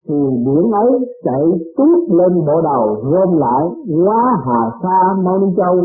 thì 0.08 0.16
điển 0.46 0.72
ấy 0.72 0.92
chạy 1.24 1.44
tiếp 1.78 1.98
lên 2.10 2.46
bộ 2.46 2.62
đầu, 2.62 2.98
gom 3.04 3.38
lại 3.38 3.66
quá 4.06 4.38
hà 4.46 4.72
sa 4.84 5.14
môn 5.24 5.54
châu. 5.58 5.76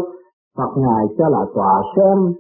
Phật 0.56 0.70
ngài 0.76 1.06
cho 1.18 1.28
là 1.28 1.44
tòa 1.54 1.82
sen 1.96 2.32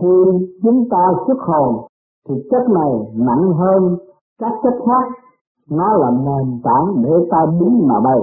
khi 0.00 0.46
chúng 0.62 0.88
ta 0.90 1.12
xuất 1.26 1.38
hồn 1.38 1.86
thì 2.28 2.34
chất 2.50 2.68
này 2.68 2.92
nặng 3.14 3.52
hơn 3.52 3.96
các 4.40 4.52
chất 4.62 4.74
khác. 4.86 5.12
Nó 5.70 5.96
là 5.96 6.10
nền 6.10 6.60
tảng 6.64 7.02
để 7.02 7.10
ta 7.30 7.38
đứng 7.60 7.88
mà 7.88 8.00
bay. 8.00 8.18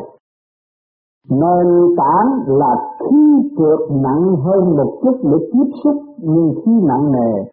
Nền 1.30 1.96
tảng 1.98 2.58
là 2.58 2.76
khí 3.00 3.18
trượt 3.58 3.80
nặng 3.92 4.36
hơn 4.36 4.76
một 4.78 5.00
chút 5.04 5.18
để 5.24 5.38
tiếp 5.54 5.72
xúc. 5.84 5.96
Nhưng 6.18 6.54
khí 6.66 6.72
nặng 6.84 7.12
nề, 7.12 7.44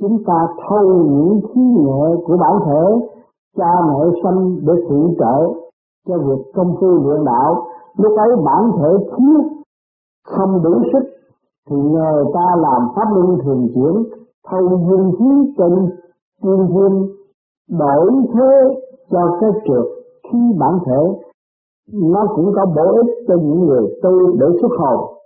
chúng 0.00 0.24
ta 0.26 0.46
thâu 0.68 0.86
những 0.88 1.40
khí 1.54 1.60
nhẹ 1.60 2.22
của 2.26 2.36
bản 2.36 2.52
thể, 2.66 3.08
cha 3.56 3.70
mẹ 3.88 4.20
sanh 4.22 4.56
để 4.66 4.72
phụ 4.88 5.14
trợ 5.18 5.52
cho 6.08 6.18
việc 6.18 6.42
công 6.54 6.76
phu 6.80 6.86
luyện 6.86 7.24
đạo. 7.24 7.66
Lúc 7.96 8.12
ấy 8.18 8.28
bản 8.44 8.70
thể 8.78 8.88
thiếu, 9.16 9.42
không 10.26 10.62
đủ 10.62 10.72
sức, 10.92 11.04
thì 11.70 11.76
nhờ 11.76 12.24
ta 12.34 12.46
làm 12.58 12.88
pháp 12.96 13.08
luân 13.14 13.38
thường 13.44 13.68
chuyển 13.74 14.25
thâu 14.50 14.68
dương 14.88 15.12
khí 15.18 15.52
tình 15.58 15.88
tiên 16.42 16.66
thiên 16.68 17.16
đổi 17.78 18.10
thế 18.34 18.80
cho 19.10 19.38
cái 19.40 19.50
trượt 19.64 19.86
khi 20.32 20.38
bản 20.58 20.78
thể. 20.86 21.02
Nó 21.92 22.26
cũng 22.36 22.52
có 22.56 22.66
bổ 22.66 22.96
ích 22.96 23.14
cho 23.28 23.34
những 23.42 23.60
người 23.66 23.98
tu 24.02 24.36
để 24.36 24.46
xuất 24.60 24.70
hồn. 24.78 25.16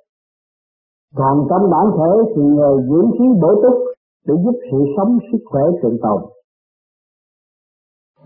Còn 1.17 1.47
trong 1.51 1.71
bản 1.71 1.87
thể 1.97 2.33
thì 2.37 2.43
nhờ 2.43 2.79
dưỡng 2.91 3.11
khí 3.13 3.25
bổ 3.43 3.49
túc 3.63 3.75
để 4.27 4.35
giúp 4.45 4.59
sự 4.71 4.79
sống 4.97 5.19
sức 5.33 5.39
khỏe 5.51 5.63
trường 5.83 5.99
tồn. 6.03 6.23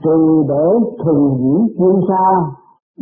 Trừ 0.03 0.43
để 0.49 0.65
thuần 0.99 1.17
diễn 1.39 1.67
chuyên 1.79 2.01
xa 2.09 2.27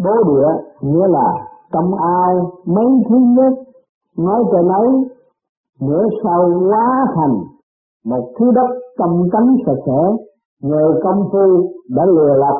bố 0.04 0.10
địa 0.26 0.48
nghĩa 0.80 1.06
là 1.08 1.48
trong 1.72 1.94
ai 1.94 2.34
mấy 2.66 2.86
thứ 3.08 3.16
nhất, 3.16 3.52
nói 4.18 4.44
cho 4.52 4.62
nói 4.62 4.86
nửa 5.80 6.04
sau 6.24 6.50
hóa 6.68 7.06
thành 7.14 7.51
một 8.06 8.32
thứ 8.38 8.50
đất 8.54 8.70
trong 8.98 9.28
cánh 9.32 9.56
sạch 9.66 9.82
sẽ 9.86 10.00
nhờ 10.62 11.00
công 11.04 11.28
phu 11.32 11.70
đã 11.96 12.06
lừa 12.06 12.34
lập 12.36 12.58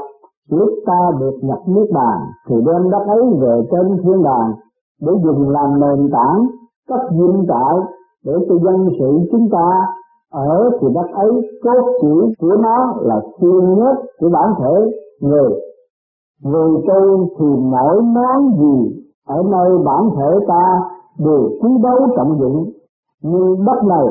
lúc 0.51 0.69
ta 0.87 1.11
được 1.21 1.37
nhập 1.43 1.59
nước 1.67 1.87
bàn. 1.95 2.19
Thì 2.49 2.57
đem 2.67 2.91
đất 2.91 3.05
ấy 3.07 3.23
về 3.41 3.63
trên 3.71 3.97
thiên 4.03 4.23
đàng 4.23 4.53
để 5.01 5.13
dùng 5.25 5.51
làm 5.51 5.81
nền 5.81 6.11
tảng 6.13 6.47
cấp 6.89 7.01
dinh 7.11 7.45
trại 7.49 7.75
để 8.25 8.33
cho 8.49 8.55
dân 8.65 8.89
sự 8.99 9.29
chúng 9.33 9.49
ta. 9.53 9.87
Ở 10.33 10.71
thì 10.81 10.89
đất 10.95 11.07
ấy 11.15 11.31
cốt 11.63 11.93
chỉ 12.01 12.35
của 12.41 12.57
nó 12.63 12.95
là 13.01 13.21
xuyên 13.41 13.75
nhất 13.75 13.97
của 14.21 14.29
bản 14.33 14.55
thể 14.59 14.91
người. 15.21 15.51
Người 16.45 16.83
tu 16.89 17.29
thì 17.39 17.47
mỗi 17.47 18.03
món 18.03 18.59
gì, 18.59 19.03
ở 19.27 19.43
nơi 19.51 19.79
bản 19.85 20.11
thể 20.17 20.47
ta 20.49 20.81
đều 21.19 21.51
quý 21.63 21.71
báu 21.83 22.09
trọng 22.17 22.39
dụng. 22.41 22.71
Nhưng 23.23 23.65
đất 23.65 23.85
này 23.89 24.07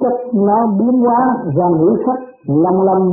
chất 0.00 0.12
nó 0.34 0.66
biến 0.78 1.00
hóa 1.04 1.36
ra 1.56 1.66
ngũ 1.68 1.96
sắc 2.06 2.18
long 2.46 2.82
lanh 2.82 3.12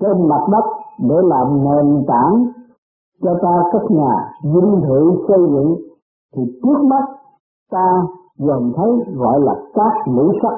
trên 0.00 0.28
mặt 0.28 0.42
đất 0.52 0.64
để 1.08 1.16
làm 1.22 1.46
nền 1.64 2.04
tảng 2.08 2.44
cho 3.22 3.34
ta 3.42 3.54
cất 3.72 3.82
nhà 3.90 4.14
dinh 4.42 4.80
thự 4.86 5.00
xây 5.28 5.38
dựng. 5.52 5.76
Thì 6.34 6.42
trước 6.62 6.80
mắt 6.90 7.04
ta 7.70 7.86
dần 8.38 8.72
thấy 8.76 8.90
gọi 9.16 9.40
là 9.40 9.54
các 9.74 9.92
ngũ 10.06 10.32
sắc. 10.42 10.56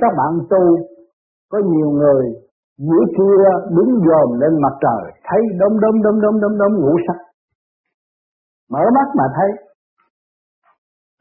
Các 0.00 0.12
bạn 0.18 0.38
tu, 0.50 0.76
có 1.50 1.58
nhiều 1.58 1.90
người 1.90 2.24
giữa 2.78 3.04
trưa 3.16 3.44
đứng 3.76 4.00
dòm 4.06 4.40
lên 4.40 4.62
mặt 4.62 4.74
trời, 4.80 5.12
thấy 5.24 5.40
đông 5.60 5.80
đông 5.80 6.02
đông 6.02 6.20
đông 6.20 6.40
đông 6.40 6.58
đông 6.58 6.74
ngũ 6.80 6.96
sắc. 7.06 7.16
Mở 8.70 8.80
mắt 8.94 9.08
mà 9.16 9.24
thấy. 9.36 9.50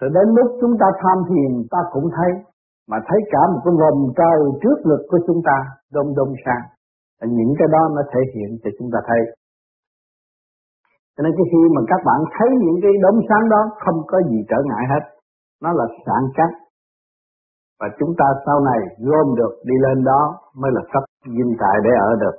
Rồi 0.01 0.11
đến 0.13 0.35
lúc 0.35 0.57
chúng 0.61 0.77
ta 0.79 0.85
tham 1.03 1.23
thiền, 1.29 1.67
ta 1.71 1.77
cũng 1.93 2.09
thấy 2.17 2.52
mà 2.89 2.97
thấy 3.07 3.19
cả 3.31 3.41
một 3.51 3.61
cái 3.65 3.73
vòng 3.81 4.01
trời 4.19 4.39
trước 4.61 4.77
ngực 4.87 5.03
của 5.09 5.19
chúng 5.27 5.41
ta 5.47 5.57
đông 5.95 6.09
đông 6.17 6.33
sang. 6.45 6.63
Những 7.37 7.53
cái 7.59 7.67
đó 7.75 7.81
nó 7.95 8.01
thể 8.11 8.21
hiện 8.33 8.49
cho 8.63 8.69
chúng 8.77 8.89
ta 8.93 8.99
thấy. 9.07 9.21
Cho 11.15 11.21
nên 11.23 11.31
cái 11.37 11.45
khi 11.51 11.61
mà 11.75 11.81
các 11.91 12.01
bạn 12.07 12.19
thấy 12.35 12.49
những 12.65 12.79
cái 12.83 12.91
đốm 13.03 13.15
sáng 13.29 13.45
đó, 13.49 13.61
không 13.85 13.99
có 14.07 14.17
gì 14.29 14.39
trở 14.49 14.59
ngại 14.69 14.83
hết. 14.91 15.03
Nó 15.63 15.69
là 15.79 15.85
sản 16.05 16.23
cách 16.37 16.53
và 17.79 17.87
chúng 17.99 18.13
ta 18.19 18.25
sau 18.45 18.59
này 18.59 18.79
gom 18.99 19.35
được, 19.35 19.53
đi 19.65 19.75
lên 19.85 20.03
đó, 20.03 20.21
mới 20.59 20.71
là 20.75 20.81
sắp 20.93 21.03
dinh 21.25 21.53
tại 21.59 21.75
để 21.83 21.89
ở 22.09 22.11
được. 22.23 22.35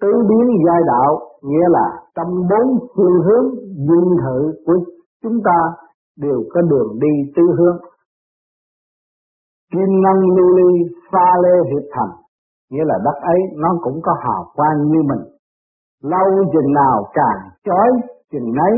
Tứ 0.00 0.12
biến 0.28 0.46
giai 0.66 0.80
đạo, 0.86 1.10
nghĩa 1.42 1.68
là 1.68 1.86
trong 2.16 2.32
bốn 2.50 2.66
phương 2.96 3.18
hướng 3.26 3.46
dinh 3.88 4.10
thự 4.22 4.38
của 4.66 4.78
chúng 5.22 5.38
ta 5.44 5.58
đều 6.18 6.42
có 6.54 6.60
đường 6.60 6.98
đi 7.00 7.32
tứ 7.36 7.42
hướng 7.58 7.78
kim 9.72 9.90
năng 10.04 10.20
lưu 10.36 10.50
ly, 10.58 10.70
pha 11.12 11.28
lê 11.42 11.54
hiệp 11.70 11.84
thành. 11.94 12.12
Nghĩa 12.70 12.84
là 12.84 12.94
đất 13.04 13.16
ấy, 13.34 13.40
nó 13.62 13.68
cũng 13.82 13.98
có 14.02 14.12
hào 14.24 14.44
quang 14.56 14.78
như 14.90 15.00
mình. 15.10 15.24
Lâu 16.02 16.44
chừng 16.52 16.72
nào 16.72 17.04
càng 17.12 17.40
chói 17.66 17.90
chừng 18.32 18.54
nấy. 18.54 18.74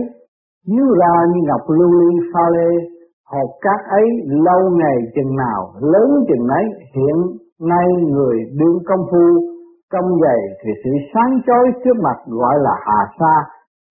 Chiếu 0.67 0.87
ra 1.01 1.15
như 1.33 1.41
ngọc 1.49 1.71
lưu 1.79 1.91
ly, 2.01 2.11
pha 2.35 2.45
lê, 2.57 2.71
hột 3.33 3.51
cát 3.61 3.81
ấy 3.91 4.07
lâu 4.27 4.71
ngày 4.71 4.97
chừng 5.15 5.37
nào, 5.37 5.61
lớn 5.81 6.11
chừng 6.29 6.47
nấy. 6.47 6.65
Hiện 6.97 7.17
nay 7.61 7.87
người 8.11 8.37
đương 8.59 8.79
công 8.89 9.07
phu 9.11 9.27
công 9.93 10.11
dày 10.23 10.41
thì 10.65 10.71
sự 10.85 10.91
sáng 11.15 11.33
chói 11.47 11.65
trước 11.85 11.97
mặt 12.03 12.17
gọi 12.27 12.55
là 12.59 12.75
hà 12.87 13.01
sa, 13.19 13.35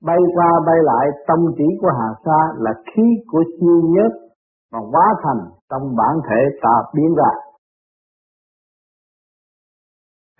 bay 0.05 0.17
qua 0.35 0.51
bay 0.67 0.77
lại 0.83 1.07
tâm 1.27 1.39
chỉ 1.57 1.65
của 1.81 1.91
hà 1.99 2.09
sa 2.25 2.39
là 2.57 2.73
khí 2.93 3.03
của 3.31 3.43
siêu 3.59 3.81
nhất 3.95 4.11
mà 4.71 4.79
hóa 4.91 5.05
thành 5.23 5.41
trong 5.69 5.95
bản 5.97 6.15
thể 6.29 6.57
ta 6.61 6.75
biến 6.93 7.15
ra. 7.15 7.31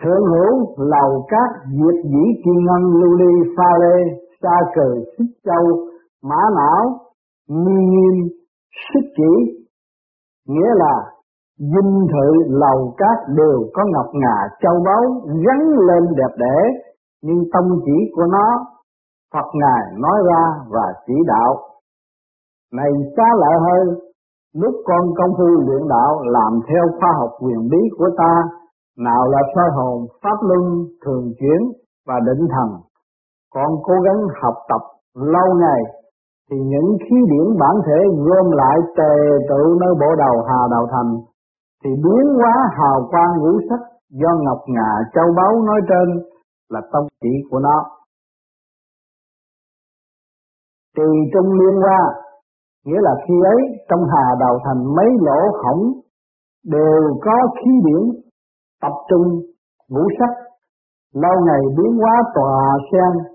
Thượng 0.04 0.26
hữu 0.32 0.76
lầu 0.78 1.26
cát 1.28 1.50
diệt 1.66 2.04
dĩ 2.04 2.24
kim 2.44 2.56
ngân 2.66 2.82
lưu 3.02 3.14
ly 3.18 3.54
pha 3.58 3.70
lê 3.82 3.98
sa 4.42 4.56
cờ 4.76 4.90
xích 5.18 5.36
châu 5.44 5.88
mã 6.24 6.42
não 6.56 7.00
nghi 7.48 7.86
nghiêm 7.92 8.28
xích 8.94 9.10
chỉ, 9.18 9.62
nghĩa 10.48 10.70
là 10.76 10.96
dinh 11.58 12.08
thự 12.12 12.30
lầu 12.48 12.94
cát 12.98 13.18
đều 13.38 13.70
có 13.74 13.84
ngọc 13.94 14.10
ngà 14.14 14.38
châu 14.62 14.84
báu 14.86 15.22
gắn 15.46 15.60
lên 15.88 16.04
đẹp 16.18 16.36
đẽ, 16.38 16.58
nhưng 17.22 17.44
tông 17.54 17.80
chỉ 17.86 18.12
của 18.16 18.26
nó, 18.32 18.48
Phật 19.34 19.48
Ngài 19.54 20.00
nói 20.00 20.20
ra 20.30 20.44
và 20.70 20.94
chỉ 21.06 21.14
đạo, 21.28 21.58
này 22.74 22.90
xa 23.18 23.24
lợi 23.42 23.56
hơn 23.60 24.11
lúc 24.54 24.74
con 24.86 25.02
công 25.18 25.32
phu 25.38 25.46
luyện 25.66 25.88
đạo, 25.90 26.22
làm 26.24 26.60
theo 26.68 26.84
khoa 27.00 27.12
học 27.20 27.32
quyền 27.40 27.70
bí 27.72 27.82
của 27.98 28.10
ta, 28.18 28.34
nào 28.98 29.28
là 29.28 29.42
soi 29.56 29.70
hồn, 29.76 30.08
pháp 30.24 30.38
luân, 30.48 30.62
thường 31.06 31.34
chuyển 31.40 31.62
và 32.08 32.16
định 32.26 32.48
thần. 32.54 32.70
Con 33.54 33.70
cố 33.84 33.94
gắng 34.06 34.22
học 34.42 34.56
tập 34.70 34.82
lâu 35.16 35.56
ngày, 35.60 35.82
thì 36.52 36.58
những 36.58 36.98
khí 37.00 37.16
điển 37.32 37.58
bản 37.60 37.76
thể 37.86 38.00
gom 38.26 38.52
lại 38.52 38.78
tề 38.98 39.14
tự 39.50 39.62
nơi 39.82 39.94
bộ 40.02 40.16
đầu 40.18 40.44
hà 40.48 40.62
đạo 40.72 40.88
thành, 40.92 41.12
thì 41.84 41.90
biến 41.90 42.26
hóa 42.40 42.54
hào 42.78 43.08
quang 43.12 43.34
ngũ 43.38 43.60
sắc 43.70 43.80
do 44.10 44.30
ngọc 44.44 44.62
ngà 44.68 44.90
châu 45.14 45.26
báu 45.38 45.62
nói 45.62 45.82
trên 45.90 46.08
là 46.70 46.82
tông 46.92 47.08
chỉ 47.22 47.30
của 47.50 47.60
nó. 47.60 47.78
Trì 50.98 51.12
trung 51.34 51.52
liên 51.60 51.84
qua 51.84 52.00
nghĩa 52.86 53.02
là 53.02 53.12
khi 53.28 53.34
ấy, 53.46 53.60
trong 53.90 54.00
hà 54.12 54.26
đầu 54.40 54.60
thành, 54.66 54.96
mấy 54.96 55.10
lỗ 55.20 55.42
hỏng 55.64 55.84
đều 56.66 57.02
có 57.22 57.36
khí 57.56 57.72
điển 57.86 58.22
tập 58.82 58.94
trung 59.10 59.42
ngũ 59.90 60.02
sắc. 60.20 60.34
Lâu 61.14 61.46
ngày 61.46 61.62
biến 61.78 61.98
hóa 61.98 62.24
tòa 62.36 62.78
sen, 62.92 63.34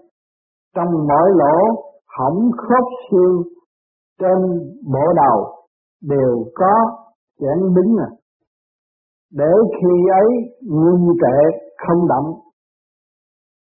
trong 0.75 0.89
mỗi 0.93 1.31
lỗ 1.35 1.57
hỏng 2.19 2.51
khớp 2.57 2.85
xương 3.11 3.43
trên 4.21 4.39
bộ 4.93 5.13
đầu 5.17 5.55
đều 6.03 6.45
có 6.55 6.73
chén 7.41 7.75
đứng 7.75 7.97
à. 7.99 8.09
Để 9.33 9.53
khi 9.71 9.95
ấy 10.13 10.29
ngưng 10.61 11.07
trệ 11.21 11.59
không 11.87 12.09
động, 12.09 12.35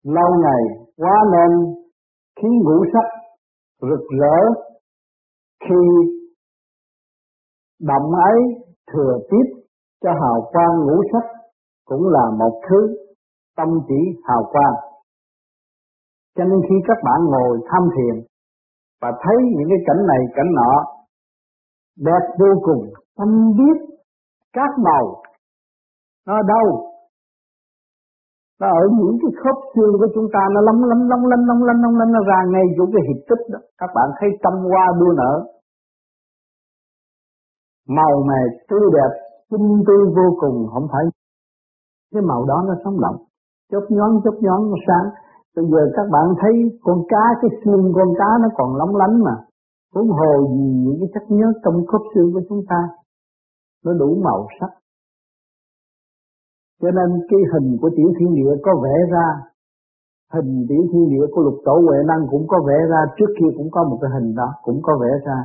lâu 0.03 0.31
ngày 0.43 0.86
quá 0.97 1.15
nên 1.31 1.73
khí 2.41 2.47
ngũ 2.63 2.84
sắc 2.93 3.09
rực 3.81 4.05
rỡ 4.19 4.63
khi 5.64 5.82
động 7.82 8.11
ấy 8.32 8.39
thừa 8.93 9.18
tiếp 9.30 9.64
cho 10.03 10.09
hào 10.22 10.49
quang 10.51 10.86
ngũ 10.86 11.01
sắc 11.11 11.24
cũng 11.86 12.07
là 12.07 12.26
một 12.39 12.61
thứ 12.70 12.95
tâm 13.57 13.68
chỉ 13.88 14.20
hào 14.24 14.43
quang. 14.51 14.76
Cho 16.36 16.43
nên 16.43 16.59
khi 16.70 16.76
các 16.88 16.97
bạn 17.03 17.20
ngồi 17.26 17.59
tham 17.70 17.89
thiền 17.95 18.26
và 19.01 19.11
thấy 19.24 19.36
những 19.57 19.70
cái 19.70 19.78
cảnh 19.88 20.07
này, 20.07 20.20
cảnh 20.36 20.51
nọ, 20.55 20.86
đẹp 21.97 22.24
vô 22.39 22.61
cùng. 22.64 22.93
Tâm 23.18 23.51
biết 23.57 23.95
các 24.53 24.70
màu, 24.86 25.22
nó 26.28 26.41
đâu? 26.41 26.93
Nó 28.60 28.68
ở 28.82 28.84
những 28.99 29.18
cái 29.22 29.32
khớp 29.41 29.58
xương 29.74 29.93
của 29.99 30.10
chúng 30.16 30.28
ta 30.34 30.41
nó 30.54 30.60
lóng 30.68 30.82
lánh 30.89 31.04
lóng 31.12 31.26
lánh 31.32 31.43
lóng 31.49 31.62
lánh 31.68 31.82
lóng 31.84 31.95
lánh 31.99 32.12
nó 32.16 32.22
ra 32.30 32.39
ngay 32.51 32.66
chỗ 32.78 32.84
cái 32.93 33.01
hiệp 33.08 33.20
tích 33.30 33.43
đó 33.54 33.60
các 33.80 33.89
bạn 33.95 34.08
thấy 34.18 34.30
tâm 34.43 34.54
hoa 34.70 34.86
đua 34.99 35.14
nở 35.20 35.34
màu 37.97 38.14
mè 38.30 38.41
tươi 38.70 38.86
đẹp 38.97 39.12
tinh 39.51 39.84
tươi 39.88 40.04
vô 40.18 40.28
cùng 40.41 40.58
không 40.74 40.88
phải 40.91 41.04
cái 42.14 42.24
màu 42.30 42.45
đó 42.45 42.58
nó 42.68 42.74
sống 42.84 42.97
động 43.01 43.18
chớp 43.72 43.86
nhón 43.89 44.12
chớp 44.24 44.36
nhón 44.41 44.62
nó 44.72 44.78
sáng 44.88 45.08
Bây 45.56 45.66
giờ 45.72 45.82
các 45.95 46.08
bạn 46.12 46.28
thấy 46.41 46.54
con 46.82 46.97
cá, 47.10 47.24
cái 47.41 47.51
xương 47.66 47.91
con 47.95 48.10
cá 48.18 48.30
nó 48.41 48.47
còn 48.58 48.76
lóng 48.76 48.95
lánh 48.95 49.24
mà. 49.24 49.36
Huống 49.95 50.10
hồ 50.10 50.47
gì 50.54 50.68
những 50.84 50.97
cái 50.99 51.10
chất 51.14 51.24
nhớ 51.30 51.47
trong 51.64 51.86
khớp 51.88 52.01
xương 52.16 52.34
của 52.34 52.41
chúng 52.49 52.62
ta. 52.70 52.89
Nó 53.86 53.93
đủ 53.93 54.18
màu 54.24 54.47
sắc. 54.60 54.70
Cho 56.84 56.91
nên 56.97 57.09
cái 57.29 57.41
hình 57.51 57.77
của 57.81 57.89
tiểu 57.97 58.09
thiên 58.17 58.31
địa 58.36 58.51
có 58.65 58.71
vẽ 58.84 58.95
ra. 59.15 59.27
Hình 60.34 60.65
tiểu 60.69 60.84
thiên 60.91 61.05
địa 61.09 61.25
của 61.31 61.41
lục 61.41 61.57
tổ 61.65 61.75
Huệ 61.86 61.97
Năng 62.09 62.23
cũng 62.31 62.45
có 62.47 62.57
vẽ 62.67 62.77
ra. 62.91 63.01
Trước 63.17 63.31
kia 63.38 63.51
cũng 63.57 63.69
có 63.71 63.84
một 63.89 63.97
cái 64.01 64.11
hình 64.15 64.36
đó, 64.36 64.47
cũng 64.63 64.79
có 64.84 64.93
vẽ 65.01 65.11
ra. 65.27 65.39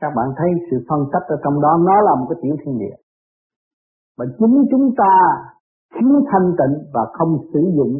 Các 0.00 0.12
bạn 0.16 0.28
thấy 0.36 0.50
sự 0.70 0.76
phân 0.88 1.00
tích 1.12 1.26
ở 1.34 1.36
trong 1.44 1.60
đó 1.60 1.72
nó 1.86 1.96
là 2.06 2.12
một 2.18 2.26
cái 2.30 2.38
tiểu 2.42 2.56
thiên 2.60 2.78
địa. 2.78 2.96
Mà 4.18 4.24
chính 4.38 4.56
chúng 4.70 4.86
ta 4.96 5.12
thiếu 5.94 6.12
thanh 6.30 6.48
tịnh 6.58 6.74
và 6.94 7.02
không 7.12 7.32
sử 7.52 7.60
dụng 7.76 7.94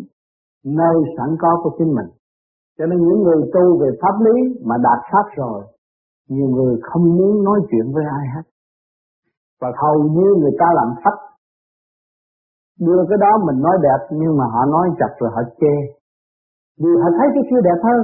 nơi 0.65 0.97
sẵn 1.17 1.37
có 1.39 1.61
của 1.63 1.71
chính 1.79 1.95
mình. 1.95 2.11
Cho 2.79 2.87
nên 2.87 2.99
những 2.99 3.23
người 3.23 3.41
tu 3.55 3.79
về 3.81 3.89
pháp 4.03 4.17
lý 4.27 4.37
mà 4.65 4.77
đạt 4.83 5.01
pháp 5.13 5.27
rồi, 5.37 5.65
nhiều 6.29 6.49
người 6.49 6.81
không 6.83 7.17
muốn 7.17 7.45
nói 7.45 7.61
chuyện 7.71 7.93
với 7.95 8.05
ai 8.05 8.27
hết. 8.35 8.43
Và 9.61 9.69
hầu 9.83 10.03
như 10.03 10.35
người 10.41 10.53
ta 10.59 10.67
làm 10.75 10.89
sách. 11.05 11.19
Đưa 12.81 13.01
cái 13.09 13.19
đó 13.25 13.31
mình 13.47 13.59
nói 13.67 13.77
đẹp 13.87 14.01
nhưng 14.11 14.37
mà 14.39 14.45
họ 14.55 14.65
nói 14.75 14.87
chặt 14.99 15.13
rồi 15.19 15.31
họ 15.35 15.43
chê. 15.61 15.75
Vì 16.81 16.91
họ 17.03 17.09
thấy 17.19 17.29
cái 17.35 17.45
kia 17.51 17.61
đẹp 17.69 17.81
hơn. 17.89 18.03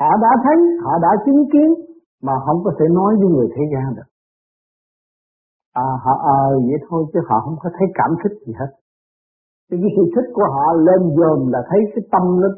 Họ 0.00 0.10
đã 0.24 0.32
thấy, 0.44 0.56
họ 0.84 0.92
đã 1.02 1.10
chứng 1.24 1.42
kiến 1.52 1.68
mà 2.22 2.32
không 2.46 2.58
có 2.64 2.70
thể 2.78 2.86
nói 2.98 3.12
với 3.20 3.28
người 3.34 3.48
thế 3.54 3.62
gian 3.72 3.94
được. 3.96 4.08
À 5.74 5.88
họ 6.04 6.14
ờ 6.36 6.40
à, 6.50 6.62
vậy 6.68 6.78
thôi 6.88 7.04
chứ 7.12 7.20
họ 7.28 7.36
không 7.44 7.56
có 7.62 7.70
thấy 7.78 7.86
cảm 7.94 8.10
thích 8.22 8.36
gì 8.46 8.52
hết. 8.60 8.70
Thì 9.68 9.76
cái 9.82 9.90
sự 9.96 10.04
thích 10.14 10.28
của 10.34 10.46
họ 10.54 10.66
lên 10.86 11.00
dồn 11.16 11.38
là 11.52 11.60
thấy 11.68 11.80
cái 11.94 12.02
tâm 12.12 12.24
nó, 12.42 12.48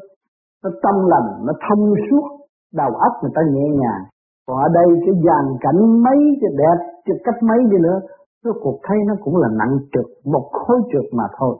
nó 0.63 0.69
tâm 0.83 0.95
lành, 1.11 1.29
nó 1.45 1.53
thông 1.65 1.93
suốt, 2.05 2.27
đầu 2.73 2.91
óc 3.07 3.13
người 3.21 3.31
ta 3.35 3.41
nhẹ 3.53 3.65
nhàng. 3.81 4.03
Còn 4.47 4.57
ở 4.57 4.69
đây 4.79 4.87
cái 5.05 5.15
dàn 5.25 5.45
cảnh 5.63 6.03
mấy 6.05 6.19
cái 6.41 6.51
đẹp, 6.61 6.77
cái 7.05 7.17
cách 7.25 7.39
mấy 7.49 7.59
đi 7.71 7.77
nữa, 7.87 7.99
cái 8.47 8.57
cuộc 8.63 8.77
thấy 8.85 8.97
nó 9.07 9.13
cũng 9.23 9.35
là 9.43 9.49
nặng 9.59 9.75
trượt, 9.91 10.07
một 10.33 10.45
khối 10.53 10.79
trượt 10.91 11.07
mà 11.19 11.27
thôi. 11.37 11.53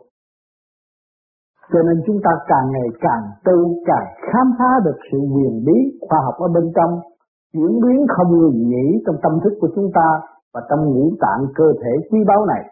Cho 1.71 1.79
nên 1.87 1.97
chúng 2.05 2.19
ta 2.25 2.31
càng 2.51 2.67
ngày 2.75 2.89
càng 3.05 3.23
tu, 3.45 3.57
càng 3.85 4.07
khám 4.27 4.47
phá 4.59 4.71
được 4.85 4.97
sự 5.11 5.17
quyền 5.33 5.53
bí 5.65 5.77
khoa 6.05 6.19
học 6.25 6.35
ở 6.45 6.47
bên 6.55 6.65
trong, 6.75 6.91
chuyển 7.53 7.73
biến 7.83 7.99
không 8.15 8.29
ngừng 8.39 8.61
nghỉ 8.69 8.85
trong 9.05 9.15
tâm 9.23 9.33
thức 9.43 9.53
của 9.61 9.69
chúng 9.75 9.89
ta 9.97 10.07
và 10.53 10.61
trong 10.69 10.81
ngũ 10.85 11.05
tạng 11.23 11.41
cơ 11.55 11.67
thể 11.81 11.93
quý 12.09 12.19
báu 12.27 12.45
này. 12.45 12.63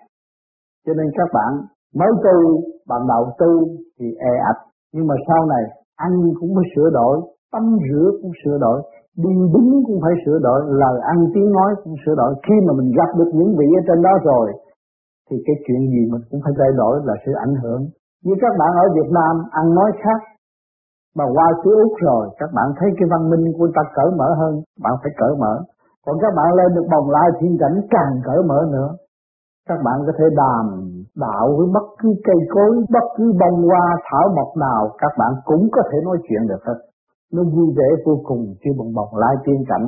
Cho 0.85 0.93
nên 0.93 1.07
các 1.17 1.29
bạn 1.33 1.51
mới 1.99 2.11
tu 2.23 2.37
bạn 2.89 3.01
đầu 3.07 3.23
tu 3.39 3.51
thì 3.99 4.05
e 4.19 4.33
ạch 4.51 4.61
nhưng 4.93 5.07
mà 5.07 5.15
sau 5.27 5.45
này 5.45 5.63
ăn 5.95 6.11
cũng 6.39 6.51
phải 6.55 6.65
sửa 6.75 6.89
đổi 6.89 7.21
tâm 7.53 7.63
rửa 7.87 8.07
cũng 8.21 8.31
sửa 8.43 8.57
đổi 8.57 8.81
đi 9.23 9.31
đứng 9.53 9.83
cũng 9.85 9.99
phải 10.03 10.13
sửa 10.25 10.39
đổi 10.47 10.59
lời 10.81 10.97
ăn 11.13 11.17
tiếng 11.33 11.49
nói 11.57 11.71
cũng 11.83 11.95
sửa 12.05 12.15
đổi. 12.15 12.31
Khi 12.45 12.55
mà 12.65 12.73
mình 12.79 12.89
gặp 12.97 13.09
được 13.17 13.29
những 13.33 13.51
vị 13.57 13.67
ở 13.79 13.81
trên 13.87 14.01
đó 14.01 14.13
rồi 14.23 14.45
thì 15.29 15.35
cái 15.45 15.55
chuyện 15.65 15.81
gì 15.93 16.01
mình 16.11 16.23
cũng 16.29 16.39
phải 16.43 16.53
thay 16.59 16.71
đổi 16.81 16.95
là 17.07 17.13
sự 17.25 17.31
ảnh 17.45 17.55
hưởng. 17.61 17.81
Như 18.25 18.33
các 18.41 18.53
bạn 18.59 18.71
ở 18.83 18.85
Việt 18.97 19.09
Nam 19.17 19.33
ăn 19.51 19.65
nói 19.75 19.91
khác 20.03 20.19
mà 21.17 21.25
qua 21.35 21.47
xứ 21.63 21.69
Úc 21.83 21.93
rồi 22.07 22.23
các 22.39 22.49
bạn 22.55 22.67
thấy 22.77 22.89
cái 22.97 23.07
văn 23.11 23.29
minh 23.29 23.45
của 23.57 23.67
ta 23.75 23.81
cởi 23.95 24.09
mở 24.19 24.29
hơn 24.39 24.53
bạn 24.83 24.93
phải 25.01 25.11
cởi 25.17 25.33
mở. 25.41 25.53
Còn 26.05 26.15
các 26.21 26.31
bạn 26.37 26.47
lên 26.57 26.69
được 26.75 26.87
bồng 26.91 27.09
lai 27.09 27.27
thiên 27.39 27.57
cảnh 27.59 27.77
càng 27.89 28.13
cởi 28.25 28.39
mở 28.49 28.59
nữa. 28.71 28.89
Các 29.69 29.79
bạn 29.85 29.97
có 30.05 30.11
thể 30.17 30.25
đàm 30.41 30.65
đạo 31.15 31.45
với 31.57 31.67
bất 31.73 31.87
cứ 31.99 32.09
cây 32.23 32.39
cối, 32.53 32.71
bất 32.93 33.05
cứ 33.17 33.33
bông 33.41 33.57
hoa, 33.69 33.85
thảo 34.11 34.25
mộc 34.35 34.57
nào 34.57 34.81
các 34.97 35.11
bạn 35.19 35.31
cũng 35.45 35.69
có 35.71 35.81
thể 35.91 35.97
nói 36.03 36.17
chuyện 36.27 36.47
được 36.47 36.61
hết. 36.67 36.79
Nó 37.33 37.43
vui 37.43 37.67
vẻ 37.77 37.89
vô 38.05 38.21
cùng 38.23 38.55
khi 38.61 38.69
bồng 38.77 38.93
bồng 38.93 39.15
lai 39.15 39.35
tiên 39.45 39.63
cảnh. 39.67 39.87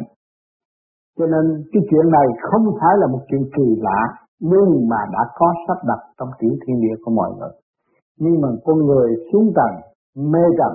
Cho 1.18 1.26
nên 1.26 1.64
cái 1.72 1.82
chuyện 1.90 2.12
này 2.12 2.28
không 2.52 2.66
phải 2.80 2.94
là 2.98 3.08
một 3.08 3.22
chuyện 3.28 3.44
kỳ 3.56 3.68
lạ, 3.82 4.02
nhưng 4.40 4.90
mà 4.90 4.98
đã 5.12 5.20
có 5.36 5.54
sắp 5.68 5.78
đặt 5.88 6.00
trong 6.18 6.30
tiểu 6.40 6.54
thiên 6.62 6.82
địa 6.82 6.96
của 7.06 7.12
mọi 7.12 7.30
người. 7.38 7.54
Nhưng 8.20 8.42
mà 8.42 8.48
con 8.66 8.78
người 8.78 9.10
xuống 9.32 9.54
trần, 9.56 9.72
mê 10.32 10.44
trần. 10.58 10.74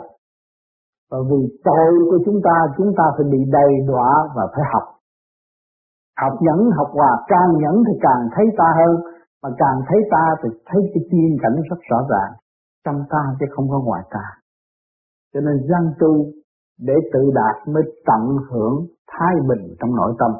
Và 1.11 1.19
vì 1.31 1.59
tội 1.65 1.93
của 2.11 2.19
chúng 2.25 2.41
ta, 2.45 2.57
chúng 2.77 2.93
ta 2.97 3.05
phải 3.17 3.27
bị 3.33 3.39
đầy 3.53 3.73
đọa 3.87 4.11
và 4.37 4.47
phải 4.55 4.65
học 4.73 4.93
học 6.21 6.35
nhẫn 6.41 6.71
học 6.77 6.91
hòa 6.93 7.13
càng 7.27 7.51
nhẫn 7.63 7.77
thì 7.87 7.95
càng 8.01 8.23
thấy 8.35 8.47
ta 8.59 8.69
hơn 8.79 8.95
mà 9.43 9.51
càng 9.59 9.79
thấy 9.89 9.99
ta 10.11 10.25
thì 10.43 10.49
thấy 10.67 10.81
cái 10.95 11.03
tiên 11.11 11.37
cảnh 11.43 11.57
rất 11.71 11.81
rõ 11.91 11.99
ràng 12.11 12.33
trong 12.85 12.99
ta 13.11 13.23
chứ 13.41 13.47
không 13.51 13.69
có 13.71 13.79
ngoài 13.81 14.03
ta 14.11 14.27
cho 15.35 15.41
nên 15.41 15.57
gian 15.69 15.85
tu 16.01 16.13
để 16.79 16.95
tự 17.13 17.21
đạt 17.35 17.69
mới 17.69 17.83
tận 18.07 18.37
hưởng 18.51 18.87
thái 19.13 19.35
bình 19.49 19.75
trong 19.81 19.97
nội 19.97 20.15
tâm. 20.19 20.31